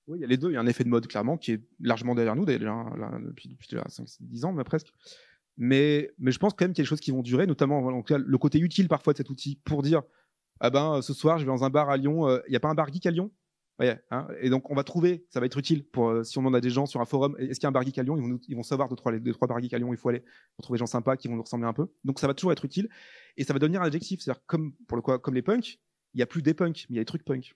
[0.06, 0.50] Oui, il y a les deux.
[0.50, 3.20] Il y a un effet de mode, clairement, qui est largement derrière nous, déjà, hein,
[3.24, 4.88] depuis, depuis 5-10 ans, mais presque.
[5.56, 7.78] Mais, mais je pense quand même qu'il y a des choses qui vont durer, notamment
[7.78, 10.02] en le côté utile parfois de cet outil pour dire
[10.58, 12.26] Ah ben, euh, ce soir, je vais dans un bar à Lyon.
[12.28, 13.30] euh, Il n'y a pas un bar geek à Lyon?
[14.10, 16.54] Hein, Et donc, on va trouver, ça va être utile pour euh, si on en
[16.54, 17.34] a des gens sur un forum.
[17.38, 19.32] Est-ce qu'il y a un bar à Lyon ils vont, savoir deux, trois, les deux,
[19.32, 20.22] trois à Lyon, il faut aller
[20.56, 21.88] pour trouver des gens sympas qui vont nous ressembler un peu.
[22.04, 22.88] Donc, ça va toujours être utile.
[23.36, 24.20] Et ça va devenir un adjectif.
[24.20, 25.78] C'est-à-dire, comme, pour le, quoi, comme les punks,
[26.14, 27.54] il n'y a plus des punks, mais il y a des trucs punk.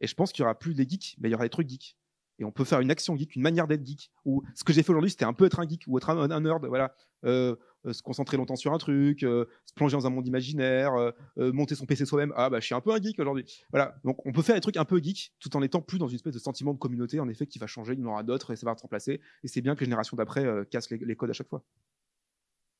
[0.00, 1.68] Et je pense qu'il y aura plus des geeks, mais il y aura des trucs
[1.68, 1.96] geeks.
[2.38, 4.10] Et on peut faire une action geek, une manière d'être geek.
[4.24, 6.40] Ou ce que j'ai fait aujourd'hui, c'était un peu être un geek ou être un,
[6.40, 6.66] nerd.
[6.66, 6.94] Voilà,
[7.24, 7.56] euh,
[7.90, 11.52] se concentrer longtemps sur un truc, euh, se plonger dans un monde imaginaire, euh, euh,
[11.52, 12.32] monter son PC soi-même.
[12.36, 13.44] Ah bah je suis un peu un geek aujourd'hui.
[13.70, 16.08] Voilà, donc on peut faire des trucs un peu geek tout en étant plus dans
[16.08, 17.94] une espèce de sentiment de communauté, en effet, qui va changer.
[17.94, 19.20] Il y en aura d'autres et ça va se remplacer.
[19.42, 21.64] Et c'est bien que les générations d'après euh, cassent les, codes à chaque fois.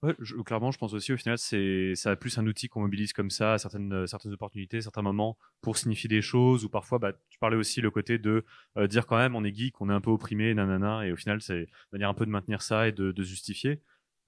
[0.02, 3.12] Ouais, clairement, je pense aussi au final, c'est ça a plus un outil qu'on mobilise
[3.12, 6.98] comme ça à certaines euh, certaines opportunités, certains moments pour signifier des choses ou parfois,
[6.98, 8.44] bah, tu parlais aussi le côté de
[8.76, 11.16] euh, dire quand même on est geek, on est un peu opprimé, nanana, et au
[11.16, 13.80] final, c'est manière un peu de maintenir ça et de justifier.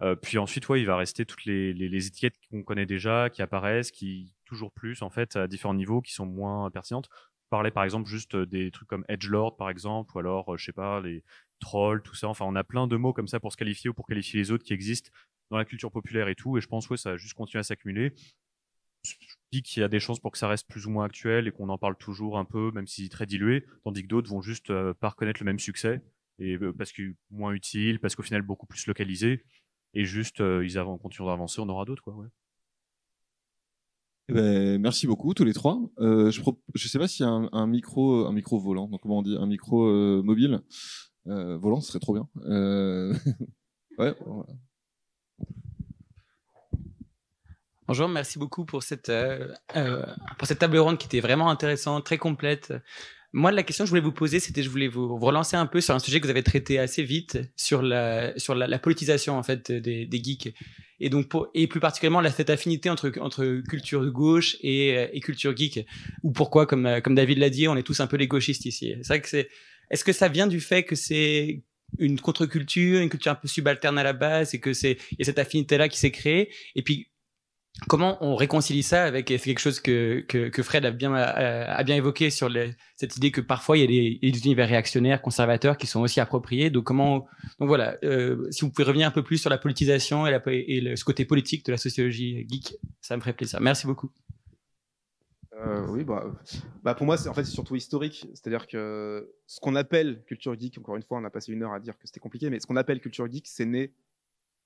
[0.03, 3.43] Euh, puis ensuite, ouais, il va rester toutes les, les, étiquettes qu'on connaît déjà, qui
[3.43, 7.09] apparaissent, qui toujours plus en fait à différents niveaux, qui sont moins pertinentes.
[7.51, 10.73] Parlais par exemple juste des trucs comme edgelord par exemple, ou alors euh, je sais
[10.73, 11.23] pas les
[11.61, 12.29] trolls, tout ça.
[12.29, 14.51] Enfin, on a plein de mots comme ça pour se qualifier ou pour qualifier les
[14.51, 15.11] autres qui existent
[15.51, 16.59] dans la culture populaire et tout.
[16.59, 18.13] Et je pense que ça va juste continuer à s'accumuler.
[19.05, 19.15] Je
[19.53, 21.53] dis qu'il y a des chances pour que ça reste plus ou moins actuel et
[21.53, 24.71] qu'on en parle toujours un peu, même si très dilué, tandis que d'autres vont juste
[24.71, 26.03] euh, pas reconnaître le même succès
[26.39, 29.45] et euh, parce que moins utile, parce qu'au final beaucoup plus localisé
[29.95, 32.15] et juste euh, ils avant, continuent d'avancer, on aura d'autres quoi.
[32.15, 32.29] Ouais.
[34.29, 35.79] Eh ben, merci beaucoup tous les trois.
[35.99, 39.01] Euh, je ne sais pas s'il y a un, un micro un micro volant, donc
[39.03, 39.37] comment on dit?
[39.37, 40.61] Un micro euh, mobile?
[41.27, 42.29] Euh, volant, ce serait trop bien.
[42.45, 43.15] Euh,
[43.99, 44.45] Ouais, voilà.
[47.87, 50.05] Bonjour, merci beaucoup pour cette, euh, euh,
[50.39, 52.73] pour cette table ronde qui était vraiment intéressante, très complète.
[53.37, 55.81] Moi, la question que je voulais vous poser, c'était je voulais vous, relancer un peu
[55.81, 59.37] sur un sujet que vous avez traité assez vite, sur la, sur la, la politisation
[59.37, 60.55] en fait des, des geeks.
[61.01, 65.09] Et donc, pour, et plus particulièrement, la, cette affinité entre, entre culture de gauche et,
[65.13, 65.85] et culture geek.
[66.23, 68.95] Ou pourquoi, comme, comme David l'a dit, on est tous un peu les gauchistes ici.
[69.03, 69.49] C'est vrai que c'est,
[69.91, 71.65] est-ce que ça vient du fait que c'est
[71.99, 75.23] une contre-culture, une culture un peu subalterne à la base et que c'est, il y
[75.23, 76.51] a cette affinité-là qui s'est créée?
[76.77, 77.09] Et puis,
[77.89, 81.97] Comment on réconcilie ça avec c'est quelque chose que, que, Fred a bien a, bien
[81.97, 82.49] évoqué sur
[82.95, 86.71] cette idée que parfois il y a des, univers réactionnaires, conservateurs qui sont aussi appropriés.
[86.71, 87.27] Donc comment
[87.59, 90.95] donc voilà, euh, si vous pouvez revenir un peu plus sur la politisation et, le,
[90.95, 93.61] ce côté politique de la sociologie geek, ça me ferait plaisir.
[93.61, 94.11] Merci beaucoup.
[95.55, 96.33] Euh, oui, bah,
[96.83, 98.29] bah pour moi, c'est en fait surtout historique.
[98.35, 101.73] C'est-à-dire que ce qu'on appelle culture geek, encore une fois, on a passé une heure
[101.73, 103.93] à dire que c'était compliqué, mais ce qu'on appelle culture geek, c'est né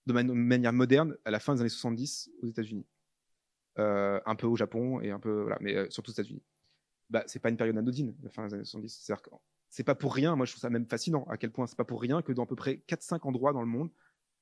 [0.06, 2.86] de manière moderne à la fin des années 70 aux États-Unis.
[3.78, 6.42] Euh, un peu au Japon et un peu voilà, mais euh, surtout aux États-Unis.
[7.10, 8.88] Bah, c'est pas une période anodine, la fin des années 70.
[8.88, 9.30] C'est-à-dire que
[9.70, 11.84] c'est pas pour rien, moi je trouve ça même fascinant à quel point c'est pas
[11.84, 13.90] pour rien que dans à peu près 4-5 endroits dans le monde,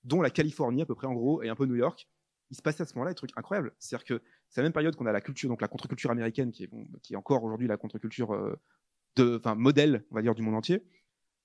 [0.05, 2.09] dont la Californie à peu près en gros et un peu New York,
[2.49, 3.74] il se passait à ce moment-là des trucs incroyables.
[3.78, 6.64] C'est-à-dire que c'est la même période qu'on a la culture, donc la contre-culture américaine qui
[6.64, 10.82] est, encore aujourd'hui la contre-culture euh, modèle, on va dire, du monde entier.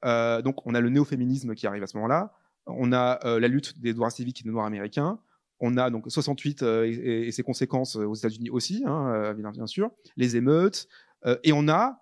[0.04, 2.34] Donc on a le néo-féminisme qui arrive à ce moment-là.
[2.68, 5.20] On a la lutte des droits civiques des Noirs américains.
[5.62, 9.68] On a donc 68 euh, et, ses conséquences euh, aux États-Unis aussi, hein, euh, bien,
[9.68, 10.88] sûr, les émeutes,
[11.44, 12.00] et on a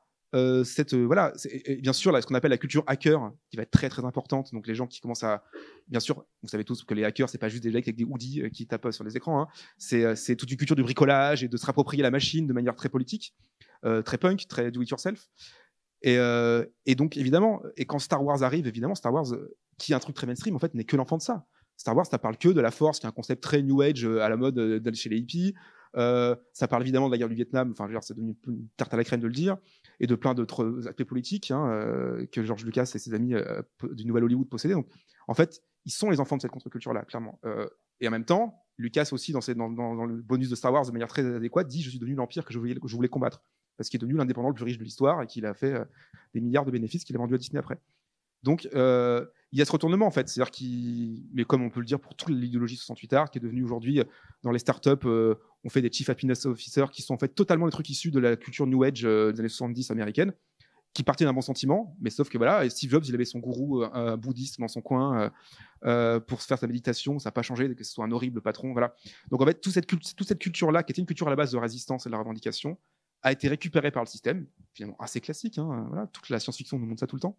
[0.64, 1.34] cette voilà,
[1.82, 4.53] bien sûr là, ce qu'on appelle la culture hacker qui va être très très importante.
[4.53, 5.43] Donc les gens qui commencent à,
[5.89, 8.05] bien sûr, vous savez tous que les hackers c'est pas juste des mecs avec des
[8.05, 9.41] hoodies qui tapent sur les écrans.
[9.41, 9.47] Hein.
[9.78, 12.88] C'est toute une culture du bricolage et de se rapproprier la machine de manière très
[12.88, 13.36] politique,
[14.05, 15.28] très punk, très do it yourself.
[16.01, 16.18] Et,
[16.86, 19.26] et, donc évidemment, et quand Star Wars arrive, évidemment Star Wars,
[19.78, 21.45] qui est un truc très mainstream, en fait, n'est que l'enfant de ça.
[21.80, 24.05] Star Wars, ça parle que de la force, qui est un concept très new age
[24.05, 25.55] euh, à la mode euh, d'aller chez les hippies.
[25.95, 28.97] Euh, ça parle évidemment de la guerre du Vietnam, enfin, c'est devenu une tarte à
[28.97, 29.55] la crème de le dire,
[30.01, 33.34] et de plein d'autres aspects politiques hein, que George Lucas et ses amis
[33.93, 34.75] du Nouvel Hollywood possédaient.
[34.75, 34.88] Donc,
[35.27, 37.39] en fait, ils sont les enfants de cette contre-culture-là, clairement.
[38.01, 41.25] Et en même temps, Lucas aussi, dans, le bonus de Star Wars, de manière très
[41.25, 43.41] adéquate, dit Je suis devenu l'empire que je voulais, que je voulais combattre.
[43.77, 45.73] Parce qu'il est devenu l'indépendant le plus riche de l'histoire et qu'il a fait
[46.36, 47.80] des milliards de bénéfices qu'il a vendus à Disney après.
[48.43, 48.69] Donc,
[49.51, 50.51] il y a ce retournement en fait, c'est-à-dire
[51.33, 54.01] mais comme on peut le dire pour toute l'idéologie 68 art, qui est devenue aujourd'hui
[54.43, 57.65] dans les startups, euh, on fait des chief happiness officers qui sont en fait totalement
[57.65, 60.33] des trucs issus de la culture new age euh, des années 70 américaine,
[60.93, 63.83] qui partaient d'un bon sentiment, mais sauf que voilà, Steve Jobs, il avait son gourou
[63.83, 65.31] euh, bouddhiste dans son coin
[65.85, 68.41] euh, pour se faire sa méditation, ça n'a pas changé, que ce soit un horrible
[68.41, 68.95] patron, voilà.
[69.29, 69.87] Donc en fait, toute cette,
[70.25, 72.77] cette culture-là, qui était une culture à la base de résistance et de la revendication,
[73.21, 76.85] a été récupérée par le système, finalement assez classique, hein, voilà, toute la science-fiction nous
[76.85, 77.37] montre ça tout le temps.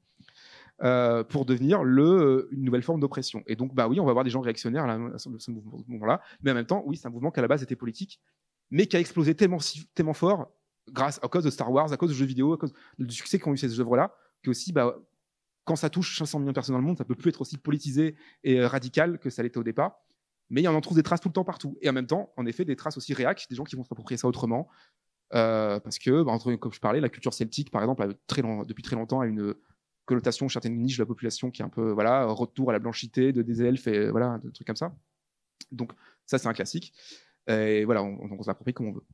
[0.83, 3.43] Euh, pour devenir euh, une nouvelle forme d'oppression.
[3.47, 6.55] Et donc, bah oui, on va avoir des gens réactionnaires à, ce mouvement-là, mais en
[6.55, 8.19] même temps, oui, c'est un mouvement qui à la base était politique,
[8.71, 9.59] mais qui a explosé tellement,
[9.95, 10.51] tellement fort
[10.89, 13.39] grâce à cause de Star Wars, à cause de jeux vidéo, à cause du succès
[13.39, 14.97] qu'ont eu ces œuvres-là, que aussi, bah,
[15.65, 17.59] quand ça touche 500 millions de personnes dans le monde, ça peut plus être aussi
[17.59, 19.99] politisé et euh, radical que ça l'était au départ.
[20.49, 21.77] Mais y en trouve des traces tout le temps partout.
[21.83, 24.17] Et en même temps, en effet, des traces aussi réac, des gens qui vont s'approprier
[24.17, 24.67] ça autrement.
[25.29, 28.17] Parce que, bah, entre, comme je parlais, la culture celtique, par exemple,
[28.67, 29.55] depuis très longtemps, a une,
[30.11, 33.33] connotation certaines niches de la population qui est un peu voilà retour à la blanchité
[33.33, 34.95] de des elfes et voilà des trucs comme ça.
[35.73, 35.93] Donc
[36.27, 36.93] ça c'est un classique.
[37.47, 39.07] Et voilà, on, on, on s'approprie comme on veut.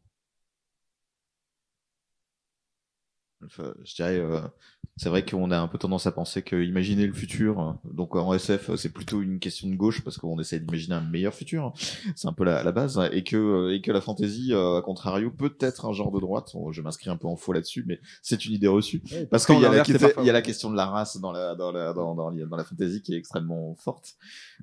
[3.49, 4.41] Je dirais, euh,
[4.99, 8.33] c'est vrai qu'on a un peu tendance à penser que imaginer le futur, donc en
[8.33, 11.75] SF, c'est plutôt une question de gauche parce qu'on essaie d'imaginer un meilleur futur.
[12.15, 15.31] C'est un peu la, la, base, et que et que la fantasy, euh, à contrario,
[15.31, 16.55] peut être un genre de droite.
[16.71, 19.67] Je m'inscris un peu en faux là-dessus, mais c'est une idée reçue parce qu'il y
[19.67, 22.15] a la, il y a la question de la race dans la dans la dans,
[22.15, 24.15] dans, dans la fantasy qui est extrêmement forte.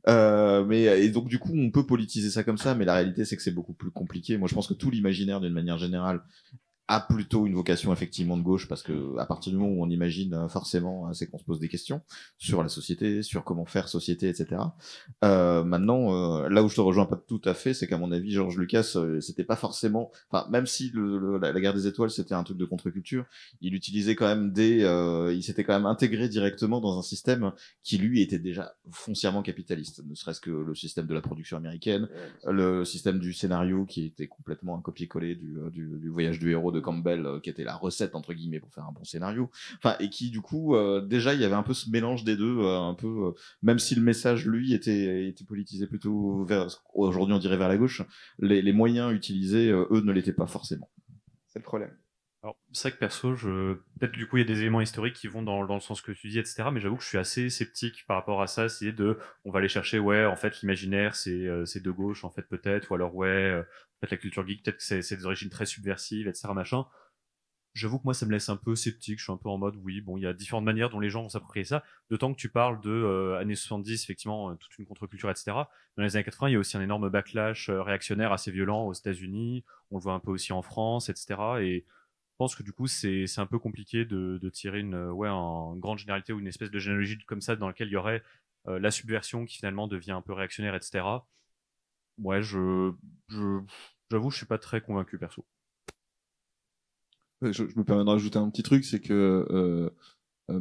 [0.08, 3.24] Euh, mais et donc du coup, on peut politiser ça comme ça, mais la réalité
[3.24, 4.38] c'est que c'est beaucoup plus compliqué.
[4.38, 6.24] Moi, je pense que tout l'imaginaire, d'une manière générale,
[6.90, 9.90] a plutôt une vocation effectivement de gauche parce que à partir du moment où on
[9.90, 12.02] imagine euh, forcément euh, c'est qu'on se pose des questions
[12.38, 14.62] sur la société sur comment faire société etc
[15.24, 18.12] euh, maintenant euh, là où je te rejoins pas tout à fait c'est qu'à mon
[18.12, 22.34] avis Georges Lucas c'était pas forcément enfin même si le, la, guerre des étoiles c'était
[22.34, 23.26] un truc de contre-culture
[23.62, 24.80] il utilisait quand même des
[25.34, 30.04] il s'était quand même intégré directement dans un système qui lui était déjà foncièrement capitaliste
[30.06, 32.10] ne serait-ce que le système de la production américaine
[32.46, 36.73] le système du scénario qui était complètement un copier-coller du, du, du voyage du héros
[36.74, 39.50] de Campbell, euh, qui était la recette entre guillemets pour faire un bon scénario.
[39.78, 42.36] Enfin, et qui du coup, euh, déjà, il y avait un peu ce mélange des
[42.36, 47.34] deux, euh, un peu, même si le message lui était était politisé plutôt vers, aujourd'hui
[47.36, 48.02] on dirait vers la gauche,
[48.40, 50.90] les, les moyens utilisés, eux, ne l'étaient pas forcément.
[51.48, 51.92] C'est le problème.
[52.44, 53.76] Alors, c'est vrai que perso, je...
[54.00, 56.12] peut-être du coup, il y a des éléments historiques qui vont dans, le sens que
[56.12, 56.66] tu dis, etc.
[56.74, 58.68] Mais j'avoue que je suis assez sceptique par rapport à ça.
[58.68, 62.26] C'est de, on va aller chercher, ouais, en fait, l'imaginaire, c'est euh, c'est de gauche,
[62.26, 65.16] en fait, peut-être, ou alors, ouais, euh, en fait, la culture geek, peut-être que c'est
[65.16, 66.50] des origines très subversives, etc.
[66.54, 66.86] Machin.
[67.74, 69.18] J'avoue que moi, ça me laisse un peu sceptique.
[69.18, 71.10] Je suis un peu en mode, oui, bon, il y a différentes manières dont les
[71.10, 71.84] gens vont s'approprier ça.
[72.12, 75.54] D'autant que tu parles de euh, années 70, effectivement, euh, toute une contre-culture, etc.
[75.98, 78.86] Dans les années 80, il y a aussi un énorme backlash euh, réactionnaire assez violent
[78.86, 79.66] aux États-Unis.
[79.90, 81.36] On le voit un peu aussi en France, etc.
[81.62, 81.86] Et
[82.44, 85.98] pense que du coup, c'est un peu compliqué de, tirer une, euh, ouais, une grande
[85.98, 88.22] généralité ou une espèce de généalogie comme ça dans laquelle il y aurait
[88.68, 91.06] euh, la subversion qui finalement devient un peu réactionnaire, etc.
[92.18, 92.92] Ouais, je,
[94.12, 95.46] j'avoue, je suis pas très convaincu perso.
[97.42, 99.90] je, je me permets de rajouter un petit truc, c'est que euh,
[100.52, 100.60] euh,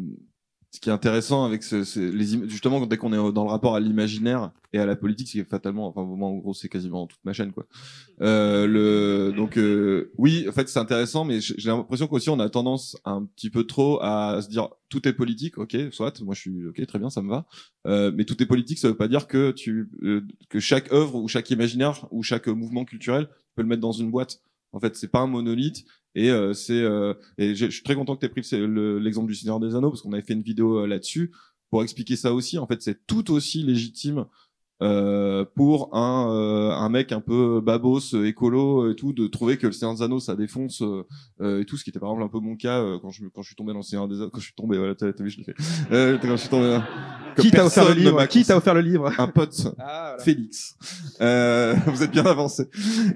[0.74, 3.76] ce qui est intéressant avec ce, c'est les justement dès qu'on est dans le rapport
[3.76, 7.22] à l'imaginaire et à la politique, c'est fatalement, enfin moi en gros c'est quasiment toute
[7.24, 7.66] ma chaîne quoi.
[8.22, 12.40] Euh, le donc euh, oui, en fait c'est intéressant, mais j'ai j'ai l'impression qu'aussi on
[12.40, 16.34] a tendance un petit peu trop à se dire tout est politique, ok, soit, moi
[16.34, 17.46] je suis ok, très bien, ça me va.
[17.86, 21.16] Euh, mais tout est politique, ça veut pas dire que tu euh, que chaque œuvre
[21.16, 24.40] ou chaque imaginaire ou chaque mouvement culturel peut le mettre dans une boîte.
[24.72, 25.84] En fait, c'est pas un monolithe
[26.14, 28.98] et euh, c'est euh, et je suis très content que tu aies pris le- le-
[28.98, 31.32] l'exemple du Seigneur des Anneaux parce qu'on avait fait une vidéo euh, là-dessus
[31.70, 32.58] pour expliquer ça aussi.
[32.58, 34.26] En fait, c'est tout aussi légitime
[34.82, 39.56] euh, pour un euh, un mec un peu babos, euh, écolo et tout de trouver
[39.56, 42.24] que le Seigneur des Anneaux ça défonce euh, et tout ce qui était par exemple
[42.24, 44.16] un peu mon cas euh, quand je quand je suis tombé dans le Seigneur des
[44.16, 45.54] Anneaux quand je suis tombé voilà t'as t'as vu je l'ai fait
[45.92, 46.80] euh, quand je suis tombé
[47.36, 50.76] Qui t'a offert le livre m'a Qui t'a offert le livre un pote Ah, Félix.
[51.20, 52.68] Euh, vous êtes bien avancé.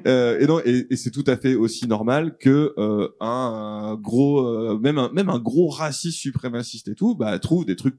[0.07, 4.79] Euh, et non, et, et c'est tout à fait aussi normal que euh, un, gros,
[4.79, 7.97] même un, même un gros raciste suprémaciste et tout, bah trouve des trucs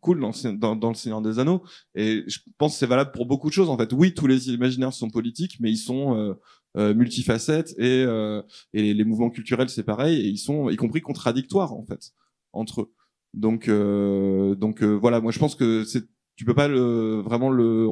[0.00, 1.62] cool dans, dans, dans le Seigneur des Anneaux.
[1.94, 3.92] Et je pense que c'est valable pour beaucoup de choses en fait.
[3.92, 6.34] Oui, tous les imaginaires sont politiques, mais ils sont euh,
[6.76, 8.42] euh, multifacettes et euh,
[8.72, 12.12] et les mouvements culturels c'est pareil et ils sont y compris contradictoires en fait
[12.52, 12.92] entre eux.
[13.34, 16.04] Donc euh, donc euh, voilà, moi je pense que c'est
[16.36, 17.86] tu peux pas le, vraiment le,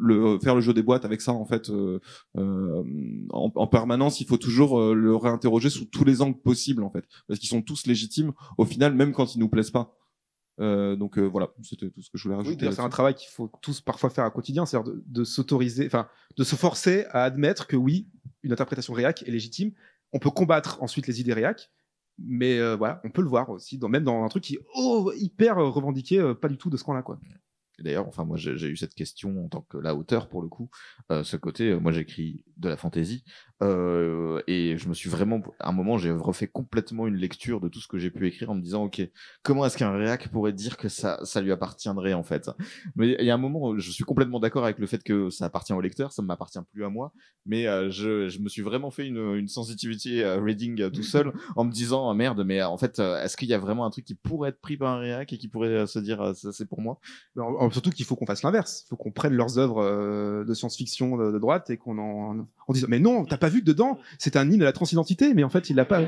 [0.00, 2.00] le faire le jeu des boîtes avec ça en fait euh,
[2.34, 7.04] en, en permanence il faut toujours le réinterroger sous tous les angles possibles en fait
[7.28, 9.94] parce qu'ils sont tous légitimes au final même quand ils nous plaisent pas
[10.60, 13.30] euh, donc euh, voilà c'était tout ce que je voulais rajouter c'est un travail qu'il
[13.30, 17.24] faut tous parfois faire au quotidien, c'est-à-dire de, de s'autoriser, enfin, de se forcer à
[17.24, 18.08] admettre que oui,
[18.42, 19.72] une interprétation réac est légitime.
[20.12, 21.70] On peut combattre ensuite les idées réac,
[22.18, 24.66] mais euh, voilà, on peut le voir aussi, dans, même dans un truc qui est
[24.74, 27.18] oh, hyper revendiqué, pas du tout de ce camp-là, quoi.
[27.80, 30.48] D'ailleurs, enfin moi j'ai j'ai eu cette question en tant que là auteur pour le
[30.48, 30.68] coup,
[31.10, 33.24] euh, ce côté, euh, moi j'écris de la fantaisie
[33.62, 37.68] euh, et je me suis vraiment, à un moment j'ai refait complètement une lecture de
[37.68, 39.02] tout ce que j'ai pu écrire en me disant ok
[39.42, 42.50] comment est-ce qu'un réac pourrait dire que ça ça lui appartiendrait en fait?
[42.96, 45.44] Mais il y a un moment je suis complètement d'accord avec le fait que ça
[45.44, 47.12] appartient au lecteur, ça ne m'appartient plus à moi,
[47.44, 51.02] mais euh, je, je me suis vraiment fait une, une sensitivity euh, reading euh, tout
[51.02, 53.58] seul en me disant ah, merde mais euh, en fait euh, est-ce qu'il y a
[53.58, 56.34] vraiment un truc qui pourrait être pris par un réac et qui pourrait se dire
[56.34, 56.98] ça c'est pour moi?
[57.36, 58.84] En- en- surtout qu'il faut qu'on fasse l'inverse.
[58.86, 62.72] Il faut qu'on prenne leurs œuvres de science-fiction de, de droite et qu'on en, on
[62.72, 65.44] dise mais non, t'as pas vu que dedans, c'est un hymne à la transidentité, mais
[65.44, 66.00] en fait il l'a pas.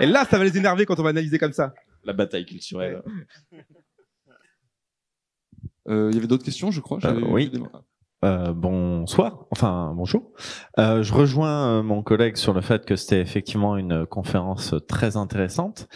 [0.00, 1.72] Et là, ça va les énerver quand on va analyser comme ça.
[2.04, 3.02] la bataille culturelle.
[5.88, 7.52] Euh, il y avait d'autres questions je crois Euh, vu oui.
[8.24, 10.32] Euh, bonsoir, enfin bonjour.
[10.78, 15.88] Euh, je rejoins mon collègue sur le fait que c'était effectivement une conférence très intéressante.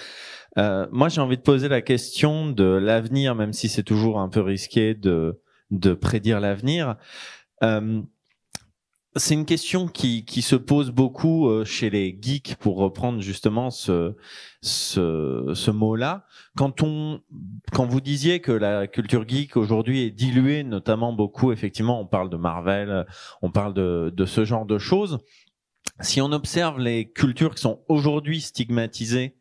[0.59, 4.29] Euh, moi, j'ai envie de poser la question de l'avenir, même si c'est toujours un
[4.29, 5.41] peu risqué de,
[5.71, 6.97] de prédire l'avenir.
[9.17, 13.71] C'est une question qui, qui se pose beaucoup euh, chez les geeks, pour reprendre justement
[13.71, 14.17] ce,
[14.63, 16.25] ce, ce mot-là.
[16.57, 17.21] Quand on,
[17.73, 22.31] quand vous disiez que la culture geek aujourd'hui est diluée, notamment beaucoup, effectivement, on parle
[22.31, 23.05] de Marvel,
[23.43, 25.19] on parle de, de ce genre de choses.
[26.01, 29.37] Si on observe les cultures qui sont aujourd'hui stigmatisées,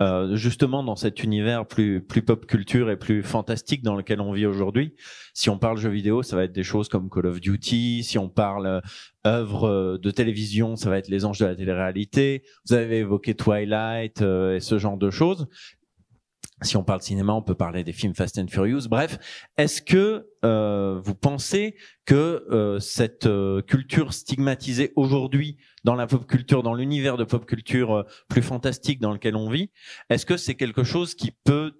[0.00, 4.32] euh, justement dans cet univers plus plus pop culture et plus fantastique dans lequel on
[4.32, 4.94] vit aujourd'hui.
[5.32, 8.04] Si on parle jeux vidéo, ça va être des choses comme Call of Duty.
[8.04, 8.80] Si on parle euh,
[9.26, 12.44] œuvres euh, de télévision, ça va être les anges de la télé-réalité.
[12.66, 15.48] Vous avez évoqué Twilight euh, et ce genre de choses.
[16.62, 18.88] Si on parle cinéma, on peut parler des films Fast and Furious.
[18.88, 19.18] Bref,
[19.56, 21.76] est-ce que euh, vous pensez
[22.06, 27.44] que euh, cette euh, culture stigmatisée aujourd'hui dans la pop culture, dans l'univers de pop
[27.44, 29.70] culture plus fantastique dans lequel on vit,
[30.10, 31.72] est-ce que c'est quelque chose qui peut,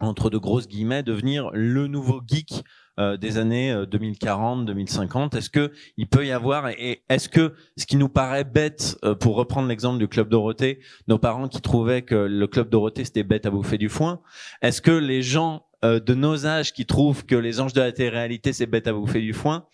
[0.00, 2.62] entre de grosses guillemets, devenir le nouveau geek
[2.98, 7.54] euh, des années euh, 2040, 2050 Est-ce que il peut y avoir et est-ce que
[7.76, 11.60] ce qui nous paraît bête, euh, pour reprendre l'exemple du club Dorothée, nos parents qui
[11.60, 14.20] trouvaient que le club Dorothée c'était bête à bouffer du foin,
[14.62, 17.92] est-ce que les gens euh, de nos âges qui trouvent que les anges de la
[17.92, 19.66] télé-réalité c'est bête à bouffer du foin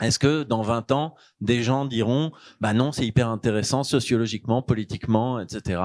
[0.00, 2.32] Est-ce que dans 20 ans, des gens diront,
[2.62, 5.82] bah non, c'est hyper intéressant sociologiquement, politiquement, etc.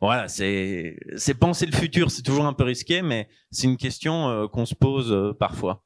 [0.00, 4.28] Voilà, c'est c'est penser le futur, c'est toujours un peu risqué, mais c'est une question
[4.28, 5.84] euh, qu'on se pose euh, parfois.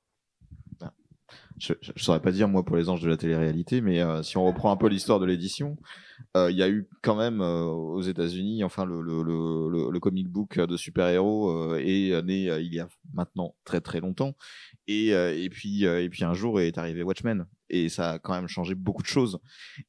[1.59, 4.37] Je, je, saurais pas dire moi pour les anges de la télé-réalité, mais euh, si
[4.37, 5.77] on reprend un peu l'histoire de l'édition,
[6.37, 10.77] euh, il y a eu quand même euh, aux États-Unis, enfin le, comic book de
[10.77, 14.37] super-héros est né il y a maintenant très très longtemps,
[14.87, 18.49] et, et puis et puis un jour est arrivé Watchmen, et ça a quand même
[18.49, 19.39] changé beaucoup de choses.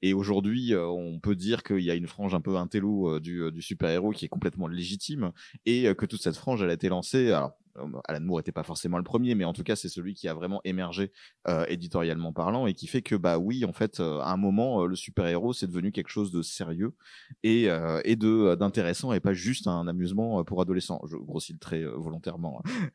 [0.02, 4.12] Et aujourd'hui, on peut dire qu'il y a une frange un peu intello du, super-héros
[4.12, 5.34] qui est complètement légitime,
[5.66, 7.38] et que toute cette frange elle a été lancée.
[8.08, 10.34] Alan Moore n'était pas forcément le premier, mais en tout cas, c'est celui qui a
[10.34, 11.12] vraiment émergé
[11.48, 14.84] euh, éditorialement parlant et qui fait que, bah oui, en fait, euh, à un moment,
[14.84, 16.94] euh, le super-héros, c'est devenu quelque chose de sérieux
[17.44, 17.68] et,
[18.04, 21.02] et de d'intéressant et pas juste un amusement pour adolescents.
[21.10, 22.62] Je grossis le trait volontairement.
[22.66, 22.92] Hein.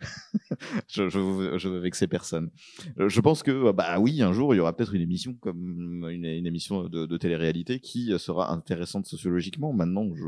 [0.89, 2.51] je, je veux vexer personne.
[2.97, 6.25] Je pense que, bah oui, un jour, il y aura peut-être une émission comme une,
[6.25, 9.73] une émission de, de télé-réalité qui sera intéressante sociologiquement.
[9.73, 10.25] Maintenant, je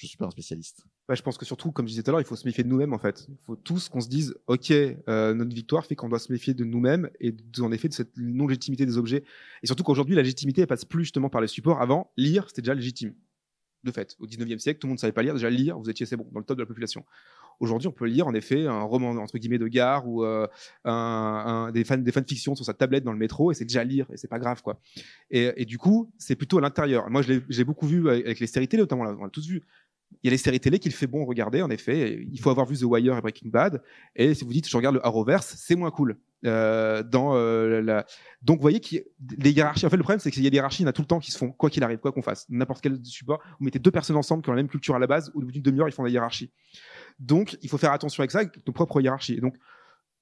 [0.00, 0.84] je suis pas un spécialiste.
[1.08, 2.68] Je pense que surtout, comme je disais tout à l'heure, il faut se méfier de
[2.68, 3.26] nous-mêmes en fait.
[3.28, 6.54] Il faut tous qu'on se dise, ok, euh, notre victoire fait qu'on doit se méfier
[6.54, 9.24] de nous-mêmes et en effet de cette non-légitimité des objets.
[9.62, 11.80] Et surtout qu'aujourd'hui, la légitimité elle passe plus justement par les supports.
[11.80, 13.14] Avant, lire, c'était déjà légitime.
[13.84, 15.34] De fait, au 19e siècle, tout le monde savait pas lire.
[15.34, 17.04] Déjà lire, vous étiez c'est bon dans le top de la population.
[17.60, 20.46] Aujourd'hui, on peut lire en effet un roman entre guillemets de gare ou euh,
[20.84, 24.06] un, des fans des fanfictions sur sa tablette dans le métro et c'est déjà lire
[24.12, 24.80] et c'est pas grave quoi.
[25.30, 27.10] Et, du coup, c'est plutôt à l'intérieur.
[27.10, 29.04] Moi, je l'ai beaucoup vu avec les séries notamment.
[29.04, 29.62] on l'a tous vu
[30.22, 32.26] il y a les séries télé qu'il fait bon regarder, en effet.
[32.30, 33.82] Il faut avoir vu The Wire et Breaking Bad.
[34.16, 36.18] Et si vous dites, je regarde le Arrowverse, c'est moins cool.
[36.46, 38.06] Euh, dans euh, la...
[38.42, 38.96] Donc, vous voyez que
[39.38, 39.86] les hiérarchies.
[39.86, 41.02] En fait, le problème, c'est qu'il y a des hiérarchies, il y en a tout
[41.02, 42.46] le temps qui se font, quoi qu'il arrive, quoi qu'on fasse.
[42.48, 45.06] N'importe quel support, vous mettez deux personnes ensemble qui ont la même culture à la
[45.06, 46.50] base, au bout d'une demi-heure, ils font la hiérarchie.
[47.18, 49.34] Donc, il faut faire attention avec ça, avec nos propres hiérarchies.
[49.34, 49.56] Et donc,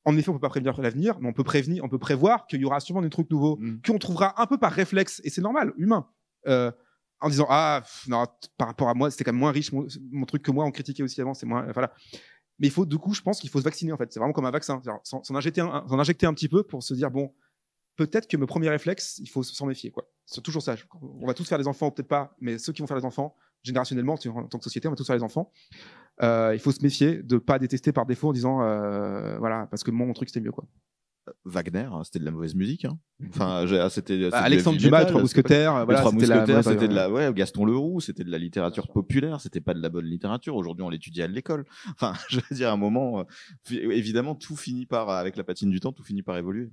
[0.05, 2.61] en effet, on peut pas prévenir l'avenir, mais on peut prévenir, on peut prévoir qu'il
[2.61, 3.81] y aura sûrement des trucs nouveaux mm.
[3.87, 6.09] qu'on trouvera un peu par réflexe, et c'est normal, humain.
[6.47, 6.71] Euh,
[7.21, 8.25] en disant ah non
[8.59, 11.03] par rapport à moi c'était quand même moins riche mon, truc que moi on critiquait
[11.03, 11.93] aussi avant c'est moins voilà.
[12.59, 14.13] Mais il faut du coup je pense qu'il faut se vacciner en fait.
[14.13, 14.81] C'est vraiment comme un vaccin.
[15.05, 17.35] S'en injecter un, injecter un petit peu pour se dire bon
[17.97, 20.09] peut-être que mes premiers réflexes il faut s'en méfier quoi.
[20.27, 20.75] C'est toujours ça.
[21.01, 23.35] On va tous faire des enfants peut-être pas mais ceux qui vont faire des enfants
[23.63, 25.53] générationnellement en tant que société on va tous faire des enfants.
[26.23, 29.85] Euh, il faut se méfier de pas détester par défaut en disant euh, voilà parce
[29.85, 30.67] que mon truc c'était mieux quoi
[31.47, 32.85] Wagner, hein, c'était de la mauvaise musique.
[32.85, 32.99] Hein.
[33.29, 34.31] Enfin, c'était.
[34.31, 38.25] Bah, Alexandre Dumas, Trois Mousquetaires, voilà, Trois Mousquetaires, c'était de la, ouais, Gaston Leroux, c'était
[38.25, 40.57] de la littérature populaire, c'était pas de la bonne littérature.
[40.57, 41.65] Aujourd'hui, on l'étudie à l'école.
[41.91, 43.25] Enfin, je veux dire, à un moment, euh,
[43.71, 46.71] évidemment, tout finit par, avec la patine du temps, tout finit par évoluer.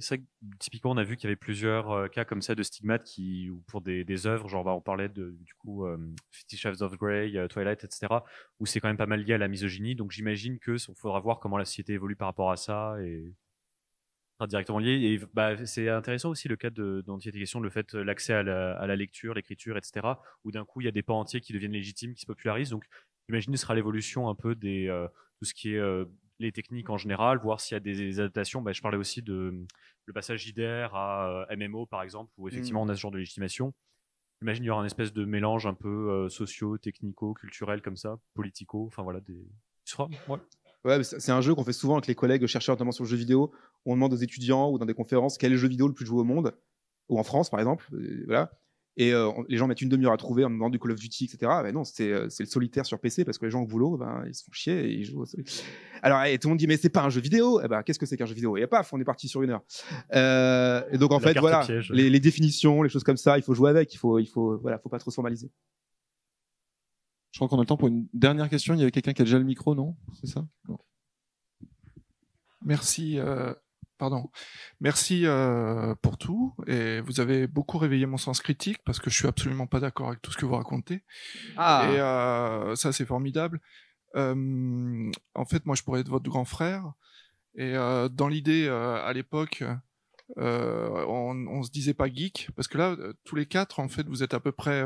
[0.00, 2.54] C'est vrai que typiquement, on a vu qu'il y avait plusieurs euh, cas comme ça
[2.54, 5.98] de stigmates qui, ou pour des, œuvres, genre bah, on parlait de, du coup euh,
[6.30, 8.06] Fifty Shades of Grey, euh, Twilight, etc.,
[8.60, 9.94] où c'est quand même pas mal lié à la misogynie.
[9.94, 13.32] Donc j'imagine que faudra voir comment la société évolue par rapport à ça et
[14.46, 15.20] directement lié.
[15.34, 18.42] Bah, c'est intéressant aussi le cas de, dont il était question, le fait l'accès à
[18.44, 20.06] la, à la lecture, l'écriture, etc.,
[20.44, 22.70] où d'un coup il y a des pans entiers qui deviennent légitimes, qui se popularisent.
[22.70, 22.84] Donc
[23.28, 24.88] j'imagine que ce sera l'évolution un peu des
[25.38, 26.04] tout ce qui est
[26.38, 28.62] les techniques en général, voir s'il y a des, adaptations.
[28.62, 29.66] Bah, je parlais aussi de
[30.04, 32.88] le passage IDR à euh, MMO, par exemple, où effectivement mm.
[32.88, 33.74] on a ce genre de légitimation.
[34.40, 37.96] J'imagine qu'il y aura un espèce de mélange un peu euh, socio, technico, culturel comme
[37.96, 39.46] ça, politico, enfin voilà, des.
[40.28, 40.38] Ouais.
[40.84, 43.16] Ouais, c'est un jeu qu'on fait souvent avec les collègues chercheurs, notamment sur le jeu
[43.16, 43.52] vidéo.
[43.84, 46.06] On demande aux étudiants ou dans des conférences quel est le jeu vidéo le plus
[46.06, 46.56] joué au monde,
[47.08, 47.88] ou en France par exemple.
[48.26, 48.52] Voilà
[48.98, 51.26] et euh, les gens mettent une demi-heure à trouver en demandant du Call of Duty,
[51.26, 51.38] etc.
[51.62, 54.24] Ben non, c'est euh, le solitaire sur PC parce que les gens au boulot, ben,
[54.26, 55.54] ils se font chier et ils jouent au solitaire.
[56.02, 57.60] Alors, et tout le monde dit, mais c'est pas un jeu vidéo.
[57.64, 58.56] Eh ben, qu'est-ce que c'est qu'un jeu vidéo?
[58.56, 59.62] Et paf, on est parti sur une heure.
[60.14, 63.54] Euh, et donc, en fait, voilà, les, les, définitions, les choses comme ça, il faut
[63.54, 65.48] jouer avec, il faut, il faut, voilà, faut pas trop se formaliser.
[67.30, 68.74] Je crois qu'on a le temps pour une dernière question.
[68.74, 69.94] Il y avait quelqu'un qui a déjà le micro, non?
[70.20, 70.44] C'est ça?
[72.64, 73.20] Merci.
[73.20, 73.54] Euh,
[73.98, 74.30] Pardon.
[74.80, 76.54] Merci euh, pour tout.
[76.66, 80.08] Et vous avez beaucoup réveillé mon sens critique parce que je suis absolument pas d'accord
[80.08, 81.02] avec tout ce que vous racontez.
[81.56, 81.88] Ah.
[81.90, 83.60] Et euh, ça, c'est formidable.
[84.14, 86.92] Euh, en fait, moi, je pourrais être votre grand frère.
[87.56, 89.64] Et euh, dans l'idée, euh, à l'époque,
[90.36, 94.06] euh, on, on se disait pas geek parce que là, tous les quatre, en fait,
[94.06, 94.84] vous êtes à peu près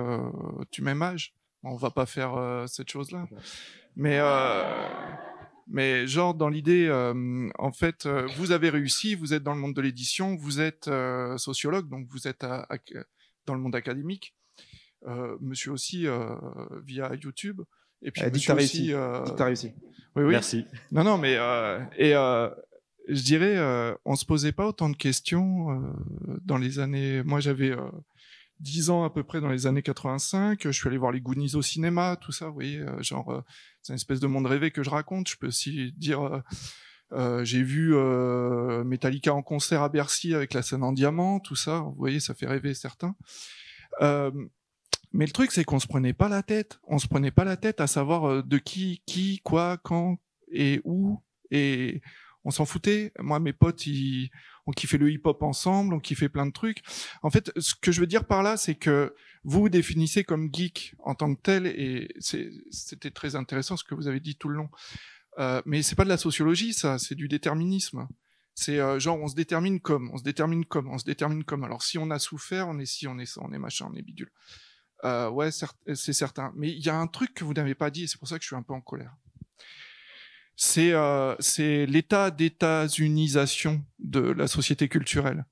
[0.73, 1.35] du même âge.
[1.65, 3.27] On va pas faire cette chose-là.
[3.95, 4.19] Mais
[5.73, 9.59] mais genre dans l'idée, euh, en fait, euh, vous avez réussi, vous êtes dans le
[9.59, 12.45] monde de l'édition, vous êtes euh, sociologue, donc vous êtes
[13.47, 14.35] dans le monde académique.
[15.41, 16.07] monsieur aussi
[16.85, 17.63] via YouTube.
[18.03, 18.95] Et puis monsieur aussi.
[19.39, 19.73] réussi.
[20.15, 20.33] Oui, oui.
[20.33, 20.67] Merci.
[20.91, 21.39] Non, non, mais
[21.97, 25.95] et je dirais, on se posait pas autant de questions
[26.45, 27.23] dans les années.
[27.23, 27.75] Moi, j'avais
[28.61, 30.61] 10 ans à peu près dans les années 85.
[30.65, 33.43] Je suis allé voir les Goonies au cinéma, tout ça, vous voyez, genre,
[33.83, 35.29] c'est une espèce de monde rêvé que je raconte.
[35.29, 36.43] Je peux aussi dire,
[37.13, 41.57] Euh, j'ai vu euh, Metallica en concert à Bercy avec la scène en diamant, tout
[41.57, 41.81] ça.
[41.81, 43.15] Vous voyez, ça fait rêver certains.
[44.01, 44.31] Euh,
[45.13, 46.81] mais le truc, c'est qu'on se prenait pas la tête.
[46.85, 50.19] On se prenait pas la tête à savoir euh, de qui, qui, quoi, quand
[50.51, 51.21] et où.
[51.51, 52.01] Et
[52.45, 53.13] on s'en foutait.
[53.19, 54.31] Moi, mes potes, ils,
[54.67, 56.83] on kiffait le hip-hop ensemble, on kiffait plein de trucs.
[57.23, 59.15] En fait, ce que je veux dire par là, c'est que
[59.45, 63.95] vous vous définissez comme geek en tant que tel, et c'était très intéressant ce que
[63.95, 64.71] vous avez dit tout le long.
[65.39, 68.07] Euh, mais c'est pas de la sociologie, ça, c'est du déterminisme.
[68.55, 71.65] C'est euh, genre on se détermine comme, on se détermine comme, on se détermine comme.
[71.65, 73.95] Alors si on a souffert, on est si, on est ça, on est machin, on
[73.97, 74.31] est bidule.
[75.05, 76.53] Euh, ouais, c'est certain.
[76.55, 78.37] Mais il y a un truc que vous n'avez pas dit, et c'est pour ça
[78.37, 79.17] que je suis un peu en colère.
[80.57, 81.35] C'est euh,
[81.87, 85.45] l'état d'états-unisation de la société culturelle.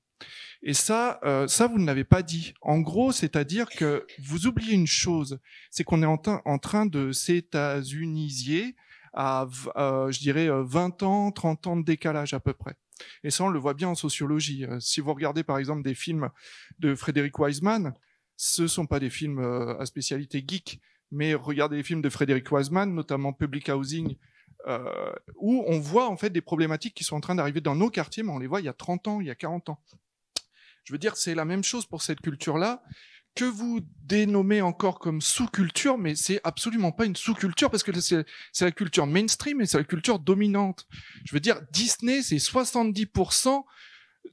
[0.63, 2.53] Et ça, euh, ça vous ne l'avez pas dit.
[2.61, 5.39] En gros, c'est-à-dire que vous oubliez une chose,
[5.71, 8.75] c'est qu'on est en, en, train de s'états-unisier
[9.13, 12.75] à, euh, je dirais, 20 ans, 30 ans de décalage à peu près.
[13.23, 14.65] Et ça, on le voit bien en sociologie.
[14.65, 16.29] Euh, si vous regardez par exemple des films
[16.79, 17.93] de Frédéric Wiseman,
[18.37, 20.79] ce sont pas des films euh, à spécialité geek,
[21.11, 24.15] mais regardez les films de Frédéric Wiseman, notamment Public Housing,
[24.67, 27.89] euh, où on voit en fait des problématiques qui sont en train d'arriver dans nos
[27.89, 29.79] quartiers, mais on les voit il y a 30 ans, il y a 40 ans.
[30.83, 32.83] Je veux dire, c'est la même chose pour cette culture-là
[33.35, 38.25] que vous dénommez encore comme sous-culture, mais c'est absolument pas une sous-culture parce que c'est
[38.59, 40.85] la culture mainstream et c'est la culture dominante.
[41.23, 43.63] Je veux dire, Disney, c'est 70%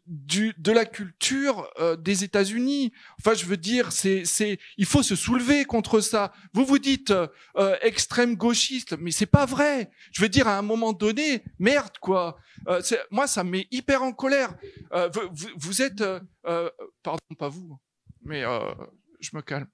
[0.06, 2.92] du, de la culture euh, des États-Unis.
[3.20, 6.32] Enfin, je veux dire, c'est, c'est, il faut se soulever contre ça.
[6.54, 9.90] Vous vous dites euh, euh extrême gauchiste, mais c'est pas vrai.
[10.12, 12.38] Je veux dire, à un moment donné, merde quoi.
[12.68, 14.54] Euh, moi, ça me met hyper en colère.
[15.12, 16.02] Vous, vous, êtes,
[17.02, 17.78] pardon, pas vous,
[18.24, 18.42] mais
[19.20, 19.68] je me calme.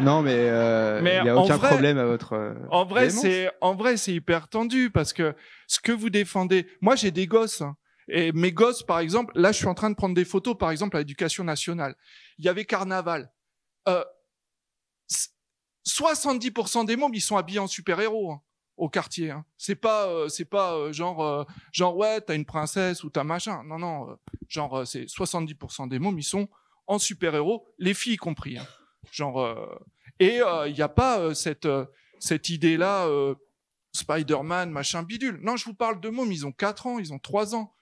[0.00, 2.56] Non, mais il n'y a aucun problème à votre.
[2.70, 5.34] en vrai, c'est en vrai, c'est hyper tendu parce que
[5.66, 6.66] ce que vous défendez.
[6.80, 7.62] Moi, j'ai des gosses.
[7.62, 7.76] Hein.
[8.08, 10.70] Et mes gosses, par exemple, là, je suis en train de prendre des photos, par
[10.70, 11.96] exemple, à l'éducation nationale.
[12.38, 13.32] Il y avait carnaval.
[13.88, 14.04] Euh,
[15.86, 18.42] 70% des mômes, ils sont habillés en super-héros hein,
[18.76, 19.30] au quartier.
[19.30, 19.44] Hein.
[19.58, 23.24] C'est pas, euh, c'est pas euh, genre, euh, genre ouais, t'as une princesse ou t'as
[23.24, 23.62] machin.
[23.64, 24.16] Non, non,
[24.48, 26.48] genre c'est 70% des mômes, ils sont
[26.86, 28.58] en super-héros, les filles y compris.
[28.58, 28.66] Hein.
[29.10, 29.80] Genre,
[30.20, 31.68] et il n'y a pas cette
[32.20, 33.08] cette idée-là.
[33.94, 35.40] Spider-Man, machin bidule.
[35.42, 37.74] Non, je vous parle de mômes, ils ont 4 ans, ils ont 3 ans.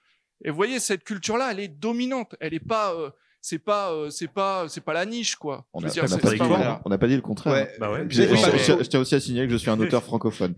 [0.43, 2.35] Et vous voyez, cette culture-là, elle est dominante.
[2.39, 3.09] Elle est pas, euh,
[3.41, 5.65] c'est pas, euh, c'est pas, c'est pas la niche, quoi.
[5.73, 7.53] On n'a pas, pas, dit le contraire.
[7.53, 7.75] Ouais.
[7.79, 8.05] Bah ouais.
[8.09, 10.55] Je, je, tiens aussi à signaler que je suis un auteur francophone.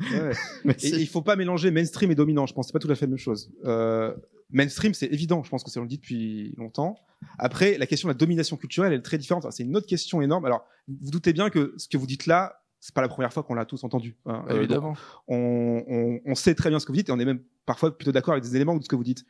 [0.65, 0.75] Ouais.
[0.83, 2.45] il faut pas mélanger mainstream et dominant.
[2.45, 3.51] Je pense c'est pas tout à fait la même chose.
[3.65, 4.13] Euh,
[4.51, 5.43] mainstream, c'est évident.
[5.43, 6.95] Je pense que c'est on le dit depuis longtemps.
[7.39, 9.45] Après, la question de la domination culturelle, elle est très différente.
[9.51, 10.45] C'est une autre question énorme.
[10.45, 13.43] Alors, vous doutez bien que ce que vous dites là, c'est pas la première fois
[13.43, 14.17] qu'on l'a tous entendu.
[14.25, 14.43] Hein.
[14.49, 14.95] Évidemment.
[15.29, 17.97] On, on, on, sait très bien ce que vous dites et on est même parfois
[17.97, 19.25] plutôt d'accord avec des éléments de ce que vous dites.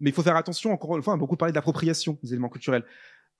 [0.00, 2.48] Mais il faut faire attention, encore une fois, on a beaucoup parlé d'appropriation des éléments
[2.48, 2.84] culturels.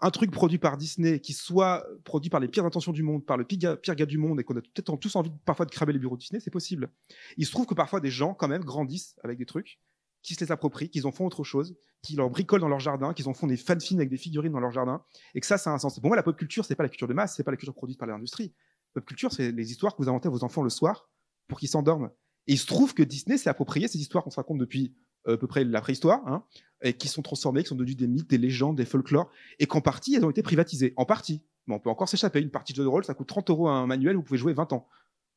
[0.01, 3.37] Un truc produit par Disney, qui soit produit par les pires intentions du monde, par
[3.37, 5.99] le pire gars, du monde, et qu'on a peut-être tous envie parfois de cramer les
[5.99, 6.91] bureaux de Disney, c'est possible.
[7.37, 9.79] Il se trouve que parfois des gens, quand même, grandissent avec des trucs,
[10.23, 13.15] qui se les approprient, qu'ils en font autre chose, qui leur bricolent dans leur jardin,
[13.15, 15.03] qu'ils en font des fanfins avec des figurines dans leur jardin,
[15.35, 16.01] et que ça, ça a un sens.
[16.01, 17.75] Pour moi, la pop culture, c'est pas la culture de masse, c'est pas la culture
[17.75, 18.53] produite par l'industrie.
[18.95, 21.09] Pop culture, c'est les histoires que vous inventez à vos enfants le soir
[21.47, 22.11] pour qu'ils s'endorment.
[22.47, 24.95] Et il se trouve que Disney s'est approprié ces histoires qu'on se raconte depuis
[25.27, 26.45] à peu près la préhistoire, hein,
[26.83, 29.81] et qui sont transformés, qui sont devenus des mythes, des légendes, des folklores, et qu'en
[29.81, 30.93] partie, elles ont été privatisées.
[30.97, 31.43] En partie.
[31.67, 32.41] Mais on peut encore s'échapper.
[32.41, 34.53] Une partie de jeu de rôle, ça coûte 30 euros un manuel, vous pouvez jouer
[34.53, 34.87] 20 ans.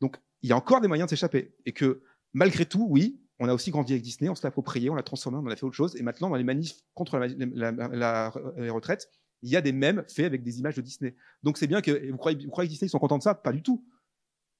[0.01, 1.55] Donc, il y a encore des moyens de s'échapper.
[1.65, 2.01] Et que,
[2.33, 5.37] malgré tout, oui, on a aussi grandi avec Disney, on s'est approprié, on l'a transformé,
[5.37, 5.95] on en a fait autre chose.
[5.95, 9.09] Et maintenant, dans les manifs contre la, les retraites,
[9.43, 11.15] il y a des mèmes faits avec des images de Disney.
[11.43, 13.35] Donc c'est bien que vous croyez, vous croyez que Disney ils sont contents de ça?
[13.35, 13.85] Pas du tout.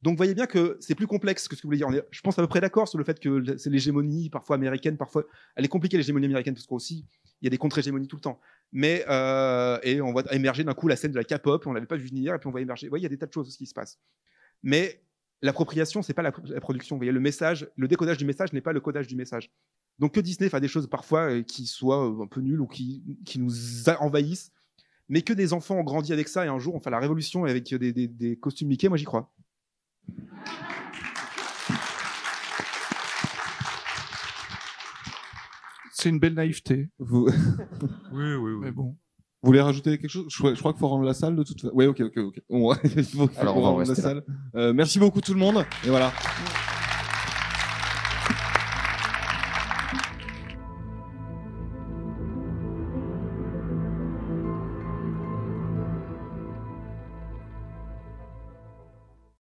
[0.02, 2.04] Donc vous voyez bien que c'est plus complexe que ce que vous voulez dire.
[2.12, 5.24] je pense à peu près d'accord sur le fait que c'est l'hégémonie parfois américaine, parfois
[5.56, 7.06] elle est compliquée l'hégémonie américaine parce qu'aussi
[7.42, 8.40] il y a des contre-hégémonies tout le temps.
[8.72, 11.86] Mais euh, et on voit émerger d'un coup la scène de la K-pop, on l'avait
[11.86, 12.90] pas vu venir et puis on voit émerger.
[12.90, 14.00] Voyez, il y a des tas de choses qui se passent.
[14.64, 15.02] Mais
[15.42, 16.96] l'appropriation, c'est pas la, production.
[16.96, 19.52] Vous voyez, le message, le décodage du message n'est pas le codage du message.
[20.00, 22.68] Donc que Disney fasse des choses parfois euh, qui soient euh, un peu nulles ou
[22.68, 24.52] qui, qui nous envahissent,
[25.10, 27.46] mais que des enfants ont grandi avec ça et un jour on fait la révolution
[27.46, 29.34] avec des, des, des costumes Mickey, moi j'y crois.
[35.92, 36.90] C'est une belle naïveté.
[37.00, 37.28] Vous...
[38.12, 38.60] oui, oui, oui.
[38.62, 38.96] Mais bon.
[39.42, 40.26] Vous voulez rajouter quelque chose?
[40.30, 41.74] Je crois, qu'il faut rendre la salle de toute façon.
[41.76, 42.42] Oui, ok, ok, ok.
[43.40, 44.24] Alors, on va rendre la salle.
[44.56, 45.66] Euh, merci beaucoup tout le monde.
[45.86, 46.12] Et voilà.